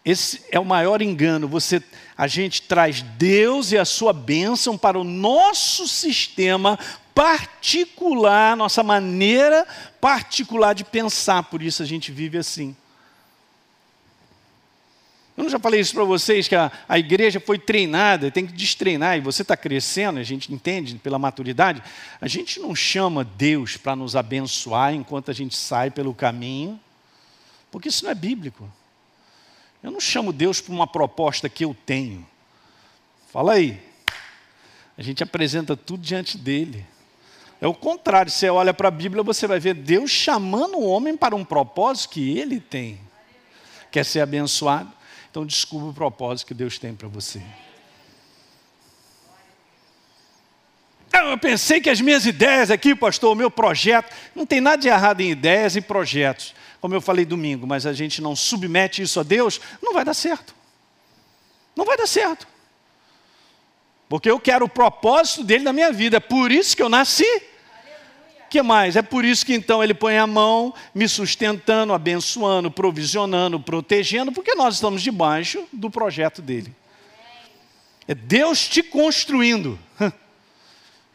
Esse 0.03 0.43
é 0.51 0.59
o 0.59 0.65
maior 0.65 1.01
engano. 1.01 1.47
Você, 1.47 1.81
a 2.15 2.27
gente 2.27 2.61
traz 2.61 3.01
Deus 3.01 3.71
e 3.71 3.77
a 3.77 3.83
sua 3.83 4.13
bênção 4.13 4.77
para 4.77 4.99
o 4.99 5.03
nosso 5.03 5.87
sistema 5.87 6.77
particular, 7.15 8.55
nossa 8.55 8.83
maneira 8.83 9.65
particular 9.99 10.73
de 10.73 10.83
pensar. 10.83 11.43
Por 11.43 11.63
isso 11.63 11.81
a 11.81 11.85
gente 11.85 12.11
vive 12.11 12.37
assim. 12.37 12.75
Eu 15.37 15.43
não 15.43 15.49
já 15.49 15.59
falei 15.59 15.81
isso 15.81 15.93
para 15.93 16.05
vocês, 16.05 16.47
que 16.47 16.55
a, 16.55 16.71
a 16.87 16.97
igreja 16.97 17.41
foi 17.41 17.59
treinada, 17.59 18.31
tem 18.31 18.47
que 18.47 18.53
destreinar, 18.53 19.17
e 19.17 19.21
você 19.21 19.41
está 19.41 19.57
crescendo, 19.57 20.17
a 20.17 20.23
gente 20.23 20.53
entende 20.53 20.95
pela 20.95 21.19
maturidade. 21.19 21.83
A 22.21 22.27
gente 22.27 22.59
não 22.59 22.73
chama 22.73 23.23
Deus 23.23 23.75
para 23.75 23.95
nos 23.97 24.15
abençoar 24.15 24.93
enquanto 24.93 25.29
a 25.29 25.33
gente 25.33 25.55
sai 25.55 25.91
pelo 25.91 26.13
caminho, 26.13 26.79
porque 27.69 27.89
isso 27.89 28.05
não 28.05 28.11
é 28.11 28.15
bíblico. 28.15 28.71
Eu 29.83 29.91
não 29.91 29.99
chamo 29.99 30.31
Deus 30.31 30.61
para 30.61 30.73
uma 30.73 30.87
proposta 30.87 31.49
que 31.49 31.65
eu 31.65 31.75
tenho. 31.85 32.25
Fala 33.31 33.53
aí. 33.53 33.79
A 34.97 35.03
gente 35.03 35.21
apresenta 35.21 35.75
tudo 35.75 36.01
diante 36.01 36.37
dele. 36.37 36.85
É 37.59 37.67
o 37.67 37.73
contrário, 37.73 38.31
você 38.31 38.49
olha 38.49 38.73
para 38.73 38.87
a 38.87 38.91
Bíblia, 38.91 39.21
você 39.21 39.45
vai 39.45 39.59
ver 39.59 39.73
Deus 39.73 40.09
chamando 40.09 40.77
o 40.77 40.87
homem 40.87 41.17
para 41.17 41.35
um 41.35 41.43
propósito 41.43 42.11
que 42.11 42.37
ele 42.37 42.59
tem. 42.59 42.99
Quer 43.91 44.05
ser 44.05 44.21
abençoado? 44.21 44.91
Então 45.35 45.45
descubra 45.45 45.89
o 45.89 45.93
propósito 45.93 46.47
que 46.47 46.53
Deus 46.53 46.79
tem 46.79 46.95
para 46.95 47.09
você. 47.09 47.41
Eu 51.11 51.37
pensei 51.37 51.81
que 51.81 51.89
as 51.89 51.99
minhas 51.99 52.25
ideias 52.25 52.71
aqui, 52.71 52.95
pastor, 52.95 53.33
o 53.33 53.35
meu 53.35 53.51
projeto, 53.51 54.15
não 54.33 54.45
tem 54.45 54.61
nada 54.61 54.77
de 54.77 54.87
errado 54.87 55.19
em 55.19 55.31
ideias 55.31 55.75
e 55.75 55.81
projetos, 55.81 56.55
como 56.79 56.95
eu 56.95 57.01
falei 57.01 57.25
domingo, 57.25 57.67
mas 57.67 57.85
a 57.85 57.91
gente 57.91 58.21
não 58.21 58.33
submete 58.33 59.01
isso 59.01 59.19
a 59.19 59.23
Deus, 59.23 59.59
não 59.81 59.93
vai 59.93 60.05
dar 60.05 60.13
certo. 60.13 60.55
Não 61.75 61.83
vai 61.83 61.97
dar 61.97 62.07
certo. 62.07 62.47
Porque 64.07 64.31
eu 64.31 64.39
quero 64.39 64.63
o 64.63 64.69
propósito 64.69 65.43
dele 65.43 65.65
na 65.65 65.73
minha 65.73 65.91
vida, 65.91 66.15
é 66.15 66.21
por 66.21 66.49
isso 66.49 66.77
que 66.77 66.81
eu 66.81 66.87
nasci 66.87 67.27
que 68.49 68.61
mais? 68.61 68.95
É 68.95 69.01
por 69.01 69.25
isso 69.25 69.45
que 69.45 69.53
então 69.53 69.83
ele 69.83 69.93
põe 69.93 70.17
a 70.17 70.27
mão 70.27 70.73
me 70.93 71.07
sustentando, 71.07 71.93
abençoando, 71.93 72.71
provisionando, 72.71 73.59
protegendo, 73.59 74.31
porque 74.31 74.55
nós 74.55 74.75
estamos 74.75 75.01
debaixo 75.01 75.63
do 75.71 75.89
projeto 75.89 76.41
dele. 76.41 76.73
É 78.07 78.13
Deus 78.13 78.67
te 78.67 78.83
construindo. 78.83 79.79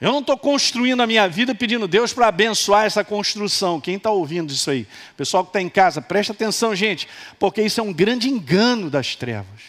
Eu 0.00 0.12
não 0.12 0.20
estou 0.20 0.36
construindo 0.36 1.02
a 1.02 1.06
minha 1.06 1.28
vida 1.28 1.54
pedindo 1.54 1.86
Deus 1.86 2.12
para 2.12 2.28
abençoar 2.28 2.86
essa 2.86 3.04
construção. 3.04 3.80
Quem 3.80 3.96
está 3.96 4.10
ouvindo 4.10 4.50
isso 4.50 4.70
aí? 4.70 4.86
Pessoal 5.14 5.44
que 5.44 5.50
está 5.50 5.60
em 5.60 5.68
casa, 5.68 6.00
presta 6.00 6.32
atenção, 6.32 6.74
gente, 6.74 7.06
porque 7.38 7.60
isso 7.60 7.80
é 7.80 7.82
um 7.82 7.92
grande 7.92 8.28
engano 8.28 8.88
das 8.88 9.14
trevas. 9.14 9.60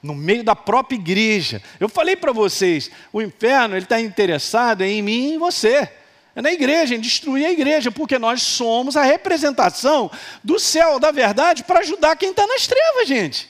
No 0.00 0.14
meio 0.14 0.44
da 0.44 0.54
própria 0.54 0.96
igreja. 0.96 1.60
Eu 1.80 1.88
falei 1.88 2.14
para 2.16 2.32
vocês, 2.32 2.90
o 3.12 3.20
inferno 3.20 3.74
ele 3.74 3.84
está 3.84 4.00
interessado 4.00 4.82
em 4.82 5.02
mim 5.02 5.30
e 5.30 5.34
em 5.34 5.38
você. 5.38 5.99
É 6.40 6.42
na 6.42 6.52
igreja, 6.52 6.94
em 6.94 7.00
destruir 7.00 7.44
a 7.44 7.52
igreja, 7.52 7.90
porque 7.90 8.18
nós 8.18 8.40
somos 8.42 8.96
a 8.96 9.02
representação 9.02 10.10
do 10.42 10.58
céu, 10.58 10.98
da 10.98 11.10
verdade, 11.10 11.62
para 11.64 11.80
ajudar 11.80 12.16
quem 12.16 12.30
está 12.30 12.46
nas 12.46 12.66
trevas, 12.66 13.06
gente. 13.06 13.46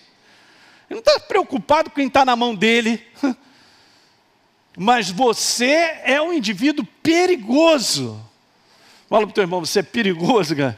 Ele 0.91 0.99
não 0.99 0.99
está 0.99 1.21
preocupado 1.21 1.89
com 1.89 1.95
quem 1.95 2.09
está 2.09 2.25
na 2.25 2.35
mão 2.35 2.53
dele. 2.53 3.01
Mas 4.77 5.09
você 5.09 6.01
é 6.03 6.21
um 6.21 6.33
indivíduo 6.33 6.85
perigoso. 7.01 8.21
Fala 9.09 9.23
para 9.23 9.31
o 9.31 9.35
teu 9.35 9.43
irmão, 9.43 9.65
você 9.65 9.79
é 9.79 9.85
perigoso, 9.85 10.57
cara. 10.57 10.77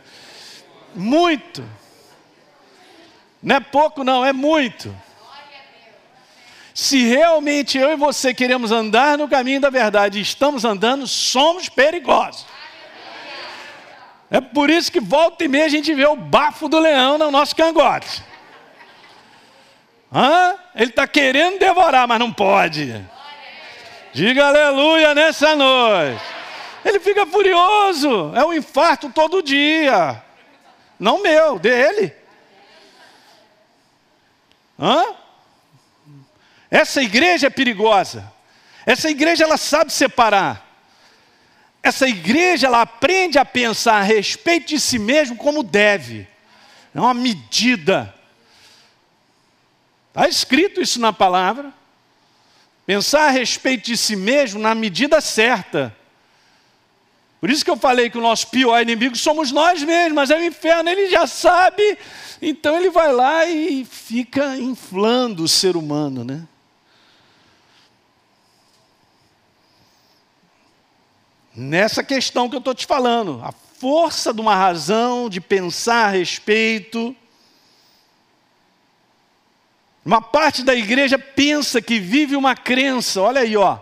Muito. 0.95 1.65
Não 3.43 3.57
é 3.57 3.61
pouco, 3.61 4.05
não, 4.05 4.23
é 4.23 4.35
muito. 4.35 4.95
Se 6.75 7.05
realmente 7.05 7.77
eu 7.77 7.93
e 7.93 7.97
você 7.97 8.33
queremos 8.33 8.73
andar 8.73 9.19
no 9.19 9.29
caminho 9.29 9.61
da 9.61 9.69
verdade 9.69 10.19
e 10.19 10.23
estamos 10.23 10.65
andando, 10.65 11.07
somos 11.07 11.69
perigosos. 11.69 12.47
É 14.31 14.41
por 14.41 14.71
isso 14.71 14.91
que 14.91 15.01
volta 15.01 15.45
e 15.45 15.49
meia 15.49 15.67
a 15.67 15.69
gente 15.69 15.93
vê 15.93 16.07
o 16.07 16.17
bafo 16.17 16.69
do 16.69 16.79
leão 16.79 17.19
no 17.19 17.31
nosso 17.31 17.55
cangote. 17.55 18.23
Hã? 20.11 20.55
Ele 20.75 20.91
está 20.91 21.07
querendo 21.07 21.59
devorar, 21.59 22.09
mas 22.09 22.19
não 22.19 22.33
pode. 22.33 23.05
Diga 24.13 24.47
aleluia 24.47 25.15
nessa 25.15 25.55
noite. 25.55 26.23
Ele 26.85 26.99
fica 26.99 27.27
furioso. 27.27 28.33
É 28.35 28.45
um 28.45 28.53
infarto 28.53 29.11
todo 29.11 29.43
dia. 29.43 30.23
Não 30.99 31.23
meu, 31.23 31.59
dele. 31.59 32.15
Hã? 34.79 35.05
Essa 36.73 37.03
igreja 37.03 37.49
é 37.49 37.51
perigosa. 37.51 38.33
Essa 38.87 39.11
igreja 39.11 39.45
ela 39.45 39.59
sabe 39.59 39.93
separar. 39.93 40.67
Essa 41.83 42.09
igreja 42.09 42.67
ela 42.67 42.81
aprende 42.81 43.39
a 43.39 43.45
pensar 43.45 43.97
a 43.97 44.03
respeito 44.03 44.69
de 44.69 44.81
si 44.81 44.99
mesmo 44.99 45.37
como 45.37 45.63
deve. 45.63 46.27
É 46.95 46.99
uma 46.99 47.13
medida. 47.13 48.15
Está 50.09 50.27
escrito 50.27 50.81
isso 50.81 50.99
na 50.99 51.13
palavra. 51.13 51.71
Pensar 52.87 53.27
a 53.27 53.31
respeito 53.31 53.85
de 53.85 53.97
si 53.99 54.17
mesmo 54.17 54.59
na 54.59 54.75
medida 54.75 55.21
certa. 55.21 55.95
Por 57.39 57.51
isso 57.51 57.63
que 57.63 57.71
eu 57.71 57.77
falei 57.77 58.09
que 58.09 58.17
o 58.17 58.23
nosso 58.23 58.47
pior 58.47 58.81
inimigo 58.81 59.15
somos 59.15 59.53
nós 59.53 59.83
mesmos, 59.83 60.15
mas 60.15 60.31
é 60.31 60.39
o 60.39 60.45
inferno, 60.45 60.89
ele 60.89 61.11
já 61.11 61.27
sabe, 61.27 61.99
então 62.41 62.77
ele 62.77 62.89
vai 62.89 63.13
lá 63.13 63.45
e 63.45 63.85
fica 63.85 64.57
inflando 64.57 65.43
o 65.43 65.49
ser 65.49 65.77
humano, 65.77 66.25
né? 66.25 66.47
Nessa 71.55 72.03
questão 72.03 72.49
que 72.49 72.55
eu 72.57 72.61
estou 72.61 72.75
te 72.75 72.87
falando, 72.87 73.41
a 73.45 73.53
força 73.53 74.33
de 74.33 74.41
uma 74.41 74.55
razão 74.55 75.29
de 75.29 75.41
pensar 75.41 76.07
a 76.07 76.11
respeito 76.11 77.15
uma 80.05 80.21
parte 80.21 80.65
da 80.65 80.75
igreja 80.75 81.19
pensa 81.19 81.81
que 81.81 82.01
vive 82.01 82.35
uma 82.35 82.57
crença, 82.57 83.21
olha 83.21 83.43
aí, 83.43 83.57
ó. 83.57 83.79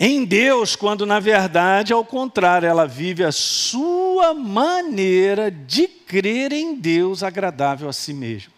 Em 0.00 0.24
Deus, 0.24 0.74
quando 0.74 1.04
na 1.04 1.20
verdade, 1.20 1.92
ao 1.92 2.04
contrário, 2.04 2.68
ela 2.68 2.86
vive 2.86 3.24
a 3.24 3.32
sua 3.32 4.32
maneira 4.32 5.50
de 5.50 5.86
crer 5.86 6.52
em 6.52 6.76
Deus 6.76 7.22
agradável 7.22 7.88
a 7.88 7.92
si 7.92 8.14
mesmo. 8.14 8.52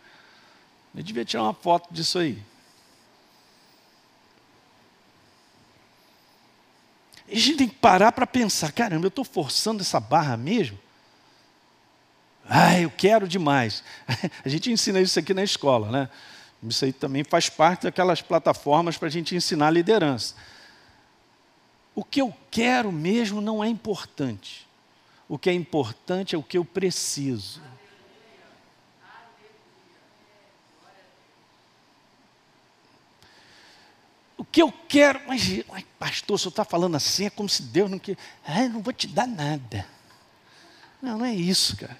Eu 0.95 1.03
devia 1.03 1.25
tirar 1.25 1.45
uma 1.45 1.55
foto 1.55 1.93
disso 1.93 2.19
aí. 2.19 2.39
E 7.31 7.37
a 7.37 7.41
gente 7.41 7.57
tem 7.57 7.69
que 7.69 7.77
parar 7.77 8.13
para 8.13 8.27
pensar: 8.27 8.73
caramba, 8.73 9.07
eu 9.07 9.09
estou 9.09 9.25
forçando 9.25 9.83
essa 9.83 10.01
barra 10.01 10.37
mesmo? 10.37 10.79
Ah, 12.49 12.79
eu 12.81 12.91
quero 12.91 13.29
demais. 13.29 13.85
A 14.45 14.49
gente 14.49 14.73
ensina 14.73 15.01
isso 15.01 15.17
aqui 15.17 15.33
na 15.33 15.45
escola, 15.45 15.89
né? 15.89 16.09
Isso 16.65 16.85
aí 16.85 16.93
também 16.93 17.23
faz 17.23 17.49
parte 17.49 17.85
daquelas 17.85 18.21
plataformas 18.21 18.99
para 18.99 19.07
a 19.07 19.11
gente 19.11 19.37
ensinar 19.37 19.71
liderança. 19.71 20.35
O 21.95 22.03
que 22.03 22.21
eu 22.21 22.35
quero 22.51 22.91
mesmo 22.91 23.41
não 23.41 23.63
é 23.63 23.69
importante. 23.69 24.67
O 25.29 25.39
que 25.39 25.49
é 25.49 25.53
importante 25.53 26.35
é 26.35 26.39
o 26.39 26.43
que 26.43 26.59
eu 26.59 26.65
preciso. 26.65 27.63
Que 34.51 34.63
eu 34.63 34.73
quero, 34.89 35.21
mas, 35.27 35.65
mas 35.69 35.85
pastor, 35.99 36.35
o 36.35 36.39
senhor 36.39 36.51
está 36.51 36.65
falando 36.65 36.97
assim, 36.97 37.27
é 37.27 37.31
como 37.31 37.49
se 37.49 37.63
Deus 37.63 37.91
não 37.91 37.99
quer. 37.99 38.17
Ah, 38.45 38.65
eu 38.65 38.71
não 38.71 38.83
vou 38.83 38.93
te 38.93 39.07
dar 39.07 39.27
nada. 39.27 39.87
Não, 41.01 41.19
não 41.19 41.25
é 41.25 41.35
isso, 41.35 41.77
cara. 41.77 41.97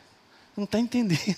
Não 0.57 0.65
está 0.65 0.79
entendendo. 0.79 1.37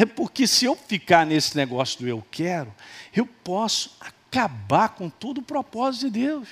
É 0.00 0.06
porque 0.06 0.46
se 0.46 0.64
eu 0.64 0.76
ficar 0.76 1.26
nesse 1.26 1.56
negócio 1.56 1.98
do 1.98 2.06
eu 2.06 2.24
quero, 2.30 2.72
eu 3.12 3.26
posso 3.26 3.96
acabar 3.98 4.90
com 4.90 5.10
todo 5.10 5.38
o 5.38 5.42
propósito 5.42 6.04
de 6.04 6.20
Deus. 6.20 6.48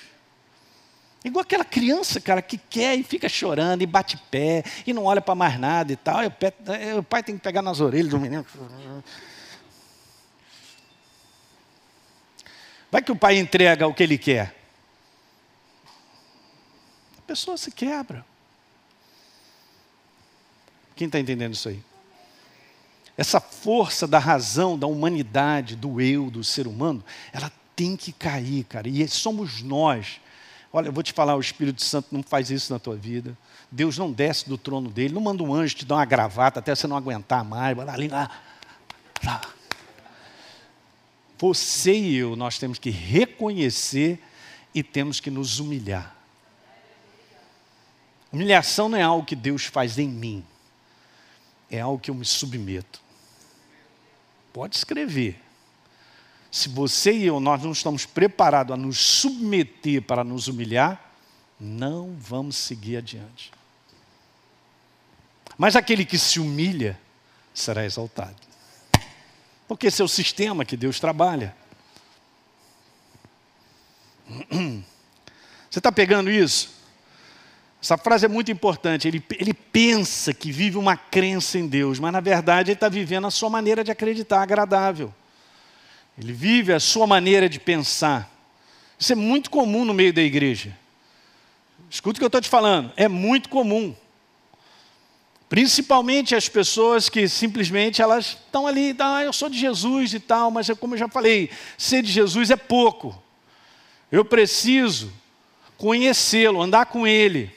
Igual 1.23 1.43
aquela 1.43 1.63
criança, 1.63 2.19
cara, 2.19 2.41
que 2.41 2.57
quer 2.57 2.95
e 2.95 3.03
fica 3.03 3.29
chorando 3.29 3.81
e 3.81 3.85
bate 3.85 4.17
pé 4.29 4.63
e 4.85 4.91
não 4.91 5.05
olha 5.05 5.21
para 5.21 5.33
mais 5.33 5.57
nada 5.57 5.93
e 5.93 5.95
tal. 5.95 6.23
E 6.23 6.27
o, 6.27 6.31
pé, 6.31 6.53
o 6.97 7.03
pai 7.03 7.23
tem 7.23 7.35
que 7.35 7.41
pegar 7.41 7.61
nas 7.61 7.79
orelhas 7.79 8.09
do 8.09 8.19
menino. 8.19 8.45
Vai 12.91 13.01
que 13.01 13.11
o 13.11 13.15
pai 13.15 13.37
entrega 13.37 13.87
o 13.87 13.93
que 13.93 14.03
ele 14.03 14.17
quer. 14.17 14.55
A 17.17 17.21
pessoa 17.27 17.57
se 17.57 17.71
quebra. 17.71 18.25
Quem 20.95 21.07
está 21.07 21.19
entendendo 21.19 21.53
isso 21.53 21.69
aí? 21.69 21.83
Essa 23.17 23.39
força 23.39 24.07
da 24.07 24.19
razão, 24.19 24.77
da 24.77 24.87
humanidade, 24.87 25.75
do 25.75 25.99
eu, 25.99 26.29
do 26.29 26.43
ser 26.43 26.67
humano, 26.67 27.03
ela 27.33 27.51
tem 27.75 27.95
que 27.95 28.11
cair, 28.11 28.63
cara. 28.63 28.87
E 28.87 29.07
somos 29.07 29.61
nós. 29.61 30.21
Olha, 30.71 30.87
eu 30.87 30.93
vou 30.93 31.03
te 31.03 31.13
falar, 31.13 31.35
o 31.35 31.39
Espírito 31.39 31.83
Santo 31.83 32.09
não 32.11 32.23
faz 32.23 32.49
isso 32.49 32.71
na 32.71 32.79
tua 32.79 32.95
vida. 32.95 33.37
Deus 33.71 33.97
não 33.97 34.11
desce 34.11 34.47
do 34.47 34.57
trono 34.57 34.89
dele, 34.89 35.13
não 35.13 35.21
manda 35.21 35.43
um 35.43 35.53
anjo 35.53 35.75
te 35.75 35.85
dar 35.85 35.95
uma 35.95 36.05
gravata 36.05 36.59
até 36.59 36.73
você 36.73 36.87
não 36.87 36.95
aguentar 36.95 37.43
mais. 37.43 37.75
Vai 37.75 37.87
ali, 37.89 38.07
lá, 38.07 38.29
lá. 39.23 39.41
Você 41.37 41.97
e 41.97 42.15
eu, 42.15 42.35
nós 42.35 42.57
temos 42.57 42.79
que 42.79 42.89
reconhecer 42.89 44.19
e 44.73 44.81
temos 44.81 45.19
que 45.19 45.29
nos 45.29 45.59
humilhar. 45.59 46.15
Humilhação 48.31 48.89
não 48.89 48.97
é 48.97 49.01
algo 49.01 49.25
que 49.25 49.35
Deus 49.35 49.65
faz 49.65 49.97
em 49.97 50.07
mim 50.07 50.43
é 51.69 51.79
algo 51.79 51.99
que 51.99 52.09
eu 52.09 52.15
me 52.15 52.25
submeto. 52.25 53.01
Pode 54.53 54.75
escrever. 54.75 55.39
Se 56.49 56.69
você 56.69 57.11
e 57.11 57.25
eu, 57.25 57.39
nós 57.39 57.61
não 57.61 57.71
estamos 57.71 58.05
preparados 58.05 58.73
a 58.73 58.77
nos 58.77 58.97
submeter 58.97 60.01
para 60.01 60.23
nos 60.23 60.47
humilhar, 60.47 61.13
não 61.59 62.15
vamos 62.17 62.55
seguir 62.55 62.97
adiante. 62.97 63.51
Mas 65.57 65.75
aquele 65.75 66.05
que 66.05 66.17
se 66.17 66.39
humilha 66.39 66.99
será 67.53 67.85
exaltado. 67.85 68.46
Porque 69.67 69.87
esse 69.87 70.01
é 70.01 70.05
o 70.05 70.07
sistema 70.07 70.63
que 70.63 70.77
Deus 70.77 70.99
trabalha. 70.99 71.55
Você 75.69 75.79
está 75.79 75.91
pegando 75.91 76.31
isso? 76.31 76.77
Essa 77.81 77.97
frase 77.97 78.25
é 78.25 78.29
muito 78.29 78.51
importante. 78.51 79.07
Ele, 79.07 79.23
ele 79.37 79.53
pensa 79.53 80.33
que 80.33 80.51
vive 80.51 80.77
uma 80.77 80.97
crença 80.97 81.59
em 81.59 81.67
Deus, 81.67 81.99
mas 81.99 82.11
na 82.11 82.19
verdade 82.19 82.71
ele 82.71 82.75
está 82.75 82.89
vivendo 82.89 83.27
a 83.27 83.31
sua 83.31 83.49
maneira 83.49 83.83
de 83.83 83.91
acreditar 83.91 84.41
agradável. 84.41 85.13
Ele 86.17 86.33
vive 86.33 86.73
a 86.73 86.79
sua 86.79 87.05
maneira 87.05 87.47
de 87.47 87.59
pensar. 87.59 88.31
Isso 88.97 89.11
é 89.11 89.15
muito 89.15 89.49
comum 89.51 89.85
no 89.85 89.93
meio 89.93 90.11
da 90.11 90.21
igreja. 90.21 90.75
Escuta 91.89 92.17
o 92.17 92.19
que 92.19 92.23
eu 92.23 92.27
estou 92.27 92.41
te 92.41 92.49
falando. 92.49 92.91
É 92.97 93.07
muito 93.07 93.49
comum. 93.49 93.95
Principalmente 95.49 96.35
as 96.35 96.49
pessoas 96.49 97.07
que 97.07 97.27
simplesmente 97.27 98.01
elas 98.01 98.37
estão 98.45 98.67
ali, 98.67 98.93
ah, 98.99 99.23
eu 99.23 99.31
sou 99.31 99.49
de 99.49 99.57
Jesus 99.57 100.13
e 100.13 100.19
tal, 100.19 100.51
mas 100.51 100.69
é 100.69 100.75
como 100.75 100.93
eu 100.93 100.97
já 100.99 101.07
falei, 101.07 101.49
ser 101.77 102.01
de 102.01 102.11
Jesus 102.11 102.51
é 102.51 102.57
pouco. 102.57 103.21
Eu 104.11 104.25
preciso 104.25 105.11
conhecê-lo, 105.77 106.61
andar 106.61 106.87
com 106.87 107.07
ele. 107.07 107.55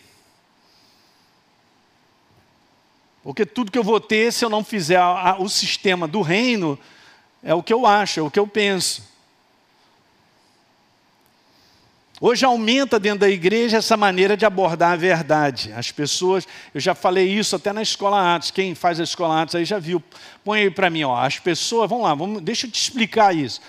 Porque 3.22 3.44
tudo 3.44 3.72
que 3.72 3.78
eu 3.78 3.84
vou 3.84 4.00
ter, 4.00 4.32
se 4.32 4.44
eu 4.44 4.48
não 4.48 4.62
fizer 4.62 5.00
o 5.38 5.48
sistema 5.48 6.06
do 6.06 6.22
reino, 6.22 6.78
é 7.42 7.54
o 7.54 7.62
que 7.62 7.72
eu 7.72 7.86
acho, 7.86 8.20
é 8.20 8.22
o 8.22 8.30
que 8.30 8.38
eu 8.38 8.46
penso. 8.46 9.09
Hoje 12.22 12.44
aumenta 12.44 13.00
dentro 13.00 13.20
da 13.20 13.30
igreja 13.30 13.78
essa 13.78 13.96
maneira 13.96 14.36
de 14.36 14.44
abordar 14.44 14.92
a 14.92 14.96
verdade. 14.96 15.72
As 15.72 15.90
pessoas, 15.90 16.46
eu 16.74 16.78
já 16.78 16.94
falei 16.94 17.26
isso 17.26 17.56
até 17.56 17.72
na 17.72 17.80
escola 17.80 18.34
Atos. 18.34 18.50
Quem 18.50 18.74
faz 18.74 19.00
a 19.00 19.04
escola 19.04 19.40
Atos 19.40 19.54
aí 19.54 19.64
já 19.64 19.78
viu. 19.78 20.02
Põe 20.44 20.60
aí 20.60 20.70
para 20.70 20.90
mim, 20.90 21.02
ó. 21.02 21.16
As 21.16 21.38
pessoas, 21.38 21.88
vamos 21.88 22.04
lá, 22.04 22.14
vamos, 22.14 22.42
deixa 22.42 22.66
eu 22.66 22.70
te 22.70 22.78
explicar 22.78 23.34
isso. 23.34 23.62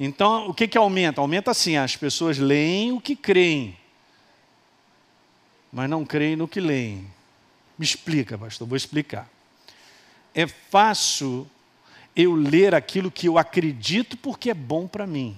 Então, 0.00 0.48
o 0.48 0.54
que 0.54 0.66
que 0.66 0.78
aumenta? 0.78 1.20
Aumenta 1.20 1.50
assim, 1.50 1.76
as 1.76 1.96
pessoas 1.96 2.38
leem 2.38 2.92
o 2.92 3.00
que 3.00 3.14
creem, 3.14 3.76
mas 5.70 5.90
não 5.90 6.02
creem 6.02 6.34
no 6.34 6.48
que 6.48 6.60
leem. 6.60 7.06
Me 7.76 7.84
explica, 7.84 8.38
pastor, 8.38 8.66
vou 8.66 8.76
explicar. 8.76 9.28
É 10.34 10.46
fácil 10.46 11.46
eu 12.16 12.34
ler 12.34 12.74
aquilo 12.74 13.10
que 13.10 13.28
eu 13.28 13.36
acredito 13.36 14.16
porque 14.16 14.48
é 14.50 14.54
bom 14.54 14.86
para 14.86 15.06
mim. 15.06 15.36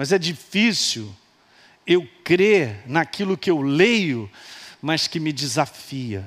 Mas 0.00 0.12
é 0.12 0.18
difícil 0.18 1.14
eu 1.86 2.08
crer 2.24 2.84
naquilo 2.86 3.36
que 3.36 3.50
eu 3.50 3.60
leio, 3.60 4.30
mas 4.80 5.06
que 5.06 5.20
me 5.20 5.30
desafia. 5.30 6.24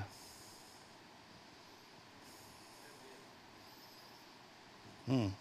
Hum. 5.10 5.32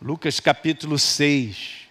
Lucas 0.00 0.40
capítulo 0.40 0.98
6 0.98 1.90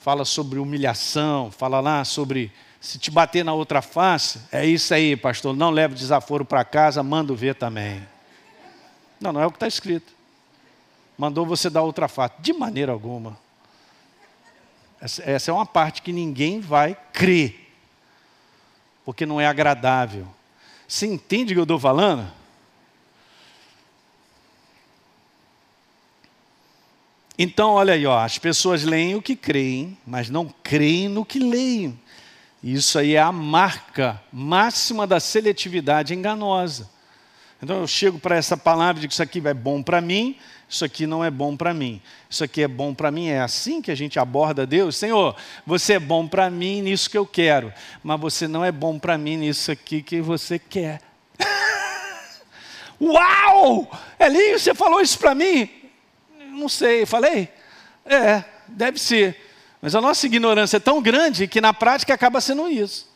fala 0.00 0.26
sobre 0.26 0.58
humilhação, 0.58 1.50
fala 1.50 1.80
lá 1.80 2.04
sobre 2.04 2.52
se 2.78 2.98
te 2.98 3.10
bater 3.10 3.42
na 3.42 3.54
outra 3.54 3.80
face, 3.80 4.38
é 4.52 4.66
isso 4.66 4.92
aí, 4.92 5.16
pastor, 5.16 5.56
não 5.56 5.70
leve 5.70 5.94
desaforo 5.94 6.44
para 6.44 6.62
casa, 6.62 7.02
manda 7.02 7.34
ver 7.34 7.54
também. 7.54 8.06
Não, 9.18 9.32
não 9.32 9.40
é 9.40 9.46
o 9.46 9.50
que 9.50 9.56
está 9.56 9.66
escrito 9.66 10.14
mandou 11.16 11.46
você 11.46 11.70
dar 11.70 11.82
outra 11.82 12.08
face. 12.08 12.34
De 12.40 12.52
maneira 12.52 12.92
alguma. 12.92 13.38
Essa, 15.00 15.50
é 15.50 15.54
uma 15.54 15.66
parte 15.66 16.02
que 16.02 16.12
ninguém 16.12 16.60
vai 16.60 16.96
crer, 17.12 17.70
porque 19.04 19.26
não 19.26 19.40
é 19.40 19.46
agradável. 19.46 20.26
Você 20.88 21.06
entende 21.06 21.52
o 21.52 21.56
que 21.56 21.60
eu 21.60 21.64
estou 21.64 21.78
falando? 21.78 22.30
Então, 27.38 27.72
olha 27.72 27.92
aí, 27.92 28.06
ó, 28.06 28.18
as 28.18 28.38
pessoas 28.38 28.84
leem 28.84 29.14
o 29.14 29.20
que 29.20 29.36
creem, 29.36 29.98
mas 30.06 30.30
não 30.30 30.46
creem 30.62 31.08
no 31.08 31.24
que 31.24 31.38
leem. 31.38 32.00
Isso 32.62 32.98
aí 32.98 33.14
é 33.14 33.20
a 33.20 33.30
marca 33.30 34.20
máxima 34.32 35.06
da 35.06 35.20
seletividade 35.20 36.14
enganosa. 36.14 36.90
Então 37.62 37.80
eu 37.80 37.86
chego 37.86 38.18
para 38.18 38.36
essa 38.36 38.56
palavra 38.56 38.98
e 38.98 39.00
digo: 39.02 39.12
Isso 39.12 39.22
aqui 39.22 39.40
é 39.46 39.54
bom 39.54 39.82
para 39.82 40.00
mim, 40.00 40.36
isso 40.68 40.84
aqui 40.84 41.06
não 41.06 41.24
é 41.24 41.30
bom 41.30 41.56
para 41.56 41.72
mim. 41.72 42.02
Isso 42.28 42.42
aqui 42.42 42.62
é 42.62 42.68
bom 42.68 42.92
para 42.92 43.10
mim. 43.10 43.28
É 43.28 43.40
assim 43.40 43.80
que 43.80 43.90
a 43.90 43.94
gente 43.94 44.18
aborda 44.18 44.66
Deus. 44.66 44.96
Senhor, 44.96 45.36
você 45.64 45.94
é 45.94 45.98
bom 46.00 46.26
para 46.26 46.50
mim 46.50 46.82
nisso 46.82 47.08
que 47.08 47.16
eu 47.16 47.24
quero, 47.24 47.72
mas 48.02 48.20
você 48.20 48.48
não 48.48 48.64
é 48.64 48.72
bom 48.72 48.98
para 48.98 49.16
mim 49.16 49.36
nisso 49.36 49.70
aqui 49.70 50.02
que 50.02 50.20
você 50.20 50.58
quer. 50.58 51.00
Uau! 53.00 53.88
Elinho, 54.18 54.58
você 54.58 54.74
falou 54.74 55.00
isso 55.00 55.18
para 55.18 55.34
mim? 55.34 55.70
Não 56.50 56.68
sei, 56.68 57.06
falei? 57.06 57.48
É, 58.04 58.42
deve 58.66 58.98
ser. 58.98 59.40
Mas 59.80 59.94
a 59.94 60.00
nossa 60.00 60.26
ignorância 60.26 60.78
é 60.78 60.80
tão 60.80 61.00
grande 61.00 61.46
que 61.46 61.60
na 61.60 61.72
prática 61.72 62.12
acaba 62.12 62.40
sendo 62.40 62.68
isso. 62.68 63.08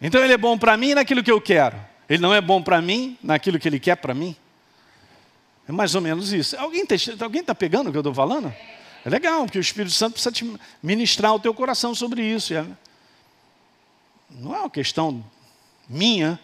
Então 0.00 0.22
ele 0.22 0.34
é 0.34 0.38
bom 0.38 0.56
para 0.56 0.76
mim 0.76 0.94
naquilo 0.94 1.24
que 1.24 1.32
eu 1.32 1.40
quero. 1.40 1.76
Ele 2.08 2.22
não 2.22 2.32
é 2.32 2.40
bom 2.40 2.62
para 2.62 2.80
mim 2.80 3.18
naquilo 3.20 3.58
que 3.58 3.66
ele 3.66 3.80
quer 3.80 3.96
para 3.96 4.14
mim. 4.14 4.36
É 5.68 5.72
mais 5.72 5.94
ou 5.94 6.00
menos 6.00 6.32
isso. 6.32 6.56
Alguém 6.56 6.84
está 6.88 7.24
alguém 7.24 7.44
tá 7.44 7.54
pegando 7.54 7.88
o 7.88 7.90
que 7.90 7.98
eu 7.98 8.00
estou 8.00 8.14
falando? 8.14 8.52
É 9.04 9.10
legal, 9.10 9.44
porque 9.44 9.58
o 9.58 9.60
Espírito 9.60 9.92
Santo 9.92 10.14
precisa 10.14 10.32
te 10.32 10.58
ministrar 10.82 11.34
o 11.34 11.38
teu 11.38 11.52
coração 11.52 11.94
sobre 11.94 12.22
isso. 12.22 12.54
É, 12.54 12.66
não 14.30 14.54
é 14.54 14.60
uma 14.60 14.70
questão 14.70 15.22
minha, 15.88 16.40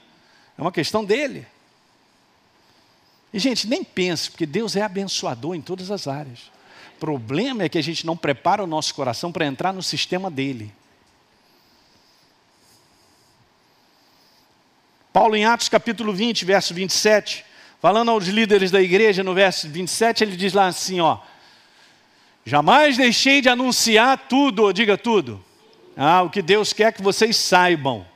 é 0.58 0.60
uma 0.60 0.70
questão 0.70 1.04
dele. 1.04 1.46
E, 3.32 3.38
gente, 3.38 3.66
nem 3.66 3.82
pense, 3.82 4.30
porque 4.30 4.46
Deus 4.46 4.76
é 4.76 4.82
abençoador 4.82 5.54
em 5.54 5.60
todas 5.60 5.90
as 5.90 6.06
áreas. 6.06 6.52
O 6.96 7.00
problema 7.00 7.64
é 7.64 7.68
que 7.68 7.78
a 7.78 7.82
gente 7.82 8.06
não 8.06 8.16
prepara 8.16 8.62
o 8.62 8.66
nosso 8.66 8.94
coração 8.94 9.32
para 9.32 9.46
entrar 9.46 9.72
no 9.72 9.82
sistema 9.82 10.30
dele. 10.30 10.72
Paulo, 15.12 15.34
em 15.34 15.44
Atos 15.44 15.68
capítulo 15.68 16.12
20, 16.12 16.44
verso 16.44 16.74
27, 16.74 17.44
Falando 17.84 18.10
aos 18.12 18.28
líderes 18.28 18.70
da 18.70 18.80
igreja, 18.80 19.22
no 19.22 19.34
verso 19.34 19.68
27, 19.68 20.24
ele 20.24 20.36
diz 20.38 20.54
lá 20.54 20.68
assim: 20.68 21.00
ó, 21.00 21.18
jamais 22.42 22.96
deixei 22.96 23.42
de 23.42 23.50
anunciar 23.50 24.16
tudo, 24.26 24.72
diga 24.72 24.96
tudo, 24.96 25.44
ah, 25.94 26.22
o 26.22 26.30
que 26.30 26.40
Deus 26.40 26.72
quer 26.72 26.94
que 26.94 27.02
vocês 27.02 27.36
saibam. 27.36 28.06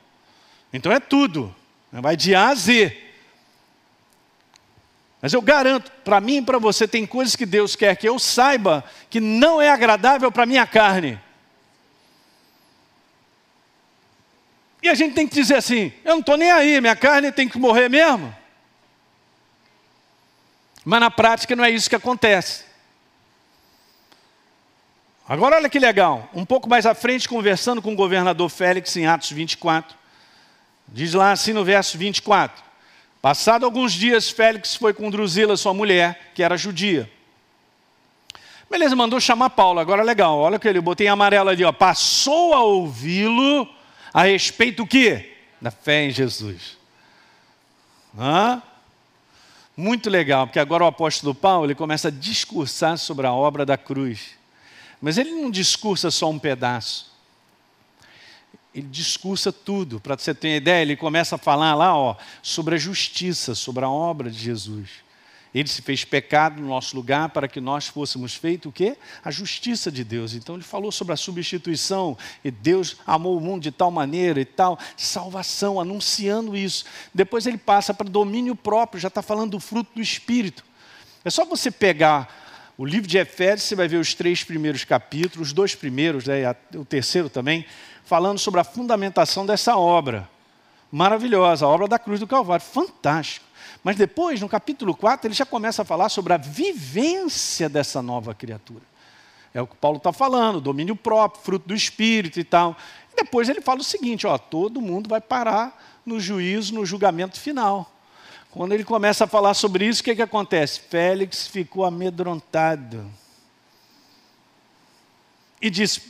Então 0.73 0.91
é 0.91 0.99
tudo, 0.99 1.55
vai 1.93 2.17
de 2.17 2.35
A 2.35 2.49
a 2.49 2.55
Z. 2.55 2.97
Mas 5.21 5.35
eu 5.35 5.43
garanto, 5.43 5.93
para 6.03 6.19
mim 6.19 6.39
e 6.39 6.43
para 6.43 6.59
você, 6.59 6.89
tem 6.89 7.05
coisas 7.05 7.37
que 7.37 7.45
Deus 7.45 7.77
quer 7.77 7.95
que 7.95 8.09
eu 8.09 8.19
saiba 8.19 8.83
que 9.11 9.21
não 9.21 9.61
é 9.61 9.69
agradável 9.69 10.33
para 10.33 10.47
minha 10.47 10.67
carne. 10.67 11.21
E 14.83 14.89
a 14.89 14.95
gente 14.95 15.13
tem 15.13 15.29
que 15.29 15.35
dizer 15.35 15.57
assim: 15.57 15.93
eu 16.07 16.13
não 16.13 16.21
estou 16.21 16.39
nem 16.39 16.51
aí, 16.51 16.81
minha 16.81 16.97
carne 16.97 17.31
tem 17.31 17.47
que 17.47 17.59
morrer 17.59 17.91
mesmo. 17.91 18.38
Mas 20.89 21.01
na 21.01 21.11
prática 21.11 21.55
não 21.55 21.63
é 21.63 21.71
isso 21.71 21.91
que 21.91 21.97
acontece. 21.97 22.65
Agora 25.29 25.57
olha 25.57 25.69
que 25.69 25.79
legal, 25.79 26.31
um 26.33 26.47
pouco 26.47 26.67
mais 26.67 26.87
à 26.87 26.95
frente, 26.95 27.29
conversando 27.29 27.83
com 27.83 27.93
o 27.93 27.95
governador 27.95 28.49
Félix 28.49 28.97
em 28.97 29.07
Atos 29.07 29.31
24, 29.31 29.95
diz 30.89 31.13
lá 31.13 31.33
assim 31.33 31.53
no 31.53 31.63
verso 31.63 31.99
24: 31.99 32.65
Passado 33.21 33.67
alguns 33.67 33.93
dias, 33.93 34.31
Félix 34.31 34.77
foi 34.77 34.95
com 34.95 35.11
Drusila, 35.11 35.59
sua 35.59 35.75
mulher, 35.75 36.31
que 36.35 36.43
era 36.43 36.57
judia. 36.57 37.13
Beleza, 38.71 38.97
mandou 38.97 39.21
chamar 39.21 39.51
Paulo. 39.51 39.81
Agora 39.81 40.03
legal, 40.03 40.39
olha 40.39 40.59
que 40.59 40.67
ele 40.67 40.81
botei 40.81 41.07
em 41.07 41.11
amarelo 41.11 41.51
ali, 41.51 41.65
ó. 41.65 41.71
Passou 41.71 42.55
a 42.55 42.63
ouvi-lo 42.63 43.69
a 44.11 44.23
respeito 44.23 44.79
do 44.79 44.87
quê? 44.87 45.37
Da 45.61 45.71
fé 45.71 46.07
em 46.07 46.11
Jesus. 46.11 46.79
Hã? 48.19 48.63
Muito 49.81 50.11
legal, 50.11 50.45
porque 50.45 50.59
agora 50.59 50.83
o 50.83 50.89
apóstolo 50.89 51.33
Paulo 51.33 51.67
ele 51.67 51.75
começa 51.77 52.09
a 52.09 52.11
discursar 52.11 52.99
sobre 52.99 53.29
a 53.29 53.33
obra 53.33 53.65
da 53.65 53.79
cruz. 53.79 54.31
Mas 55.01 55.17
ele 55.19 55.31
não 55.31 55.53
discursa 55.53 56.11
só 56.11 56.29
um 56.29 56.37
pedaço. 56.37 57.13
Ele 58.75 58.89
discursa 58.89 59.53
tudo. 59.53 60.01
Para 60.01 60.19
você 60.19 60.35
ter 60.35 60.49
uma 60.49 60.57
ideia, 60.57 60.83
ele 60.83 60.97
começa 60.97 61.37
a 61.37 61.39
falar 61.39 61.77
lá 61.77 61.97
ó, 61.97 62.17
sobre 62.43 62.75
a 62.75 62.79
justiça, 62.79 63.55
sobre 63.55 63.85
a 63.85 63.89
obra 63.89 64.29
de 64.29 64.37
Jesus. 64.41 64.91
Ele 65.55 65.69
se 65.69 65.81
fez 65.83 66.05
pecado 66.05 66.61
no 66.61 66.69
nosso 66.69 66.95
lugar 66.95 67.31
para 67.31 67.49
que 67.49 67.61
nós 67.61 67.87
fôssemos 67.87 68.35
feitos 68.35 68.69
o 68.69 68.73
quê? 68.73 68.97
A 69.25 69.31
justiça 69.31 69.91
de 69.91 70.05
Deus. 70.05 70.35
Então 70.35 70.55
ele 70.55 70.65
falou 70.65 70.93
sobre 70.93 71.15
a 71.15 71.17
substituição 71.17 72.17
e 72.45 72.51
Deus 72.51 72.97
amou 73.07 73.37
o 73.37 73.41
mundo 73.41 73.63
de 73.63 73.71
tal 73.71 73.91
maneira 73.91 74.41
e 74.41 74.45
tal, 74.45 74.79
salvação, 74.97 75.81
anunciando 75.81 76.57
isso. 76.57 76.85
Depois 77.15 77.47
ele 77.47 77.59
passa 77.59 77.95
para 77.95 78.09
domínio 78.09 78.55
próprio, 78.55 79.01
já 79.01 79.09
está 79.09 79.23
falando 79.23 79.53
do 79.53 79.61
fruto 79.61 79.91
do 79.95 80.03
Espírito. 80.03 80.65
É 81.25 81.31
só 81.31 81.45
você 81.45 81.71
pegar 81.71 82.73
o 82.77 82.85
livro 82.85 83.09
de 83.09 83.19
Efésios, 83.19 83.63
você 83.63 83.75
vai 83.75 83.89
ver 83.89 83.97
os 83.97 84.15
três 84.15 84.45
primeiros 84.45 84.85
capítulos, 84.85 85.49
os 85.49 85.53
dois 85.53 85.75
primeiros, 85.75 86.27
né, 86.27 86.55
o 86.75 86.85
terceiro 86.85 87.29
também, 87.29 87.67
falando 88.05 88.39
sobre 88.39 88.61
a 88.61 88.65
fundamentação 88.65 89.45
dessa 89.45 89.77
obra. 89.77 90.29
Maravilhosa, 90.91 91.67
a 91.67 91.69
obra 91.69 91.89
da 91.89 91.99
cruz 91.99 92.21
do 92.21 92.27
Calvário. 92.27 92.65
Fantástico. 92.65 93.48
Mas 93.83 93.97
depois, 93.97 94.41
no 94.41 94.49
capítulo 94.49 94.95
4, 94.95 95.29
ele 95.29 95.35
já 95.35 95.47
começa 95.47 95.83
a 95.83 95.85
falar 95.85 96.09
sobre 96.09 96.33
a 96.33 96.37
vivência 96.37 97.69
dessa 97.69 98.03
nova 98.03 98.35
criatura. 98.35 98.83
É 99.55 99.63
o 99.63 99.67
que 99.67 99.77
Paulo 99.77 99.99
está 99.99 100.13
falando, 100.13 100.61
domínio 100.61 100.95
próprio, 100.95 101.43
fruto 101.43 101.69
do 101.69 101.75
Espírito 101.75 102.39
e 102.39 102.45
tal. 102.45 102.77
E 103.13 103.17
depois 103.17 103.49
ele 103.49 103.61
fala 103.61 103.81
o 103.81 103.85
seguinte: 103.85 104.27
ó, 104.27 104.37
todo 104.37 104.81
mundo 104.81 105.09
vai 105.09 105.21
parar 105.21 106.01
no 106.05 106.21
juízo, 106.21 106.75
no 106.75 106.85
julgamento 106.85 107.41
final. 107.41 107.91
Quando 108.51 108.73
ele 108.73 108.85
começa 108.85 109.25
a 109.25 109.29
falar 109.29 109.55
sobre 109.55 109.87
isso, 109.87 110.01
o 110.01 110.05
que, 110.05 110.17
que 110.17 110.23
acontece? 110.23 110.81
Félix 110.81 111.47
ficou 111.47 111.85
amedrontado. 111.85 113.09
E 115.61 115.71
diz: 115.71 116.01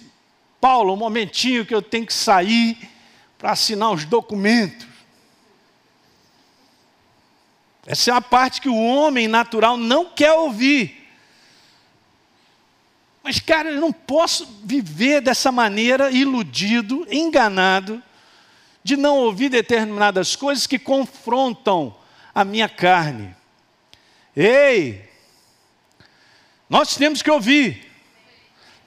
Paulo, 0.61 0.93
um 0.93 0.97
momentinho 0.97 1.65
que 1.65 1.75
eu 1.75 1.83
tenho 1.83 2.07
que 2.07 2.15
sair 2.15 2.77
para 3.37 3.53
assinar 3.53 3.93
os 3.93 4.05
documentos. 4.05 4.87
Essa 7.89 8.11
é 8.11 8.15
a 8.15 8.21
parte 8.21 8.61
que 8.61 8.69
o 8.69 8.77
homem 8.77 9.27
natural 9.27 9.79
não 9.79 10.05
quer 10.05 10.33
ouvir. 10.33 11.09
Mas, 13.25 13.41
cara, 13.41 13.71
eu 13.71 13.81
não 13.81 13.91
posso 13.91 14.47
viver 14.63 15.23
dessa 15.23 15.51
maneira, 15.51 16.11
iludido, 16.11 17.07
enganado, 17.11 18.03
de 18.85 18.95
não 18.95 19.17
ouvir 19.17 19.49
determinadas 19.49 20.37
coisas 20.37 20.67
que 20.67 20.79
confrontam 20.79 21.97
a 22.35 22.45
minha 22.45 22.69
carne. 22.69 23.35
Ei, 24.37 25.09
nós 26.69 26.95
temos 26.95 27.23
que 27.23 27.31
ouvir. 27.31 27.91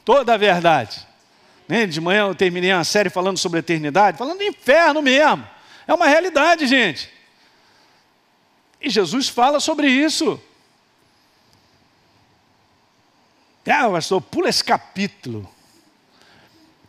toda 0.05 0.35
a 0.35 0.37
verdade. 0.37 1.07
Né? 1.67 1.87
De 1.87 1.99
manhã 1.99 2.27
eu 2.27 2.35
terminei 2.35 2.71
uma 2.71 2.83
série 2.83 3.09
falando 3.09 3.39
sobre 3.39 3.57
a 3.57 3.61
eternidade, 3.61 4.17
falando 4.19 4.37
do 4.37 4.43
inferno 4.43 5.01
mesmo. 5.01 5.47
É 5.87 5.93
uma 5.93 6.07
realidade, 6.07 6.67
gente. 6.67 7.20
E 8.81 8.89
Jesus 8.89 9.29
fala 9.29 9.59
sobre 9.59 9.87
isso. 9.87 10.41
Ah, 13.67 13.89
pastor, 13.89 14.21
pula 14.21 14.49
esse 14.49 14.63
capítulo. 14.63 15.47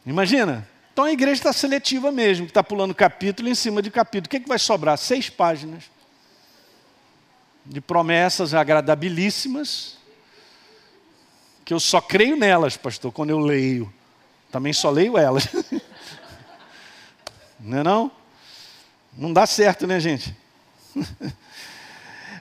Imagina. 0.07 0.67
Então 0.93 1.05
a 1.05 1.13
igreja 1.13 1.41
está 1.41 1.53
seletiva 1.53 2.11
mesmo, 2.11 2.47
que 2.47 2.51
está 2.51 2.63
pulando 2.63 2.95
capítulo 2.95 3.49
em 3.49 3.55
cima 3.55 3.83
de 3.83 3.91
capítulo. 3.91 4.27
O 4.27 4.31
que, 4.31 4.39
é 4.39 4.41
que 4.41 4.49
vai 4.49 4.59
sobrar? 4.59 4.97
Seis 4.97 5.29
páginas 5.29 5.85
de 7.65 7.81
promessas 7.81 8.55
agradabilíssimas, 8.55 9.97
que 11.65 11.73
eu 11.73 11.79
só 11.79 12.01
creio 12.01 12.37
nelas, 12.37 12.77
pastor, 12.77 13.13
quando 13.13 13.31
eu 13.31 13.39
leio. 13.39 13.93
Também 14.51 14.73
só 14.73 14.91
leio 14.91 15.17
elas. 15.17 15.47
Não 17.61 17.79
é 17.79 17.85
não? 17.85 18.11
Não 19.17 19.33
dá 19.33 19.47
certo, 19.47 19.87
né, 19.87 20.01
gente? 20.01 20.37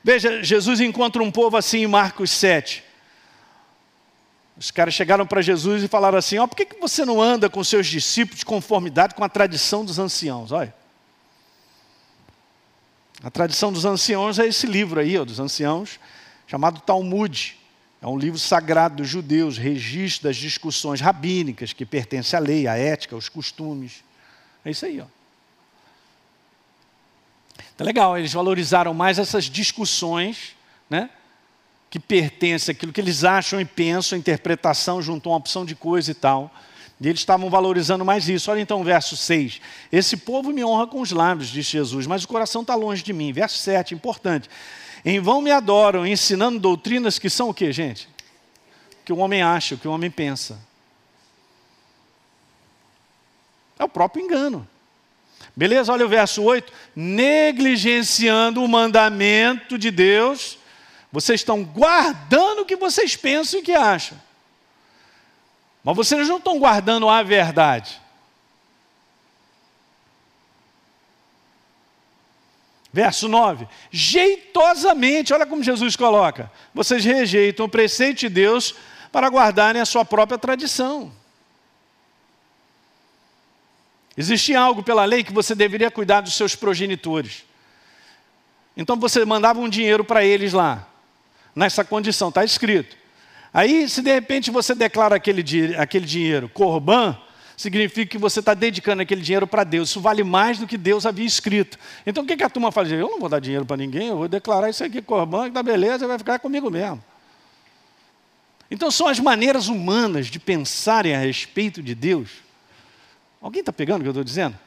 Veja, 0.04 0.44
Jesus 0.44 0.80
encontra 0.80 1.22
um 1.22 1.32
povo 1.32 1.58
assim 1.58 1.80
em 1.80 1.88
Marcos 1.88 2.32
7. 2.32 2.84
Os 4.58 4.72
caras 4.72 4.94
chegaram 4.94 5.26
para 5.26 5.42
Jesus 5.42 5.84
e 5.84 5.88
falaram 5.88 6.18
assim: 6.18 6.38
ó, 6.38 6.48
por 6.48 6.56
que, 6.56 6.66
que 6.66 6.80
você 6.80 7.06
não 7.06 7.22
anda 7.22 7.50
com 7.50 7.64
seus 7.64 7.88
discípulos 7.88 8.40
de 8.40 8.46
conformidade 8.46 9.16
com 9.16 9.24
a 9.24 9.30
tradição 9.30 9.86
dos 9.86 10.00
anciãos? 10.00 10.52
Olha. 10.52 10.74
A 13.24 13.30
tradição 13.30 13.72
dos 13.72 13.86
anciãos 13.86 14.40
é 14.40 14.48
esse 14.48 14.66
livro 14.66 15.00
aí, 15.00 15.18
ó, 15.18 15.24
dos 15.24 15.40
anciãos, 15.40 16.00
chamado 16.48 16.82
Talmud. 16.82 17.58
É 18.02 18.08
um 18.08 18.18
livro 18.18 18.40
sagrado 18.40 18.96
dos 18.96 19.08
judeus, 19.08 19.60
registro 19.60 20.28
das 20.28 20.36
discussões 20.36 21.00
rabínicas 21.00 21.72
que 21.72 21.86
pertence 21.86 22.36
à 22.36 22.40
lei, 22.40 22.68
à 22.68 22.76
ética, 22.76 23.14
aos 23.14 23.30
costumes. 23.30 24.04
É 24.66 24.72
isso 24.72 24.86
aí, 24.88 25.00
ó. 25.00 25.06
Tá 27.78 27.84
legal, 27.84 28.18
eles 28.18 28.34
valorizaram 28.34 28.94
mais 28.94 29.18
essas 29.18 29.46
discussões, 29.46 30.56
né? 30.90 31.10
Que 31.90 32.00
pertencem 32.00 32.74
àquilo 32.74 32.94
que 32.94 33.02
eles 33.02 33.24
acham 33.24 33.60
e 33.60 33.66
pensam, 33.66 34.18
interpretação 34.18 35.02
junto 35.02 35.30
a 35.30 35.34
uma 35.34 35.38
opção 35.38 35.66
de 35.66 35.76
coisa 35.76 36.12
e 36.12 36.14
tal. 36.14 36.52
E 37.02 37.08
eles 37.08 37.22
estavam 37.22 37.50
valorizando 37.50 38.06
mais 38.06 38.30
isso. 38.30 38.52
Olha 38.52 38.62
então 38.62 38.80
o 38.80 38.84
verso 38.84 39.18
6. 39.18 39.60
Esse 39.92 40.16
povo 40.16 40.52
me 40.52 40.64
honra 40.64 40.86
com 40.86 41.02
os 41.02 41.12
lábios, 41.12 41.50
disse 41.50 41.72
Jesus, 41.72 42.06
mas 42.06 42.24
o 42.24 42.28
coração 42.28 42.62
está 42.62 42.76
longe 42.76 43.02
de 43.02 43.12
mim. 43.12 43.34
Verso 43.34 43.58
7, 43.58 43.96
importante. 43.96 44.48
Em 45.04 45.20
vão 45.20 45.42
me 45.42 45.50
adoram, 45.50 46.06
ensinando 46.06 46.60
doutrinas 46.60 47.18
que 47.18 47.30
são 47.30 47.50
o 47.50 47.54
que, 47.54 47.72
gente? 47.72 48.08
O 49.02 49.06
que 49.06 49.12
o 49.12 49.18
homem 49.18 49.42
acha, 49.42 49.74
o 49.74 49.78
que 49.80 49.88
o 49.88 49.92
homem 49.92 50.12
pensa. 50.12 50.60
É 53.80 53.84
o 53.84 53.90
próprio 53.90 54.24
engano. 54.24 54.68
Beleza? 55.62 55.94
Olha 55.94 56.08
o 56.08 56.10
verso 56.10 56.42
8. 56.42 56.74
Negligenciando 56.96 58.64
o 58.64 58.68
mandamento 58.68 59.78
de 59.78 59.92
Deus, 59.92 60.58
vocês 61.12 61.42
estão 61.42 61.64
guardando 61.64 62.62
o 62.62 62.66
que 62.66 62.76
vocês 62.76 63.16
pensam 63.16 63.60
e 63.60 63.64
que 63.64 63.74
acham. 63.74 64.20
Mas 65.84 65.96
vocês 65.96 66.28
não 66.28 66.38
estão 66.38 66.58
guardando 66.58 67.08
a 67.08 67.22
verdade. 67.22 68.02
Verso 72.92 73.28
9: 73.28 73.68
jeitosamente, 73.92 75.32
olha 75.32 75.46
como 75.46 75.62
Jesus 75.62 75.96
coloca: 75.96 76.52
vocês 76.74 77.06
rejeitam 77.06 77.68
o 77.68 77.70
preceito 77.70 78.22
de 78.22 78.30
Deus 78.30 78.74
para 79.12 79.30
guardarem 79.30 79.80
a 79.80 79.86
sua 79.86 80.04
própria 80.04 80.40
tradição. 80.40 81.21
Existia 84.22 84.60
algo 84.60 84.84
pela 84.84 85.04
lei 85.04 85.24
que 85.24 85.34
você 85.34 85.56
deveria 85.56 85.90
cuidar 85.90 86.22
dos 86.22 86.36
seus 86.36 86.56
progenitores. 86.56 87.44
Então 88.78 88.96
você 88.96 89.26
mandava 89.26 89.60
um 89.60 89.68
dinheiro 89.68 90.04
para 90.04 90.24
eles 90.24 90.54
lá, 90.54 90.88
nessa 91.56 91.84
condição, 91.84 92.30
está 92.30 92.46
escrito. 92.46 92.96
Aí, 93.52 93.90
se 93.90 94.00
de 94.04 94.14
repente 94.14 94.52
você 94.52 94.76
declara 94.76 95.16
aquele, 95.16 95.44
aquele 95.76 96.06
dinheiro 96.06 96.48
corban, 96.50 97.18
significa 97.58 98.12
que 98.12 98.18
você 98.20 98.42
está 98.42 98.54
dedicando 98.54 99.02
aquele 99.02 99.22
dinheiro 99.22 99.48
para 99.48 99.64
Deus. 99.64 99.90
Isso 99.90 100.00
vale 100.00 100.24
mais 100.24 100.60
do 100.60 100.68
que 100.68 100.78
Deus 100.78 101.08
havia 101.08 101.26
escrito. 101.26 101.80
Então 102.06 102.24
o 102.24 102.28
que, 102.28 102.38
que 102.38 102.44
a 102.44 102.50
turma 102.50 102.72
fazia? 102.72 102.98
Eu 102.98 103.10
não 103.10 103.20
vou 103.20 103.28
dar 103.28 103.40
dinheiro 103.40 103.66
para 103.66 103.76
ninguém, 103.76 104.10
eu 104.10 104.18
vou 104.18 104.28
declarar 104.28 104.70
isso 104.70 104.84
aqui 104.84 105.02
corban, 105.02 105.46
que 105.46 105.50
dá 105.50 105.64
beleza, 105.64 106.08
vai 106.08 106.20
ficar 106.20 106.38
comigo 106.38 106.70
mesmo. 106.70 107.04
Então 108.70 108.92
são 108.92 109.08
as 109.08 109.20
maneiras 109.20 109.68
humanas 109.68 110.28
de 110.28 110.40
pensarem 110.40 111.16
a 111.16 111.18
respeito 111.18 111.82
de 111.82 111.96
Deus 111.96 112.51
Alguém 113.42 113.62
está 113.62 113.74
pegando 113.74 114.02
o 114.02 114.04
que 114.04 114.08
eu 114.08 114.12
estou 114.12 114.24
dizendo? 114.24 114.58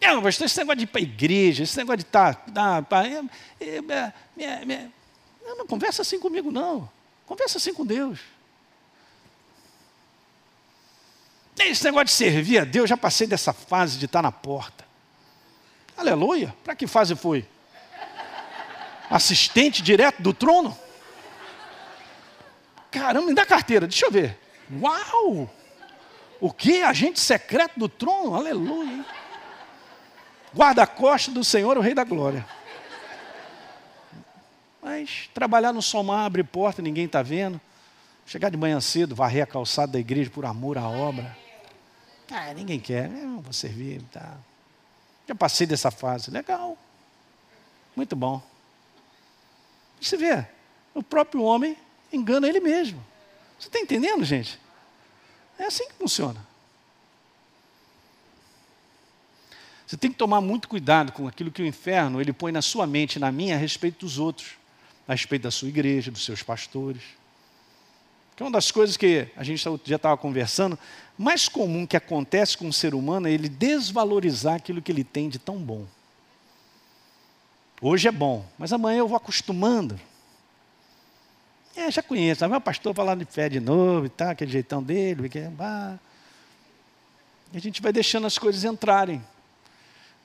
Não, 0.00 0.22
pastor, 0.22 0.46
esse 0.46 0.56
negócio 0.58 0.78
de 0.78 0.84
ir 0.84 0.86
para 0.86 1.00
a 1.00 1.02
igreja, 1.02 1.62
esse 1.64 1.76
negócio 1.76 1.98
de 1.98 2.04
estar. 2.04 2.34
Tá, 2.34 2.80
tá, 2.82 3.06
é, 3.06 3.22
é, 3.60 4.12
é, 4.38 4.88
não, 5.44 5.58
não 5.58 5.66
conversa 5.66 6.02
assim 6.02 6.18
comigo, 6.18 6.50
não. 6.50 6.88
Conversa 7.26 7.58
assim 7.58 7.74
com 7.74 7.84
Deus. 7.84 8.20
Esse 11.58 11.84
negócio 11.84 12.06
de 12.06 12.12
servir 12.12 12.58
a 12.58 12.64
Deus, 12.64 12.88
já 12.88 12.96
passei 12.96 13.26
dessa 13.26 13.52
fase 13.52 13.98
de 13.98 14.06
estar 14.06 14.22
na 14.22 14.32
porta. 14.32 14.84
Aleluia. 15.96 16.54
Para 16.64 16.74
que 16.74 16.86
fase 16.86 17.14
foi? 17.14 17.46
Assistente 19.10 19.82
direto 19.82 20.22
do 20.22 20.32
trono? 20.32 20.76
Caramba, 22.90 23.26
me 23.26 23.34
dá 23.34 23.44
carteira, 23.44 23.86
deixa 23.86 24.06
eu 24.06 24.10
ver. 24.10 24.38
Uau! 24.80 25.50
O 26.40 26.52
que? 26.52 26.82
Agente 26.82 27.20
secreto 27.20 27.78
do 27.78 27.88
trono? 27.88 28.34
Aleluia. 28.34 29.04
Guarda-costa 30.54 31.30
do 31.30 31.44
Senhor, 31.44 31.76
o 31.76 31.80
Rei 31.80 31.94
da 31.94 32.02
Glória. 32.02 32.46
Mas 34.82 35.28
trabalhar 35.34 35.72
no 35.72 35.82
somar, 35.82 36.24
abrir 36.24 36.44
porta, 36.44 36.80
ninguém 36.80 37.04
está 37.04 37.22
vendo. 37.22 37.60
Chegar 38.26 38.48
de 38.48 38.56
manhã 38.56 38.80
cedo, 38.80 39.14
varrer 39.14 39.42
a 39.42 39.46
calçada 39.46 39.92
da 39.92 39.98
igreja 39.98 40.30
por 40.30 40.44
amor 40.44 40.78
à 40.78 40.88
obra. 40.88 41.36
Ah, 42.30 42.54
ninguém 42.54 42.80
quer. 42.80 43.06
Eu 43.06 43.26
não 43.26 43.40
vou 43.40 43.52
servir. 43.52 44.02
Tá. 44.12 44.36
Já 45.28 45.34
passei 45.34 45.66
dessa 45.66 45.90
fase. 45.90 46.30
Legal. 46.30 46.78
Muito 47.94 48.16
bom. 48.16 48.40
Você 50.00 50.16
vê, 50.16 50.46
o 50.94 51.02
próprio 51.02 51.42
homem 51.42 51.76
engana 52.12 52.48
ele 52.48 52.60
mesmo. 52.60 53.04
Você 53.58 53.68
está 53.68 53.78
entendendo, 53.78 54.24
gente? 54.24 54.58
É 55.60 55.66
assim 55.66 55.86
que 55.88 55.94
funciona. 55.94 56.40
Você 59.86 59.94
tem 59.94 60.10
que 60.10 60.16
tomar 60.16 60.40
muito 60.40 60.66
cuidado 60.68 61.12
com 61.12 61.28
aquilo 61.28 61.50
que 61.50 61.60
o 61.60 61.66
inferno 61.66 62.18
ele 62.18 62.32
põe 62.32 62.50
na 62.50 62.62
sua 62.62 62.86
mente, 62.86 63.18
na 63.18 63.30
minha, 63.30 63.56
a 63.56 63.58
respeito 63.58 64.06
dos 64.06 64.18
outros, 64.18 64.52
a 65.06 65.12
respeito 65.12 65.42
da 65.42 65.50
sua 65.50 65.68
igreja, 65.68 66.10
dos 66.10 66.24
seus 66.24 66.42
pastores. 66.42 67.02
Que 68.34 68.42
é 68.42 68.46
uma 68.46 68.52
das 68.52 68.70
coisas 68.70 68.96
que 68.96 69.28
a 69.36 69.44
gente 69.44 69.62
já 69.84 69.96
estava 69.96 70.16
conversando, 70.16 70.78
mais 71.18 71.46
comum 71.46 71.86
que 71.86 71.96
acontece 71.96 72.56
com 72.56 72.68
o 72.68 72.72
ser 72.72 72.94
humano 72.94 73.28
é 73.28 73.32
ele 73.32 73.48
desvalorizar 73.48 74.54
aquilo 74.54 74.80
que 74.80 74.90
ele 74.90 75.04
tem 75.04 75.28
de 75.28 75.38
tão 75.38 75.58
bom. 75.58 75.86
Hoje 77.82 78.08
é 78.08 78.12
bom, 78.12 78.46
mas 78.58 78.72
amanhã 78.72 79.00
eu 79.00 79.08
vou 79.08 79.16
acostumando. 79.18 80.00
É, 81.74 81.90
já 81.90 82.02
conheço. 82.02 82.46
Meu 82.48 82.60
pastor 82.60 82.94
falando 82.94 83.24
de 83.24 83.30
fé 83.30 83.48
de 83.48 83.60
novo 83.60 84.06
e 84.06 84.08
tal, 84.08 84.30
aquele 84.30 84.50
jeitão 84.50 84.82
dele. 84.82 85.30
Ah. 85.58 85.98
E 87.52 87.56
a 87.56 87.60
gente 87.60 87.80
vai 87.80 87.92
deixando 87.92 88.26
as 88.26 88.38
coisas 88.38 88.64
entrarem. 88.64 89.22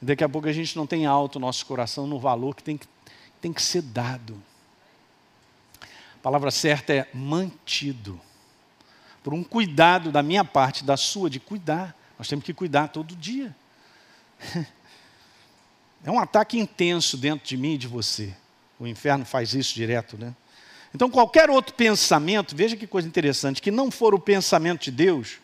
Daqui 0.01 0.23
a 0.23 0.29
pouco 0.29 0.47
a 0.47 0.53
gente 0.53 0.75
não 0.75 0.85
tem 0.85 1.05
alto 1.05 1.37
o 1.37 1.39
nosso 1.39 1.65
coração 1.65 2.05
no 2.05 2.19
valor 2.19 2.55
que 2.55 2.63
tem 2.63 2.77
que, 2.77 2.87
tem 3.41 3.53
que 3.53 3.61
ser 3.61 3.81
dado. 3.81 4.41
A 5.81 6.21
palavra 6.21 6.51
certa 6.51 6.93
é 6.93 7.07
mantido. 7.13 8.19
Por 9.23 9.33
um 9.33 9.43
cuidado 9.43 10.11
da 10.11 10.21
minha 10.21 10.43
parte, 10.43 10.83
da 10.83 10.97
sua, 10.97 11.29
de 11.29 11.39
cuidar. 11.39 11.95
Nós 12.17 12.27
temos 12.27 12.45
que 12.45 12.53
cuidar 12.53 12.89
todo 12.89 13.15
dia. 13.15 13.55
É 16.07 16.11
um 16.11 16.19
ataque 16.19 16.59
intenso 16.59 17.17
dentro 17.17 17.47
de 17.47 17.57
mim 17.57 17.73
e 17.73 17.77
de 17.79 17.87
você. 17.87 18.31
O 18.79 18.85
inferno 18.85 19.25
faz 19.25 19.55
isso 19.55 19.73
direto, 19.73 20.15
né? 20.15 20.35
Então, 20.95 21.09
qualquer 21.09 21.49
outro 21.49 21.73
pensamento, 21.73 22.55
veja 22.55 22.77
que 22.77 22.87
coisa 22.87 23.05
interessante, 23.05 23.61
que 23.61 23.69
não 23.69 23.91
for 23.91 24.15
o 24.15 24.19
pensamento 24.19 24.83
de 24.83 24.91
Deus, 24.91 25.39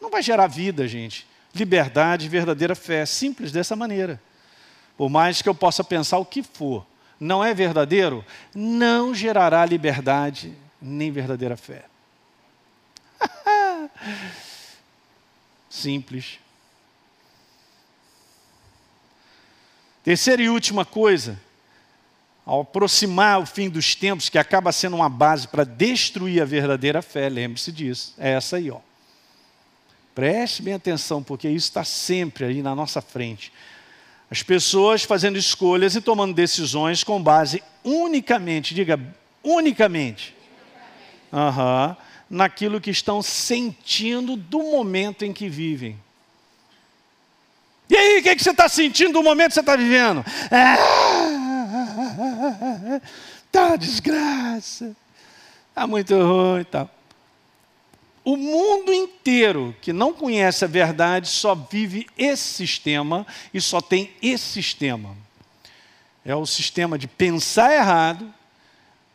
não 0.00 0.08
vai 0.08 0.22
gerar 0.22 0.46
vida, 0.46 0.86
gente. 0.86 1.26
Liberdade, 1.52 2.28
verdadeira 2.28 2.76
fé. 2.76 3.04
Simples 3.04 3.50
dessa 3.50 3.74
maneira. 3.74 4.22
Por 4.96 5.08
mais 5.08 5.42
que 5.42 5.48
eu 5.48 5.54
possa 5.56 5.82
pensar 5.82 6.18
o 6.18 6.24
que 6.24 6.40
for, 6.40 6.86
não 7.18 7.44
é 7.44 7.52
verdadeiro, 7.52 8.24
não 8.54 9.12
gerará 9.12 9.66
liberdade 9.66 10.54
nem 10.80 11.10
verdadeira 11.10 11.56
fé. 11.56 11.86
Simples. 15.68 16.38
Terceira 20.04 20.42
e 20.42 20.48
última 20.48 20.84
coisa, 20.84 21.36
ao 22.46 22.60
aproximar 22.60 23.40
o 23.40 23.44
fim 23.44 23.68
dos 23.68 23.96
tempos, 23.96 24.28
que 24.28 24.38
acaba 24.38 24.70
sendo 24.70 24.94
uma 24.94 25.08
base 25.08 25.48
para 25.48 25.64
destruir 25.64 26.40
a 26.40 26.44
verdadeira 26.44 27.02
fé, 27.02 27.28
lembre-se 27.28 27.72
disso, 27.72 28.14
é 28.16 28.34
essa 28.34 28.56
aí, 28.56 28.70
ó. 28.70 28.78
Preste 30.14 30.62
bem 30.62 30.72
atenção, 30.72 31.22
porque 31.22 31.48
isso 31.48 31.66
está 31.66 31.82
sempre 31.82 32.44
aí 32.44 32.62
na 32.62 32.74
nossa 32.74 33.02
frente. 33.02 33.52
As 34.30 34.42
pessoas 34.42 35.02
fazendo 35.02 35.36
escolhas 35.36 35.96
e 35.96 36.00
tomando 36.00 36.34
decisões 36.34 37.02
com 37.02 37.20
base 37.20 37.62
unicamente, 37.84 38.74
diga, 38.74 38.98
unicamente, 39.42 40.34
uhum, 41.32 41.96
naquilo 42.30 42.80
que 42.80 42.90
estão 42.90 43.20
sentindo 43.22 44.36
do 44.36 44.62
momento 44.62 45.24
em 45.24 45.32
que 45.32 45.48
vivem. 45.48 45.98
E 47.90 47.96
aí, 47.96 48.18
o 48.18 48.22
que, 48.22 48.28
é 48.30 48.36
que 48.36 48.42
você 48.42 48.50
está 48.50 48.68
sentindo 48.68 49.12
do 49.12 49.22
momento 49.22 49.48
que 49.48 49.54
você 49.54 49.60
está 49.60 49.76
vivendo? 49.76 50.24
Ah, 50.50 51.35
tá 53.50 53.76
desgraça, 53.76 54.94
tá 55.74 55.86
muito 55.86 56.14
ruim 56.14 56.60
e 56.60 56.64
tal. 56.64 56.90
O 58.24 58.36
mundo 58.36 58.92
inteiro 58.92 59.74
que 59.80 59.92
não 59.92 60.12
conhece 60.12 60.64
a 60.64 60.68
verdade 60.68 61.28
só 61.28 61.54
vive 61.54 62.08
esse 62.18 62.42
sistema 62.42 63.24
e 63.54 63.60
só 63.60 63.80
tem 63.80 64.12
esse 64.20 64.44
sistema. 64.44 65.16
É 66.24 66.34
o 66.34 66.44
sistema 66.44 66.98
de 66.98 67.06
pensar 67.06 67.72
errado, 67.72 68.34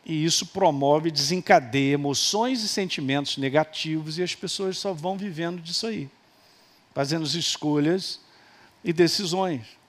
e 0.06 0.24
isso 0.24 0.46
promove 0.46 1.12
desencadeia 1.12 1.96
emoções 1.96 2.64
e 2.64 2.70
sentimentos 2.70 3.36
negativos, 3.36 4.18
e 4.18 4.24
as 4.24 4.34
pessoas 4.34 4.78
só 4.78 4.94
vão 4.94 5.18
vivendo 5.18 5.62
disso 5.62 5.88
aí, 5.88 6.10
fazendo 6.96 7.26
escolhas 7.26 8.18
e 8.82 8.94
decisões. 8.94 9.81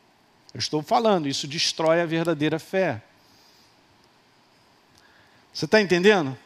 Eu 0.55 0.59
estou 0.59 0.83
falando, 0.83 1.29
isso 1.29 1.47
destrói 1.47 2.01
a 2.01 2.07
verdadeira 2.07 2.59
fé. 2.59 3.03
Você 5.53 5.65
está 5.65 5.81
entendendo? 5.81 6.37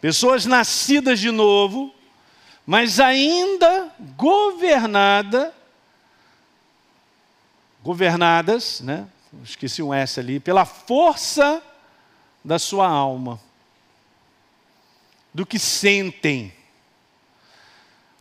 Pessoas 0.00 0.46
nascidas 0.46 1.18
de 1.18 1.30
novo, 1.30 1.94
mas 2.66 2.98
ainda 2.98 3.92
governada, 4.16 5.54
governadas, 7.82 8.80
né? 8.80 9.08
Esqueci 9.44 9.82
um 9.82 9.92
S 9.92 10.18
ali, 10.18 10.40
pela 10.40 10.64
força 10.64 11.62
da 12.44 12.58
sua 12.58 12.88
alma, 12.88 13.40
do 15.32 15.44
que 15.44 15.58
sentem. 15.58 16.55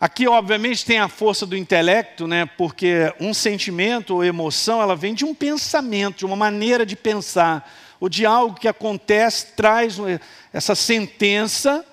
Aqui, 0.05 0.27
obviamente, 0.27 0.85
tem 0.85 0.99
a 0.99 1.07
força 1.07 1.47
do 1.47 1.57
intelecto, 1.57 2.27
né? 2.27 2.45
porque 2.45 3.11
um 3.19 3.33
sentimento 3.33 4.13
ou 4.13 4.23
emoção, 4.23 4.79
ela 4.79 4.95
vem 4.95 5.15
de 5.15 5.25
um 5.25 5.33
pensamento, 5.33 6.19
de 6.19 6.25
uma 6.27 6.35
maneira 6.35 6.85
de 6.85 6.95
pensar, 6.95 7.67
ou 7.99 8.07
de 8.07 8.23
algo 8.23 8.53
que 8.53 8.67
acontece, 8.67 9.47
traz 9.55 9.97
essa 10.53 10.75
sentença, 10.75 11.83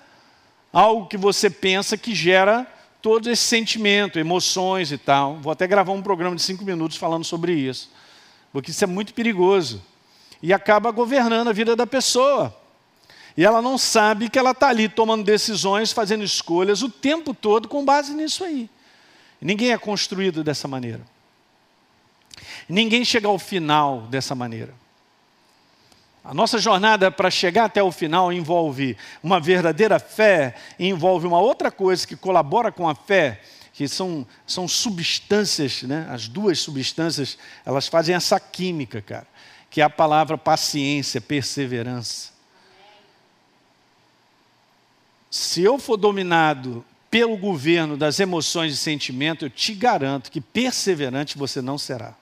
algo 0.71 1.07
que 1.07 1.17
você 1.17 1.49
pensa 1.49 1.97
que 1.97 2.13
gera 2.13 2.67
todo 3.01 3.31
esse 3.31 3.41
sentimento, 3.41 4.19
emoções 4.19 4.91
e 4.91 4.97
tal. 4.99 5.37
Vou 5.37 5.51
até 5.51 5.65
gravar 5.65 5.93
um 5.93 6.03
programa 6.03 6.35
de 6.35 6.43
cinco 6.43 6.63
minutos 6.63 6.97
falando 6.97 7.23
sobre 7.23 7.53
isso, 7.53 7.89
porque 8.51 8.69
isso 8.69 8.83
é 8.83 8.87
muito 8.87 9.11
perigoso. 9.15 9.81
E 10.39 10.53
acaba 10.53 10.91
governando 10.91 11.47
a 11.47 11.51
vida 11.51 11.75
da 11.75 11.87
pessoa. 11.87 12.55
E 13.35 13.43
ela 13.43 13.61
não 13.61 13.77
sabe 13.77 14.29
que 14.29 14.37
ela 14.37 14.51
está 14.51 14.69
ali 14.69 14.87
tomando 14.87 15.23
decisões, 15.23 15.91
fazendo 15.91 16.23
escolhas 16.23 16.83
o 16.83 16.89
tempo 16.89 17.33
todo 17.33 17.67
com 17.67 17.83
base 17.83 18.13
nisso 18.13 18.43
aí. 18.43 18.69
Ninguém 19.41 19.71
é 19.71 19.77
construído 19.77 20.43
dessa 20.43 20.67
maneira. 20.67 21.01
Ninguém 22.69 23.03
chega 23.03 23.27
ao 23.27 23.39
final 23.39 24.01
dessa 24.03 24.35
maneira. 24.35 24.73
A 26.23 26.33
nossa 26.33 26.57
jornada 26.57 27.11
para 27.11 27.29
chegar 27.29 27.65
até 27.65 27.83
o 27.83 27.91
final 27.91 28.31
envolve 28.31 28.95
uma 29.21 29.41
verdadeira 29.41 29.99
fé, 29.99 30.55
envolve 30.79 31.27
uma 31.27 31.39
outra 31.39 31.69
coisa 31.69 32.07
que 32.07 32.15
colabora 32.15 32.71
com 32.71 32.87
a 32.87 32.95
fé, 32.95 33.41
que 33.73 33.87
são, 33.87 34.25
são 34.47 34.65
substâncias, 34.65 35.83
né? 35.83 36.07
as 36.09 36.29
duas 36.29 36.59
substâncias, 36.59 37.37
elas 37.65 37.87
fazem 37.87 38.15
essa 38.15 38.39
química, 38.39 39.01
cara, 39.01 39.27
que 39.69 39.81
é 39.81 39.83
a 39.83 39.89
palavra 39.89 40.37
paciência, 40.37 41.19
perseverança. 41.19 42.32
Se 45.33 45.63
eu 45.63 45.79
for 45.79 45.97
dominado 45.97 46.85
pelo 47.09 47.35
governo 47.35 47.97
das 47.97 48.19
emoções 48.19 48.71
e 48.71 48.77
sentimentos, 48.77 49.41
eu 49.41 49.49
te 49.49 49.73
garanto 49.73 50.29
que 50.29 50.39
perseverante 50.39 51.39
você 51.39 51.59
não 51.59 51.75
será. 51.75 52.13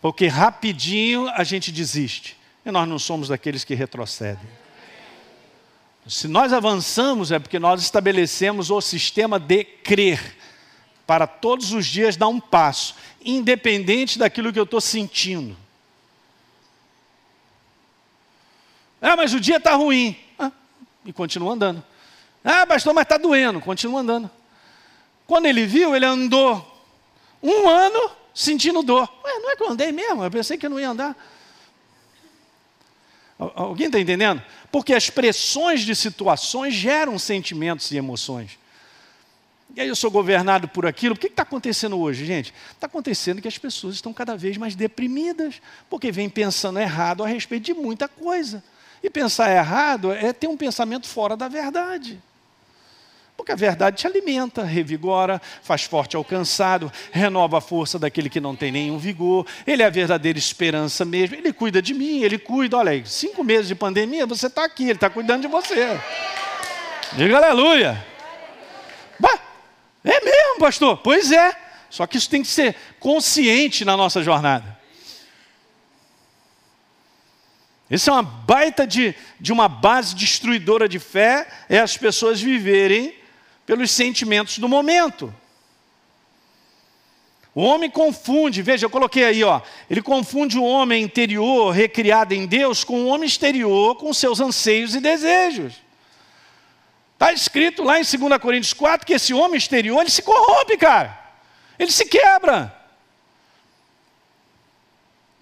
Porque 0.00 0.28
rapidinho 0.28 1.28
a 1.30 1.42
gente 1.42 1.72
desiste. 1.72 2.36
E 2.64 2.70
nós 2.70 2.88
não 2.88 2.96
somos 2.96 3.26
daqueles 3.26 3.64
que 3.64 3.74
retrocedem. 3.74 4.48
Se 6.06 6.28
nós 6.28 6.52
avançamos 6.52 7.32
é 7.32 7.40
porque 7.40 7.58
nós 7.58 7.82
estabelecemos 7.82 8.70
o 8.70 8.80
sistema 8.80 9.36
de 9.36 9.64
crer. 9.64 10.36
Para 11.04 11.26
todos 11.26 11.72
os 11.72 11.86
dias 11.86 12.16
dar 12.16 12.28
um 12.28 12.38
passo, 12.38 12.94
independente 13.24 14.16
daquilo 14.16 14.52
que 14.52 14.60
eu 14.60 14.64
estou 14.64 14.80
sentindo. 14.80 15.63
Ah, 19.04 19.16
mas 19.16 19.34
o 19.34 19.38
dia 19.38 19.58
está 19.58 19.74
ruim. 19.74 20.16
Ah, 20.38 20.50
e 21.04 21.12
continua 21.12 21.52
andando. 21.52 21.84
Ah, 22.42 22.66
pastor, 22.66 22.94
mas 22.94 23.02
está 23.02 23.18
doendo. 23.18 23.60
Continua 23.60 24.00
andando. 24.00 24.30
Quando 25.26 25.44
ele 25.44 25.66
viu, 25.66 25.94
ele 25.94 26.06
andou 26.06 26.66
um 27.42 27.68
ano 27.68 28.10
sentindo 28.34 28.82
dor. 28.82 29.06
Ué, 29.22 29.38
não 29.40 29.50
é 29.50 29.56
que 29.56 29.62
eu 29.62 29.68
andei 29.68 29.92
mesmo? 29.92 30.24
Eu 30.24 30.30
pensei 30.30 30.56
que 30.56 30.64
eu 30.64 30.70
não 30.70 30.80
ia 30.80 30.88
andar. 30.88 31.14
Alguém 33.38 33.88
está 33.88 34.00
entendendo? 34.00 34.42
Porque 34.72 34.94
as 34.94 35.10
pressões 35.10 35.82
de 35.82 35.94
situações 35.94 36.72
geram 36.72 37.18
sentimentos 37.18 37.90
e 37.90 37.98
emoções. 37.98 38.58
E 39.76 39.82
aí 39.82 39.88
eu 39.88 39.96
sou 39.96 40.10
governado 40.10 40.66
por 40.66 40.86
aquilo. 40.86 41.14
O 41.14 41.18
que 41.18 41.26
está 41.26 41.42
acontecendo 41.42 41.98
hoje, 41.98 42.24
gente? 42.24 42.54
Está 42.72 42.86
acontecendo 42.86 43.42
que 43.42 43.48
as 43.48 43.58
pessoas 43.58 43.96
estão 43.96 44.14
cada 44.14 44.34
vez 44.34 44.56
mais 44.56 44.74
deprimidas, 44.74 45.60
porque 45.90 46.10
vêm 46.10 46.30
pensando 46.30 46.78
errado 46.78 47.22
a 47.22 47.26
respeito 47.26 47.64
de 47.64 47.74
muita 47.74 48.08
coisa. 48.08 48.64
E 49.04 49.10
pensar 49.10 49.54
errado 49.54 50.14
é 50.14 50.32
ter 50.32 50.46
um 50.46 50.56
pensamento 50.56 51.06
fora 51.06 51.36
da 51.36 51.46
verdade. 51.46 52.18
Porque 53.36 53.52
a 53.52 53.54
verdade 53.54 53.98
te 53.98 54.06
alimenta, 54.06 54.64
revigora, 54.64 55.42
faz 55.62 55.82
forte 55.82 56.16
ao 56.16 56.24
cansado, 56.24 56.90
renova 57.12 57.58
a 57.58 57.60
força 57.60 57.98
daquele 57.98 58.30
que 58.30 58.40
não 58.40 58.56
tem 58.56 58.72
nenhum 58.72 58.96
vigor. 58.96 59.46
Ele 59.66 59.82
é 59.82 59.86
a 59.86 59.90
verdadeira 59.90 60.38
esperança 60.38 61.04
mesmo. 61.04 61.36
Ele 61.36 61.52
cuida 61.52 61.82
de 61.82 61.92
mim, 61.92 62.22
ele 62.22 62.38
cuida. 62.38 62.78
Olha 62.78 62.92
aí, 62.92 63.04
cinco 63.04 63.44
meses 63.44 63.68
de 63.68 63.74
pandemia, 63.74 64.24
você 64.24 64.46
está 64.46 64.64
aqui, 64.64 64.84
ele 64.84 64.92
está 64.92 65.10
cuidando 65.10 65.42
de 65.42 65.48
você. 65.48 66.00
Diga 67.12 67.36
aleluia. 67.36 68.02
Bah, 69.20 69.38
é 70.02 70.24
mesmo, 70.24 70.58
pastor? 70.58 70.96
Pois 70.96 71.30
é. 71.30 71.54
Só 71.90 72.06
que 72.06 72.16
isso 72.16 72.30
tem 72.30 72.40
que 72.40 72.48
ser 72.48 72.74
consciente 72.98 73.84
na 73.84 73.98
nossa 73.98 74.22
jornada. 74.22 74.82
Isso 77.94 78.10
é 78.10 78.12
uma 78.12 78.22
baita 78.24 78.84
de, 78.84 79.14
de 79.38 79.52
uma 79.52 79.68
base 79.68 80.16
destruidora 80.16 80.88
de 80.88 80.98
fé, 80.98 81.46
é 81.68 81.78
as 81.78 81.96
pessoas 81.96 82.40
viverem 82.40 83.14
pelos 83.64 83.92
sentimentos 83.92 84.58
do 84.58 84.68
momento. 84.68 85.32
O 87.54 87.62
homem 87.62 87.88
confunde, 87.88 88.62
veja, 88.62 88.86
eu 88.86 88.90
coloquei 88.90 89.24
aí, 89.24 89.44
ó, 89.44 89.60
ele 89.88 90.02
confunde 90.02 90.58
o 90.58 90.64
homem 90.64 91.04
interior, 91.04 91.70
recriado 91.70 92.34
em 92.34 92.46
Deus, 92.46 92.82
com 92.82 93.04
o 93.04 93.06
homem 93.06 93.28
exterior, 93.28 93.94
com 93.94 94.12
seus 94.12 94.40
anseios 94.40 94.96
e 94.96 95.00
desejos. 95.00 95.74
Está 97.12 97.32
escrito 97.32 97.84
lá 97.84 98.00
em 98.00 98.02
2 98.02 98.42
Coríntios 98.42 98.72
4 98.72 99.06
que 99.06 99.12
esse 99.12 99.32
homem 99.32 99.56
exterior, 99.56 100.00
ele 100.00 100.10
se 100.10 100.20
corrompe, 100.20 100.76
cara. 100.76 101.16
Ele 101.78 101.92
se 101.92 102.06
quebra. 102.06 102.74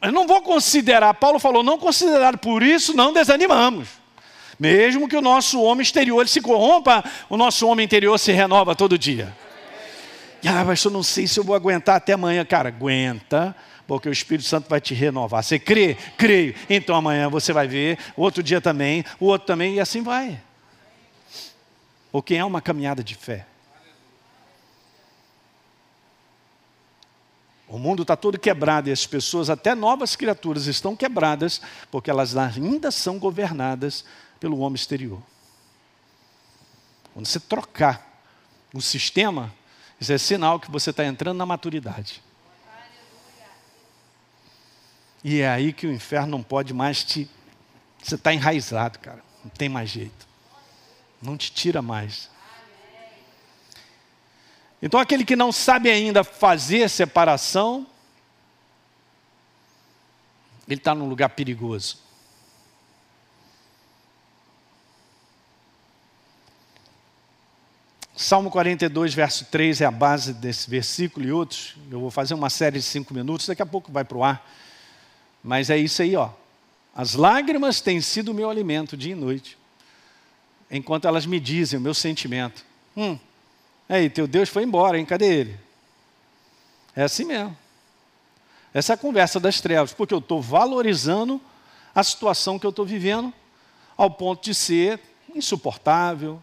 Eu 0.02 0.10
não 0.10 0.26
vou 0.26 0.42
considerar, 0.42 1.14
Paulo 1.14 1.38
falou, 1.38 1.62
não 1.62 1.78
considerar 1.78 2.36
por 2.36 2.62
isso 2.62 2.92
não 2.92 3.12
desanimamos. 3.12 3.88
Mesmo 4.58 5.08
que 5.08 5.16
o 5.16 5.22
nosso 5.22 5.62
homem 5.62 5.82
exterior 5.82 6.28
se 6.28 6.40
corrompa, 6.40 7.04
o 7.28 7.36
nosso 7.36 7.66
homem 7.68 7.84
interior 7.84 8.18
se 8.18 8.32
renova 8.32 8.74
todo 8.74 8.98
dia. 8.98 9.34
Ah, 10.44 10.64
mas 10.64 10.84
eu 10.84 10.90
não 10.90 11.04
sei 11.04 11.26
se 11.28 11.38
eu 11.38 11.44
vou 11.44 11.54
aguentar 11.54 11.96
até 11.96 12.14
amanhã. 12.14 12.44
Cara, 12.44 12.68
aguenta, 12.68 13.54
porque 13.86 14.08
o 14.08 14.12
Espírito 14.12 14.48
Santo 14.48 14.68
vai 14.68 14.80
te 14.80 14.92
renovar. 14.92 15.42
Você 15.42 15.58
crê? 15.58 15.96
Creio. 16.16 16.54
Então 16.68 16.96
amanhã 16.96 17.28
você 17.28 17.52
vai 17.52 17.68
ver, 17.68 17.98
outro 18.16 18.42
dia 18.42 18.60
também, 18.60 19.04
o 19.20 19.26
outro 19.26 19.46
também, 19.46 19.74
e 19.74 19.80
assim 19.80 20.02
vai. 20.02 20.40
Porque 22.10 22.34
é 22.34 22.44
uma 22.44 22.60
caminhada 22.60 23.04
de 23.04 23.14
fé. 23.14 23.46
O 27.72 27.78
mundo 27.78 28.02
está 28.02 28.14
todo 28.14 28.38
quebrado 28.38 28.90
e 28.90 28.92
as 28.92 29.06
pessoas, 29.06 29.48
até 29.48 29.74
novas 29.74 30.14
criaturas, 30.14 30.66
estão 30.66 30.94
quebradas 30.94 31.62
porque 31.90 32.10
elas 32.10 32.36
ainda 32.36 32.90
são 32.90 33.18
governadas 33.18 34.04
pelo 34.38 34.58
homem 34.58 34.74
exterior. 34.74 35.22
Quando 37.14 37.24
você 37.24 37.40
trocar 37.40 38.22
o 38.74 38.82
sistema, 38.82 39.50
isso 39.98 40.12
é 40.12 40.18
sinal 40.18 40.60
que 40.60 40.70
você 40.70 40.90
está 40.90 41.02
entrando 41.06 41.38
na 41.38 41.46
maturidade. 41.46 42.22
E 45.24 45.40
é 45.40 45.48
aí 45.48 45.72
que 45.72 45.86
o 45.86 45.92
inferno 45.92 46.32
não 46.32 46.42
pode 46.42 46.74
mais 46.74 47.02
te. 47.02 47.26
Você 48.02 48.16
está 48.16 48.34
enraizado, 48.34 48.98
cara. 48.98 49.24
Não 49.42 49.50
tem 49.50 49.70
mais 49.70 49.88
jeito. 49.88 50.28
Não 51.22 51.38
te 51.38 51.50
tira 51.50 51.80
mais. 51.80 52.28
Então, 54.82 54.98
aquele 54.98 55.24
que 55.24 55.36
não 55.36 55.52
sabe 55.52 55.88
ainda 55.88 56.24
fazer 56.24 56.90
separação, 56.90 57.86
ele 60.66 60.80
está 60.80 60.92
num 60.92 61.08
lugar 61.08 61.28
perigoso. 61.28 62.02
Salmo 68.16 68.50
42, 68.50 69.14
verso 69.14 69.44
3 69.46 69.80
é 69.80 69.84
a 69.84 69.90
base 69.90 70.32
desse 70.32 70.68
versículo 70.68 71.26
e 71.26 71.32
outros. 71.32 71.76
Eu 71.90 72.00
vou 72.00 72.10
fazer 72.10 72.34
uma 72.34 72.50
série 72.50 72.78
de 72.78 72.84
cinco 72.84 73.14
minutos, 73.14 73.46
daqui 73.46 73.62
a 73.62 73.66
pouco 73.66 73.90
vai 73.90 74.04
para 74.04 74.18
o 74.18 74.24
ar. 74.24 74.48
Mas 75.42 75.70
é 75.70 75.76
isso 75.76 76.02
aí, 76.02 76.16
ó. 76.16 76.30
As 76.94 77.14
lágrimas 77.14 77.80
têm 77.80 78.00
sido 78.00 78.30
o 78.30 78.34
meu 78.34 78.50
alimento 78.50 78.96
dia 78.96 79.12
e 79.12 79.16
noite, 79.16 79.56
enquanto 80.70 81.06
elas 81.06 81.24
me 81.24 81.40
dizem 81.40 81.78
o 81.78 81.82
meu 81.82 81.94
sentimento. 81.94 82.64
Hum, 82.96 83.18
aí, 83.88 84.08
teu 84.08 84.26
Deus 84.26 84.48
foi 84.48 84.62
embora, 84.62 84.98
hein? 84.98 85.04
Cadê 85.04 85.40
ele? 85.40 85.60
É 86.94 87.02
assim 87.02 87.24
mesmo. 87.24 87.56
Essa 88.74 88.92
é 88.92 88.94
a 88.94 88.98
conversa 88.98 89.38
das 89.38 89.60
trevas, 89.60 89.92
porque 89.92 90.14
eu 90.14 90.18
estou 90.18 90.40
valorizando 90.40 91.40
a 91.94 92.02
situação 92.02 92.58
que 92.58 92.66
eu 92.66 92.70
estou 92.70 92.86
vivendo 92.86 93.32
ao 93.96 94.10
ponto 94.10 94.42
de 94.42 94.54
ser 94.54 95.00
insuportável, 95.34 96.42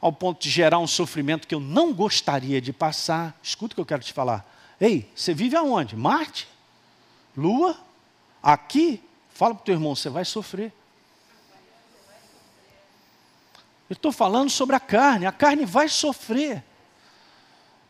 ao 0.00 0.12
ponto 0.12 0.40
de 0.42 0.50
gerar 0.50 0.78
um 0.78 0.86
sofrimento 0.86 1.46
que 1.46 1.54
eu 1.54 1.60
não 1.60 1.92
gostaria 1.92 2.60
de 2.60 2.72
passar. 2.72 3.38
Escuta 3.42 3.72
o 3.72 3.74
que 3.76 3.80
eu 3.80 3.86
quero 3.86 4.02
te 4.02 4.12
falar. 4.12 4.48
Ei, 4.80 5.10
você 5.14 5.34
vive 5.34 5.56
aonde? 5.56 5.96
Marte? 5.96 6.48
Lua? 7.36 7.76
Aqui? 8.42 9.02
Fala 9.30 9.54
para 9.54 9.62
o 9.62 9.64
teu 9.64 9.74
irmão, 9.74 9.94
você 9.94 10.08
vai 10.08 10.24
sofrer. 10.24 10.72
Eu 13.88 13.94
estou 13.94 14.12
falando 14.12 14.50
sobre 14.50 14.76
a 14.76 14.80
carne, 14.80 15.26
a 15.26 15.32
carne 15.32 15.64
vai 15.64 15.88
sofrer. 15.88 16.62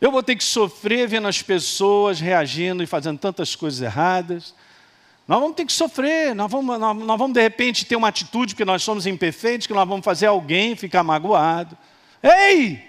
Eu 0.01 0.13
vou 0.13 0.23
ter 0.23 0.37
que 0.37 0.45
sofrer 0.45 1.09
vendo 1.09 1.27
as 1.27 1.43
pessoas 1.43 2.21
reagindo 2.21 2.83
e 2.83 2.87
fazendo 2.87 3.19
tantas 3.19 3.57
coisas 3.57 3.81
erradas. 3.81 4.55
Nós 5.27 5.41
vamos 5.41 5.57
ter 5.57 5.67
que 5.67 5.73
sofrer, 5.73 6.35
nós 6.35 6.51
vamos, 6.51 6.79
nós, 6.79 6.97
nós 6.97 7.19
vamos 7.19 7.35
de 7.35 7.43
repente 7.43 7.85
ter 7.85 7.97
uma 7.97 8.09
atitude, 8.09 8.55
porque 8.55 8.65
nós 8.65 8.83
somos 8.83 9.07
imperfeitos, 9.07 9.67
que 9.67 9.75
nós 9.75 9.89
vamos 9.89 10.05
fazer 10.05 10.27
alguém 10.27 10.77
ficar 10.77 11.03
magoado. 11.03 11.77
Ei! 12.23 12.89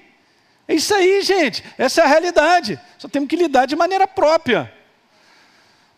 É 0.67 0.75
isso 0.75 0.93
aí, 0.93 1.23
gente. 1.23 1.63
Essa 1.79 2.01
é 2.01 2.03
a 2.03 2.07
realidade. 2.07 2.79
Só 2.99 3.07
temos 3.07 3.27
que 3.27 3.35
lidar 3.35 3.65
de 3.65 3.75
maneira 3.75 4.07
própria. 4.07 4.71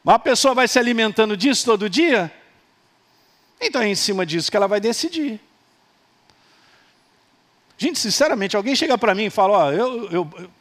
Mas 0.02 0.16
a 0.16 0.20
pessoa 0.20 0.56
vai 0.56 0.68
se 0.68 0.80
alimentando 0.80 1.36
disso 1.36 1.66
todo 1.66 1.90
dia? 1.90 2.32
Então 3.60 3.82
é 3.82 3.90
em 3.90 3.96
cima 3.96 4.26
disso 4.26 4.50
que 4.50 4.56
ela 4.56 4.68
vai 4.68 4.80
decidir. 4.80 5.42
Gente, 7.82 7.98
sinceramente, 7.98 8.56
alguém 8.56 8.76
chega 8.76 8.96
para 8.96 9.16
mim 9.16 9.24
e 9.24 9.30
fala: 9.32 9.58
Ó, 9.58 9.72
eu, 9.72 10.06
eu, 10.12 10.30
eu 10.38 10.52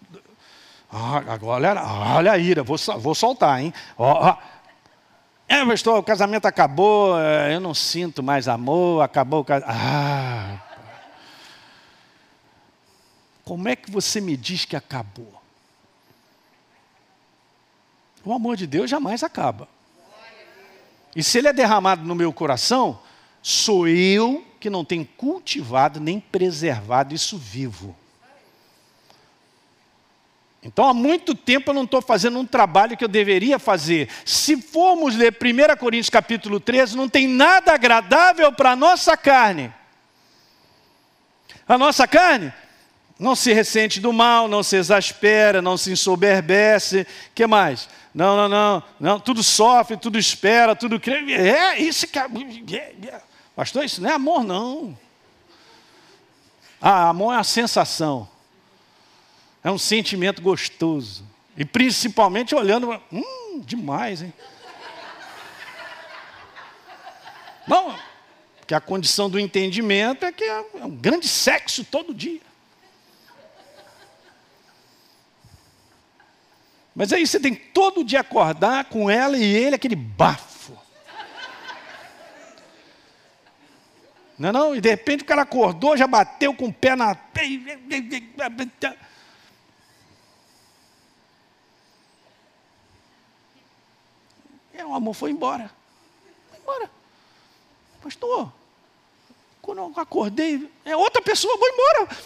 ah, 0.91 1.19
agora, 1.29 1.85
olha 2.17 2.33
a 2.33 2.39
ira, 2.39 2.63
vou, 2.63 2.79
vou 2.99 3.15
soltar, 3.15 3.61
hein? 3.61 3.75
Ó, 3.99 4.31
ó. 4.31 4.39
É, 5.47 5.63
pastor, 5.67 5.99
o 5.99 6.03
casamento 6.03 6.47
acabou, 6.47 7.21
é, 7.21 7.55
eu 7.55 7.61
não 7.61 7.75
sinto 7.75 8.23
mais 8.23 8.49
amor, 8.49 9.03
acabou 9.03 9.41
o 9.41 9.45
casamento. 9.45 9.71
Ah, 9.71 10.63
como 13.45 13.69
é 13.69 13.77
que 13.77 13.91
você 13.91 14.19
me 14.19 14.35
diz 14.35 14.65
que 14.65 14.75
acabou? 14.75 15.43
O 18.25 18.33
amor 18.33 18.57
de 18.57 18.67
Deus 18.67 18.89
jamais 18.89 19.23
acaba. 19.23 19.69
E 21.15 21.23
se 21.23 21.37
ele 21.37 21.49
é 21.49 21.53
derramado 21.53 22.03
no 22.03 22.15
meu 22.15 22.33
coração, 22.33 22.99
sou 23.43 23.87
eu 23.87 24.50
que 24.61 24.69
não 24.69 24.85
tenho 24.85 25.07
cultivado 25.17 25.99
nem 25.99 26.21
preservado 26.21 27.15
isso 27.15 27.39
vivo. 27.39 27.97
Então, 30.63 30.87
há 30.87 30.93
muito 30.93 31.35
tempo 31.35 31.71
eu 31.71 31.75
não 31.75 31.85
estou 31.85 32.03
fazendo 32.03 32.39
um 32.39 32.45
trabalho 32.45 32.95
que 32.95 33.03
eu 33.03 33.09
deveria 33.09 33.59
fazer. 33.59 34.11
Se 34.27 34.61
formos 34.61 35.17
ler 35.17 35.35
1 35.35 35.77
Coríntios 35.79 36.11
capítulo 36.11 36.61
13, 36.61 36.95
não 36.95 37.09
tem 37.09 37.27
nada 37.27 37.73
agradável 37.73 38.53
para 38.53 38.73
a 38.73 38.77
nossa 38.77 39.17
carne. 39.17 39.73
A 41.67 41.79
nossa 41.79 42.07
carne 42.07 42.53
não 43.19 43.35
se 43.35 43.55
ressente 43.55 44.01
do 44.01 44.13
mal, 44.13 44.49
não 44.49 44.63
se 44.63 44.77
exaspera, 44.77 45.63
não 45.63 45.79
se 45.79 45.93
ensoberbece. 45.93 47.07
que 47.35 47.47
mais? 47.47 47.89
Não, 48.15 48.37
não, 48.37 48.49
não, 48.49 48.83
não, 48.99 49.21
tudo 49.21 49.43
sofre, 49.43 49.97
tudo 49.97 50.19
espera, 50.19 50.77
tudo 50.77 51.01
crê. 51.01 51.33
É 51.33 51.79
isso 51.79 52.07
que. 52.07 52.19
É, 52.19 52.95
é. 53.07 53.30
Pastor, 53.55 53.85
isso 53.85 54.01
não 54.01 54.11
é 54.11 54.13
amor, 54.15 54.45
não. 54.45 54.97
Ah, 56.81 57.11
amor 57.11 57.33
é 57.33 57.37
uma 57.37 57.45
sensação. 57.45 58.29
É 59.63 59.71
um 59.71 59.79
sentimento 59.79 60.41
gostoso. 60.41 61.25
E 61.57 61.65
principalmente 61.65 62.55
olhando, 62.55 62.91
hum, 63.13 63.61
demais, 63.61 64.23
hein? 64.23 64.33
Não, 67.67 67.95
porque 68.59 68.75
a 68.75 68.81
condição 68.81 69.29
do 69.29 69.39
entendimento 69.39 70.25
é 70.25 70.33
que 70.33 70.45
é 70.45 70.65
um 70.75 70.91
grande 70.91 71.29
sexo 71.29 71.85
todo 71.85 72.15
dia. 72.15 72.41
Mas 76.95 77.13
aí 77.13 77.27
você 77.27 77.39
tem 77.39 77.55
que 77.55 77.67
todo 77.69 78.05
dia 78.05 78.21
acordar 78.21 78.87
com 78.87 79.09
ela 79.09 79.37
e 79.37 79.43
ele, 79.45 79.77
aquele 79.77 79.97
bafo. 79.97 80.50
Não 84.41 84.49
é 84.49 84.53
não? 84.53 84.75
E 84.75 84.81
de 84.81 84.89
repente 84.89 85.23
o 85.23 85.27
cara 85.27 85.43
acordou, 85.43 85.95
já 85.99 86.07
bateu 86.07 86.55
com 86.55 86.69
o 86.69 86.73
pé 86.73 86.97
na. 86.97 87.15
É, 94.73 94.83
o 94.83 94.95
amor 94.95 95.13
foi 95.13 95.31
embora. 95.31 95.71
Foi 96.49 96.59
embora. 96.59 96.91
Pastor, 98.03 98.51
quando 99.61 99.79
eu 99.83 99.93
acordei, 99.95 100.73
é 100.87 100.97
outra 100.97 101.21
pessoa, 101.21 101.59
vou 101.59 101.69
embora. 101.69 102.17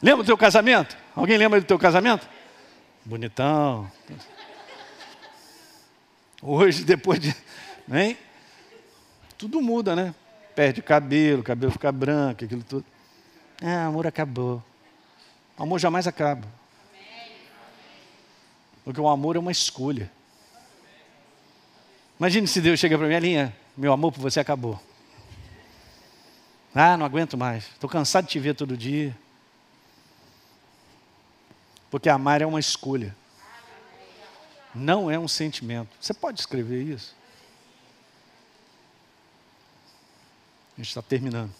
Lembra 0.00 0.22
do 0.22 0.26
teu 0.28 0.38
casamento? 0.38 0.96
Alguém 1.16 1.36
lembra 1.36 1.60
do 1.60 1.66
teu 1.66 1.76
casamento? 1.76 2.28
Bonitão. 3.04 3.90
Hoje, 6.40 6.84
depois 6.84 7.18
de. 7.18 7.34
Hein? 7.92 8.16
Tudo 9.38 9.62
muda, 9.62 9.94
né? 9.94 10.14
Perde 10.56 10.82
cabelo, 10.82 11.44
cabelo 11.44 11.70
fica 11.70 11.92
branco, 11.92 12.44
aquilo 12.44 12.64
tudo. 12.64 12.84
Ah, 13.62 13.86
amor 13.86 14.06
acabou. 14.06 14.62
O 15.56 15.62
amor 15.62 15.78
jamais 15.78 16.08
acaba. 16.08 16.46
Porque 18.84 19.00
o 19.00 19.08
amor 19.08 19.36
é 19.36 19.38
uma 19.38 19.52
escolha. 19.52 20.10
Imagine 22.18 22.48
se 22.48 22.60
Deus 22.60 22.80
chega 22.80 22.98
para 22.98 23.06
mim, 23.06 23.16
linha, 23.18 23.56
meu 23.76 23.92
amor 23.92 24.10
por 24.10 24.20
você 24.20 24.40
acabou. 24.40 24.80
Ah, 26.74 26.96
não 26.96 27.06
aguento 27.06 27.36
mais. 27.36 27.64
Estou 27.64 27.88
cansado 27.88 28.24
de 28.24 28.32
te 28.32 28.38
ver 28.40 28.54
todo 28.54 28.76
dia. 28.76 29.16
Porque 31.90 32.08
amar 32.08 32.42
é 32.42 32.46
uma 32.46 32.60
escolha. 32.60 33.14
Não 34.74 35.10
é 35.10 35.18
um 35.18 35.28
sentimento. 35.28 35.90
Você 36.00 36.12
pode 36.12 36.40
escrever 36.40 36.82
isso? 36.82 37.17
A 40.78 40.80
gente 40.80 40.90
está 40.90 41.02
terminando. 41.02 41.52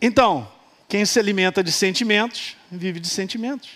Então, 0.00 0.48
quem 0.88 1.04
se 1.04 1.18
alimenta 1.18 1.64
de 1.64 1.72
sentimentos, 1.72 2.56
vive 2.70 3.00
de 3.00 3.08
sentimentos. 3.08 3.70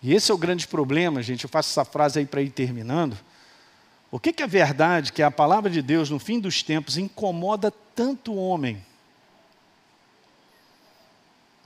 E 0.00 0.14
esse 0.14 0.30
é 0.30 0.34
o 0.34 0.38
grande 0.38 0.68
problema, 0.68 1.20
gente. 1.24 1.42
Eu 1.42 1.50
faço 1.50 1.70
essa 1.70 1.84
frase 1.84 2.20
aí 2.20 2.26
para 2.26 2.40
ir 2.40 2.50
terminando. 2.50 3.18
O 4.12 4.20
que, 4.20 4.32
que 4.32 4.44
é 4.44 4.46
verdade 4.46 5.12
que 5.12 5.24
a 5.24 5.30
palavra 5.30 5.68
de 5.68 5.82
Deus, 5.82 6.08
no 6.08 6.20
fim 6.20 6.38
dos 6.38 6.62
tempos, 6.62 6.96
incomoda 6.96 7.72
tanto 7.92 8.32
o 8.32 8.38
homem? 8.38 8.80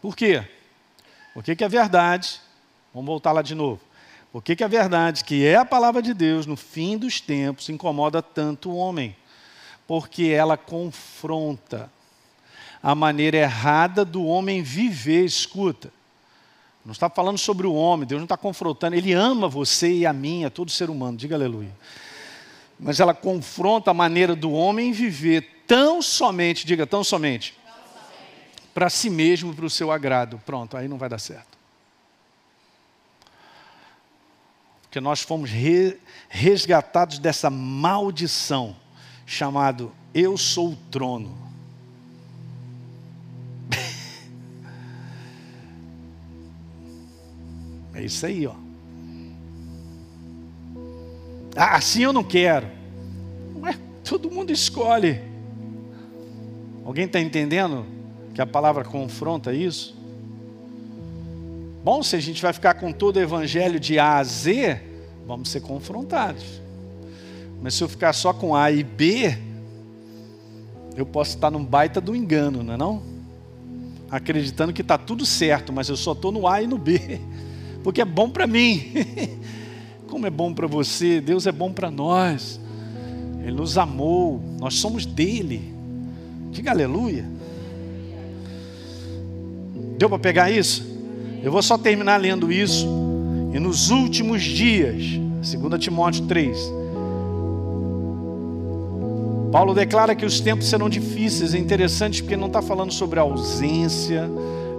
Por 0.01 0.17
quê? 0.17 0.49
O 1.35 1.43
que, 1.43 1.55
que 1.55 1.63
é 1.63 1.69
verdade? 1.69 2.41
Vamos 2.95 3.07
voltar 3.07 3.33
lá 3.33 3.43
de 3.43 3.55
novo. 3.55 3.83
O 4.33 4.41
que, 4.41 4.55
que 4.55 4.63
é 4.63 4.69
verdade? 4.69 5.25
Que 5.25 5.45
é 5.45 5.57
a 5.57 5.65
palavra 5.65 6.01
de 6.01 6.15
Deus, 6.15 6.47
no 6.47 6.57
fim 6.57 6.97
dos 6.97 7.21
tempos, 7.21 7.69
incomoda 7.69 8.23
tanto 8.23 8.71
o 8.71 8.77
homem. 8.77 9.17
Porque 9.87 10.27
ela 10.27 10.57
confronta 10.57 11.91
a 12.83 12.95
maneira 12.95 13.37
errada 13.37 14.05
do 14.05 14.25
homem 14.25 14.63
viver. 14.63 15.25
Escuta, 15.25 15.93
não 16.85 16.93
está 16.93 17.11
falando 17.11 17.39
sobre 17.39 17.67
o 17.67 17.75
homem, 17.75 18.07
Deus 18.07 18.21
não 18.21 18.25
está 18.25 18.37
confrontando, 18.37 18.97
Ele 18.97 19.13
ama 19.13 19.49
você 19.49 19.93
e 19.93 20.07
a 20.07 20.13
mim, 20.13 20.45
a 20.45 20.51
todo 20.51 20.71
ser 20.71 20.89
humano, 20.89 21.17
diga 21.19 21.35
aleluia. 21.35 21.75
Mas 22.79 23.01
ela 23.01 23.13
confronta 23.13 23.91
a 23.91 23.95
maneira 23.95 24.35
do 24.35 24.53
homem 24.53 24.93
viver 24.93 25.65
tão 25.67 26.01
somente, 26.01 26.67
diga 26.67 26.87
tão 26.87 27.05
somente, 27.05 27.55
para 28.73 28.89
si 28.89 29.11
mesmo, 29.11 29.55
para 29.55 29.67
o 29.67 29.71
seu 29.71 29.91
agrado. 29.93 30.41
Pronto, 30.47 30.77
aí 30.77 30.89
não 30.89 30.97
vai 30.97 31.09
dar 31.09 31.19
certo. 31.19 31.60
Porque 34.91 35.01
nós 35.01 35.23
fomos 35.23 35.49
re, 35.49 35.97
resgatados 36.29 37.21
dessa 37.21 37.49
maldição 37.49 38.75
chamado 39.25 39.93
Eu 40.13 40.37
sou 40.37 40.73
o 40.73 40.77
trono. 40.91 41.33
é 47.95 48.03
isso 48.03 48.27
aí, 48.27 48.49
ó. 48.49 48.55
Ah, 51.55 51.77
assim 51.77 52.03
eu 52.03 52.13
não 52.13 52.25
quero. 52.25 52.67
Ué, 53.63 53.79
todo 54.03 54.29
mundo 54.29 54.51
escolhe. 54.51 55.21
Alguém 56.85 57.05
está 57.05 57.21
entendendo 57.21 57.87
que 58.35 58.43
a 58.43 58.47
palavra 58.47 58.85
confronta 58.85 59.55
isso? 59.55 59.97
Bom, 61.83 62.03
se 62.03 62.15
a 62.15 62.21
gente 62.21 62.43
vai 62.43 62.53
ficar 62.53 62.75
com 62.75 62.93
todo 62.93 63.17
o 63.17 63.21
evangelho 63.21 63.81
de 63.81 63.99
A 63.99 64.19
a 64.19 64.25
Z, 64.25 64.81
vamos 65.27 65.49
ser 65.49 65.61
confrontados. 65.61 66.61
Mas 67.63 67.75
se 67.75 67.83
eu 67.83 67.89
ficar 67.89 68.13
só 68.13 68.35
com 68.35 68.55
A 68.55 68.71
e 68.71 68.83
B, 68.83 69.35
eu 70.95 71.07
posso 71.07 71.37
estar 71.37 71.51
num 71.51 71.65
baita 71.65 71.99
do 71.99 72.15
engano, 72.15 72.63
não 72.63 72.75
é 72.75 72.77
não? 72.77 73.03
Acreditando 74.11 74.75
que 74.75 74.83
está 74.83 74.99
tudo 74.99 75.25
certo, 75.25 75.73
mas 75.73 75.89
eu 75.89 75.97
só 75.97 76.13
estou 76.13 76.31
no 76.31 76.47
A 76.47 76.61
e 76.61 76.67
no 76.67 76.77
B, 76.77 77.19
porque 77.83 78.03
é 78.03 78.05
bom 78.05 78.29
para 78.29 78.47
mim. 78.47 78.93
Como 80.07 80.27
é 80.27 80.31
bom 80.31 80.53
para 80.53 80.67
você, 80.67 81.19
Deus 81.21 81.47
é 81.47 81.53
bom 81.53 81.73
para 81.73 81.91
nós. 81.91 82.61
Ele 83.43 83.53
nos 83.53 83.79
amou, 83.79 84.43
nós 84.59 84.75
somos 84.75 85.07
dele. 85.07 85.73
Diga 86.51 86.73
aleluia. 86.73 87.25
Deu 89.97 90.09
para 90.11 90.19
pegar 90.19 90.51
isso? 90.51 90.90
Eu 91.43 91.51
vou 91.51 91.63
só 91.63 91.79
terminar 91.79 92.21
lendo 92.21 92.53
isso. 92.53 92.87
E 93.53 93.59
nos 93.59 93.91
últimos 93.91 94.43
dias, 94.43 95.03
2 95.43 95.83
Timóteo 95.83 96.27
3, 96.27 96.73
Paulo 99.51 99.75
declara 99.75 100.15
que 100.15 100.25
os 100.25 100.39
tempos 100.39 100.67
serão 100.67 100.89
difíceis. 100.89 101.55
É 101.55 101.59
interessante 101.59 102.23
porque 102.23 102.37
não 102.37 102.47
está 102.47 102.63
falando 102.63 102.93
sobre 102.93 103.19
ausência 103.19 104.31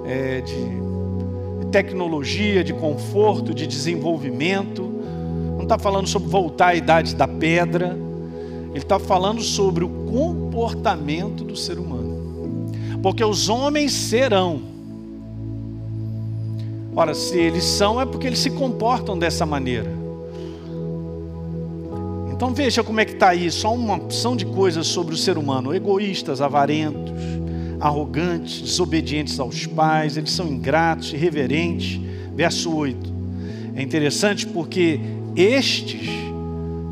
é, 0.06 0.42
de 0.42 1.68
tecnologia, 1.72 2.64
de 2.64 2.74
conforto, 2.74 3.54
de 3.54 3.66
desenvolvimento. 3.66 4.84
Não 5.56 5.64
está 5.64 5.78
falando 5.78 6.08
sobre 6.08 6.30
voltar 6.30 6.68
à 6.68 6.76
idade 6.76 7.16
da 7.16 7.28
pedra. 7.28 7.98
Ele 8.70 8.78
está 8.78 9.00
falando 9.00 9.42
sobre 9.42 9.84
o 9.84 9.90
comportamento 9.90 11.44
do 11.44 11.56
ser 11.56 11.78
humano. 11.78 12.72
Porque 13.02 13.24
os 13.24 13.50
homens 13.50 13.92
serão 13.92 14.71
Ora, 16.94 17.14
se 17.14 17.38
eles 17.38 17.64
são, 17.64 18.02
é 18.02 18.06
porque 18.06 18.28
eles 18.28 18.40
se 18.40 18.50
comportam 18.50 19.18
dessa 19.18 19.46
maneira. 19.46 19.90
Então 22.34 22.54
veja 22.54 22.84
como 22.84 23.00
é 23.00 23.06
que 23.06 23.14
está 23.14 23.30
aí, 23.30 23.50
só 23.50 23.74
uma 23.74 23.96
opção 23.96 24.36
de 24.36 24.46
coisas 24.46 24.88
sobre 24.88 25.14
o 25.14 25.18
ser 25.18 25.38
humano: 25.38 25.74
egoístas, 25.74 26.42
avarentos, 26.42 27.12
arrogantes, 27.80 28.62
desobedientes 28.62 29.40
aos 29.40 29.66
pais, 29.66 30.18
eles 30.18 30.32
são 30.32 30.48
ingratos, 30.48 31.14
irreverentes. 31.14 32.02
Verso 32.36 32.76
8. 32.76 33.14
É 33.76 33.82
interessante 33.82 34.46
porque 34.46 35.00
estes, 35.36 36.10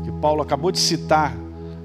que 0.04 0.12
Paulo 0.20 0.40
acabou 0.40 0.72
de 0.72 0.78
citar, 0.78 1.36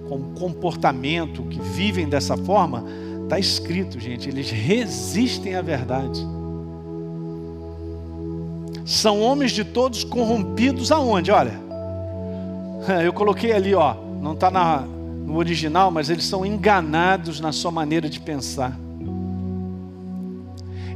como 0.07 0.35
comportamento, 0.35 1.43
que 1.43 1.59
vivem 1.59 2.07
dessa 2.07 2.37
forma, 2.37 2.85
está 3.23 3.39
escrito, 3.39 3.99
gente, 3.99 4.29
eles 4.29 4.49
resistem 4.51 5.55
à 5.55 5.61
verdade 5.61 6.34
são 8.85 9.19
homens 9.19 9.51
de 9.51 9.63
todos 9.63 10.03
corrompidos 10.03 10.91
aonde? 10.91 11.31
Olha, 11.31 11.59
eu 13.03 13.11
coloquei 13.11 13.51
ali, 13.51 13.73
ó, 13.73 13.95
não 14.21 14.33
está 14.33 14.51
no 15.25 15.35
original, 15.37 15.89
mas 15.89 16.09
eles 16.09 16.25
são 16.25 16.45
enganados 16.45 17.39
na 17.39 17.51
sua 17.51 17.71
maneira 17.71 18.07
de 18.07 18.19
pensar. 18.19 18.77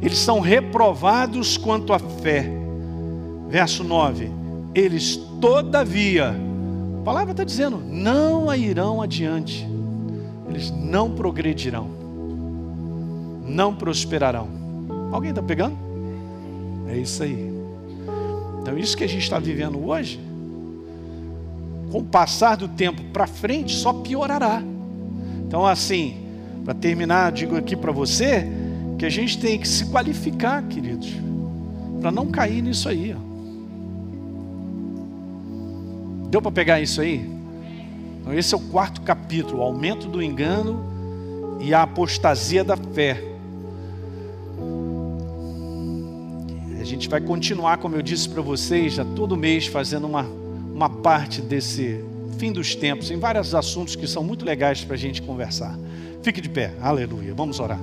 Eles 0.02 0.20
são 0.20 0.40
reprovados 0.40 1.58
quanto 1.58 1.92
à 1.92 2.00
fé. 2.00 2.50
Verso 3.50 3.84
9: 3.84 4.32
Eles, 4.74 5.18
todavia, 5.42 6.36
a 7.02 7.04
palavra 7.04 7.32
está 7.32 7.44
dizendo, 7.44 7.78
não 7.78 8.54
irão 8.54 9.02
adiante, 9.02 9.68
eles 10.48 10.70
não 10.70 11.12
progredirão, 11.12 11.88
não 13.46 13.74
prosperarão. 13.74 14.48
Alguém 15.12 15.32
está 15.32 15.42
pegando? 15.42 15.76
É 16.88 16.98
isso 16.98 17.24
aí. 17.24 17.49
Então, 18.70 18.78
isso 18.78 18.96
que 18.96 19.04
a 19.04 19.08
gente 19.08 19.24
está 19.24 19.40
vivendo 19.40 19.84
hoje, 19.84 20.20
com 21.92 21.98
o 21.98 22.04
passar 22.04 22.56
do 22.56 22.68
tempo 22.68 23.02
para 23.06 23.26
frente, 23.26 23.76
só 23.76 23.92
piorará. 23.92 24.62
Então, 25.48 25.66
assim, 25.66 26.18
para 26.64 26.76
terminar, 26.76 27.32
digo 27.32 27.58
aqui 27.58 27.76
para 27.76 27.92
você 27.92 28.48
que 29.00 29.08
a 29.08 29.10
gente 29.10 29.40
tem 29.40 29.58
que 29.58 29.68
se 29.68 29.86
qualificar, 29.86 30.62
queridos, 30.68 31.12
para 32.00 32.12
não 32.12 32.28
cair 32.28 32.62
nisso 32.62 32.88
aí. 32.88 33.12
Ó. 33.12 33.18
Deu 36.30 36.40
para 36.40 36.52
pegar 36.52 36.80
isso 36.80 37.02
aí? 37.02 37.28
Então, 38.22 38.32
esse 38.36 38.54
é 38.54 38.58
o 38.58 38.62
quarto 38.62 39.02
capítulo: 39.02 39.62
o 39.62 39.64
aumento 39.64 40.08
do 40.08 40.22
engano 40.22 41.58
e 41.60 41.74
a 41.74 41.82
apostasia 41.82 42.64
da 42.64 42.78
fé. 42.78 43.29
Gente 46.90 47.08
vai 47.08 47.22
continuar, 47.22 47.78
como 47.78 47.96
eu 47.96 48.02
disse 48.02 48.28
para 48.28 48.42
vocês, 48.42 48.94
já 48.94 49.06
todo 49.06 49.38
mês 49.38 49.68
fazendo 49.68 50.08
uma, 50.08 50.24
uma 50.24 50.90
parte 50.90 51.40
desse 51.40 52.04
fim 52.40 52.52
dos 52.52 52.74
tempos, 52.74 53.12
em 53.12 53.18
vários 53.18 53.54
assuntos 53.54 53.96
que 53.96 54.08
são 54.08 54.24
muito 54.24 54.44
legais 54.44 54.84
para 54.84 54.96
a 54.96 54.98
gente 54.98 55.22
conversar. 55.22 55.78
Fique 56.24 56.42
de 56.42 56.50
pé, 56.50 56.74
aleluia. 56.82 57.34
Vamos 57.36 57.60
orar. 57.60 57.80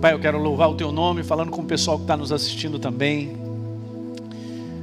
Pai, 0.00 0.12
eu 0.12 0.18
quero 0.18 0.38
louvar 0.38 0.70
o 0.70 0.74
teu 0.74 0.90
nome, 0.90 1.22
falando 1.22 1.50
com 1.50 1.62
o 1.62 1.64
pessoal 1.64 1.98
que 1.98 2.04
está 2.04 2.16
nos 2.16 2.32
assistindo 2.32 2.78
também. 2.78 3.36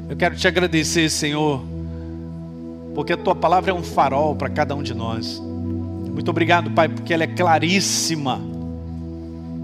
Eu 0.09 0.15
quero 0.15 0.35
te 0.35 0.47
agradecer, 0.47 1.09
Senhor, 1.09 1.61
porque 2.93 3.13
a 3.13 3.17
tua 3.17 3.35
palavra 3.35 3.71
é 3.71 3.73
um 3.73 3.83
farol 3.83 4.35
para 4.35 4.49
cada 4.49 4.75
um 4.75 4.83
de 4.83 4.93
nós. 4.93 5.41
Muito 6.13 6.29
obrigado, 6.29 6.71
Pai, 6.71 6.89
porque 6.89 7.13
ela 7.13 7.23
é 7.23 7.27
claríssima. 7.27 8.41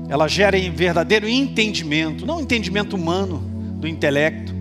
Ela 0.10 0.28
gera 0.28 0.58
em 0.58 0.72
verdadeiro 0.72 1.28
entendimento, 1.28 2.26
não 2.26 2.40
entendimento 2.40 2.96
humano 2.96 3.40
do 3.80 3.88
intelecto, 3.88 4.56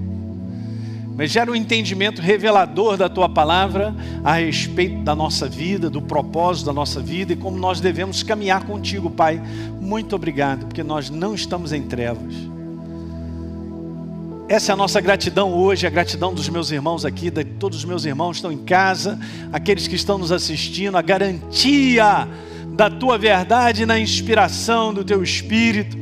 mas 1.16 1.30
gera 1.30 1.50
um 1.50 1.54
entendimento 1.54 2.20
revelador 2.20 2.96
da 2.96 3.08
tua 3.08 3.28
palavra 3.28 3.94
a 4.22 4.34
respeito 4.34 5.02
da 5.02 5.14
nossa 5.14 5.48
vida, 5.48 5.88
do 5.88 6.02
propósito 6.02 6.66
da 6.66 6.72
nossa 6.74 7.00
vida 7.00 7.32
e 7.32 7.36
como 7.36 7.56
nós 7.56 7.80
devemos 7.80 8.22
caminhar 8.22 8.64
contigo, 8.64 9.08
Pai. 9.08 9.40
Muito 9.80 10.14
obrigado, 10.14 10.66
porque 10.66 10.82
nós 10.82 11.08
não 11.08 11.34
estamos 11.34 11.72
em 11.72 11.82
trevas. 11.82 12.34
Essa 14.48 14.70
é 14.70 14.74
a 14.74 14.76
nossa 14.76 15.00
gratidão 15.00 15.52
hoje, 15.52 15.88
a 15.88 15.90
gratidão 15.90 16.32
dos 16.32 16.48
meus 16.48 16.70
irmãos 16.70 17.04
aqui, 17.04 17.30
de 17.30 17.42
todos 17.42 17.78
os 17.78 17.84
meus 17.84 18.04
irmãos 18.04 18.32
que 18.32 18.36
estão 18.36 18.52
em 18.52 18.64
casa, 18.64 19.18
aqueles 19.52 19.88
que 19.88 19.96
estão 19.96 20.18
nos 20.18 20.30
assistindo, 20.30 20.96
a 20.96 21.02
garantia 21.02 22.28
da 22.68 22.88
tua 22.88 23.18
verdade 23.18 23.84
na 23.84 23.98
inspiração 23.98 24.94
do 24.94 25.02
teu 25.02 25.20
espírito, 25.20 25.96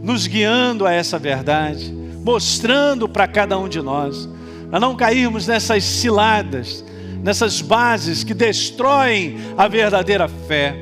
nos 0.00 0.28
guiando 0.28 0.86
a 0.86 0.92
essa 0.92 1.18
verdade, 1.18 1.92
mostrando 2.24 3.08
para 3.08 3.26
cada 3.26 3.58
um 3.58 3.68
de 3.68 3.82
nós, 3.82 4.28
para 4.70 4.78
não 4.78 4.94
cairmos 4.94 5.48
nessas 5.48 5.82
ciladas, 5.82 6.84
nessas 7.24 7.60
bases 7.60 8.22
que 8.22 8.34
destroem 8.34 9.36
a 9.58 9.66
verdadeira 9.66 10.28
fé. 10.28 10.76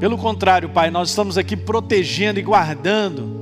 Pelo 0.00 0.16
contrário, 0.16 0.70
Pai, 0.70 0.90
nós 0.90 1.10
estamos 1.10 1.36
aqui 1.36 1.54
protegendo 1.54 2.38
e 2.38 2.42
guardando 2.42 3.37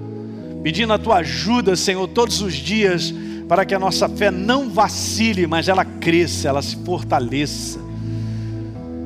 pedindo 0.62 0.92
a 0.92 0.98
tua 0.98 1.16
ajuda, 1.16 1.76
Senhor, 1.76 2.06
todos 2.08 2.40
os 2.40 2.54
dias, 2.54 3.14
para 3.48 3.64
que 3.64 3.74
a 3.74 3.78
nossa 3.78 4.08
fé 4.08 4.30
não 4.30 4.68
vacile, 4.68 5.46
mas 5.46 5.68
ela 5.68 5.84
cresça, 5.84 6.48
ela 6.48 6.62
se 6.62 6.76
fortaleça. 6.76 7.78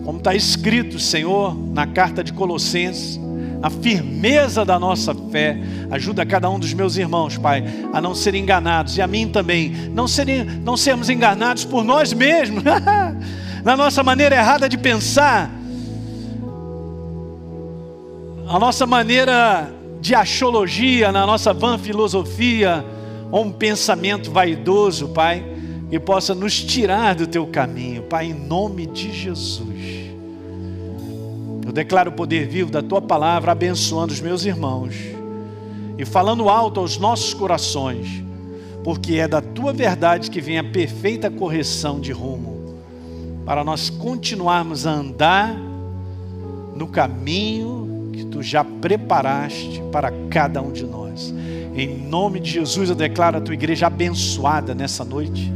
Como 0.05 0.19
está 0.19 0.35
escrito, 0.35 0.99
Senhor, 0.99 1.57
na 1.73 1.87
carta 1.87 2.25
de 2.25 2.33
Colossenses, 2.33 3.21
a 3.63 3.69
firmeza 3.69 4.65
da 4.65 4.79
nossa 4.79 5.15
fé. 5.31 5.59
Ajuda 5.91 6.25
cada 6.25 6.49
um 6.49 6.59
dos 6.59 6.73
meus 6.73 6.97
irmãos, 6.97 7.37
Pai, 7.37 7.63
a 7.93 8.01
não 8.01 8.15
serem 8.15 8.43
enganados 8.43 8.97
e 8.97 9.03
a 9.03 9.07
mim 9.07 9.29
também, 9.29 9.71
não, 9.93 10.09
serem, 10.09 10.45
não 10.45 10.77
sermos 10.77 11.11
enganados 11.11 11.65
por 11.65 11.85
nós 11.85 12.13
mesmos, 12.13 12.63
na 13.63 13.77
nossa 13.77 14.03
maneira 14.03 14.37
errada 14.37 14.69
de 14.69 14.79
pensar, 14.79 15.51
a 18.49 18.59
nossa 18.59 18.87
maneira 18.87 19.71
de 20.01 20.15
achologia, 20.15 21.13
na 21.13 21.27
nossa 21.27 21.53
van 21.53 21.79
filosofia, 21.79 22.85
ou 23.31 23.45
um 23.45 23.53
pensamento 23.53 24.31
vaidoso, 24.31 25.09
Pai, 25.09 25.45
que 25.91 26.01
possa 26.01 26.35
nos 26.35 26.63
tirar 26.63 27.15
do 27.15 27.27
teu 27.27 27.47
caminho, 27.47 28.03
Pai, 28.03 28.27
em 28.27 28.35
nome 28.35 28.87
de 28.87 29.13
Jesus. 29.13 29.69
Eu 31.67 31.73
declaro 31.73 32.11
o 32.11 32.15
poder 32.15 32.49
vivo 32.49 32.71
da 32.71 32.83
tua 32.83 33.01
palavra 33.01 33.53
abençoando 33.53 34.13
os 34.13 34.21
meus 34.21 34.45
irmãos 34.45 34.95
e 35.99 36.05
falando 36.05 36.49
alto 36.49 36.81
aos 36.81 36.97
nossos 36.97 37.35
corações, 37.35 38.25
porque 38.83 39.17
é 39.17 39.29
da 39.29 39.43
tua 39.43 39.73
verdade 39.73 40.31
que 40.31 40.41
vem 40.41 40.59
a 40.59 40.65
perfeita 40.65 41.31
correção 41.31 42.01
de 42.01 42.11
rumo, 42.11 42.75
para 43.45 43.63
nós 43.63 43.91
continuarmos 43.91 44.87
a 44.87 44.93
andar 44.93 45.55
no 46.75 46.87
caminho 46.87 47.90
que 48.21 48.27
tu 48.27 48.43
já 48.43 48.63
preparaste 48.63 49.83
para 49.91 50.13
cada 50.29 50.61
um 50.61 50.71
de 50.71 50.85
nós. 50.85 51.33
Em 51.75 51.97
nome 51.97 52.39
de 52.39 52.51
Jesus, 52.51 52.91
eu 52.91 52.95
declaro 52.95 53.39
a 53.39 53.41
tua 53.41 53.55
igreja 53.55 53.87
abençoada 53.87 54.75
nessa 54.75 55.05
noite. 55.05 55.51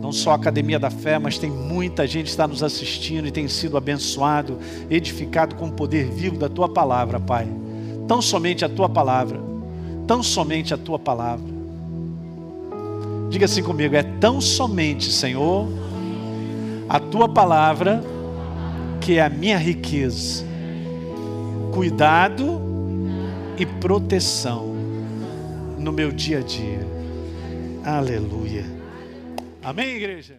Não 0.00 0.12
só 0.12 0.32
a 0.32 0.34
Academia 0.34 0.78
da 0.78 0.90
Fé, 0.90 1.18
mas 1.18 1.38
tem 1.38 1.50
muita 1.50 2.06
gente 2.06 2.24
que 2.24 2.30
está 2.30 2.46
nos 2.46 2.62
assistindo 2.62 3.26
e 3.26 3.30
tem 3.30 3.48
sido 3.48 3.76
abençoado, 3.76 4.58
edificado 4.88 5.56
com 5.56 5.66
o 5.66 5.72
poder 5.72 6.08
vivo 6.10 6.38
da 6.38 6.48
tua 6.48 6.68
palavra, 6.68 7.18
Pai. 7.18 7.48
Tão 8.06 8.22
somente 8.22 8.64
a 8.64 8.68
tua 8.68 8.88
palavra, 8.88 9.40
tão 10.06 10.22
somente 10.22 10.72
a 10.72 10.78
tua 10.78 10.98
palavra. 10.98 11.60
Diga 13.28 13.46
assim 13.46 13.62
comigo: 13.62 13.96
é 13.96 14.02
tão 14.02 14.40
somente, 14.40 15.10
Senhor, 15.10 15.68
a 16.88 17.00
tua 17.00 17.28
palavra 17.28 18.02
que 19.00 19.16
é 19.16 19.22
a 19.22 19.30
minha 19.30 19.56
riqueza, 19.56 20.44
cuidado 21.72 22.60
e 23.58 23.64
proteção 23.64 24.66
no 25.78 25.92
meu 25.92 26.10
dia 26.12 26.38
a 26.38 26.42
dia. 26.42 26.86
Aleluia. 27.84 28.64
Amém, 29.62 29.96
igreja? 29.96 30.34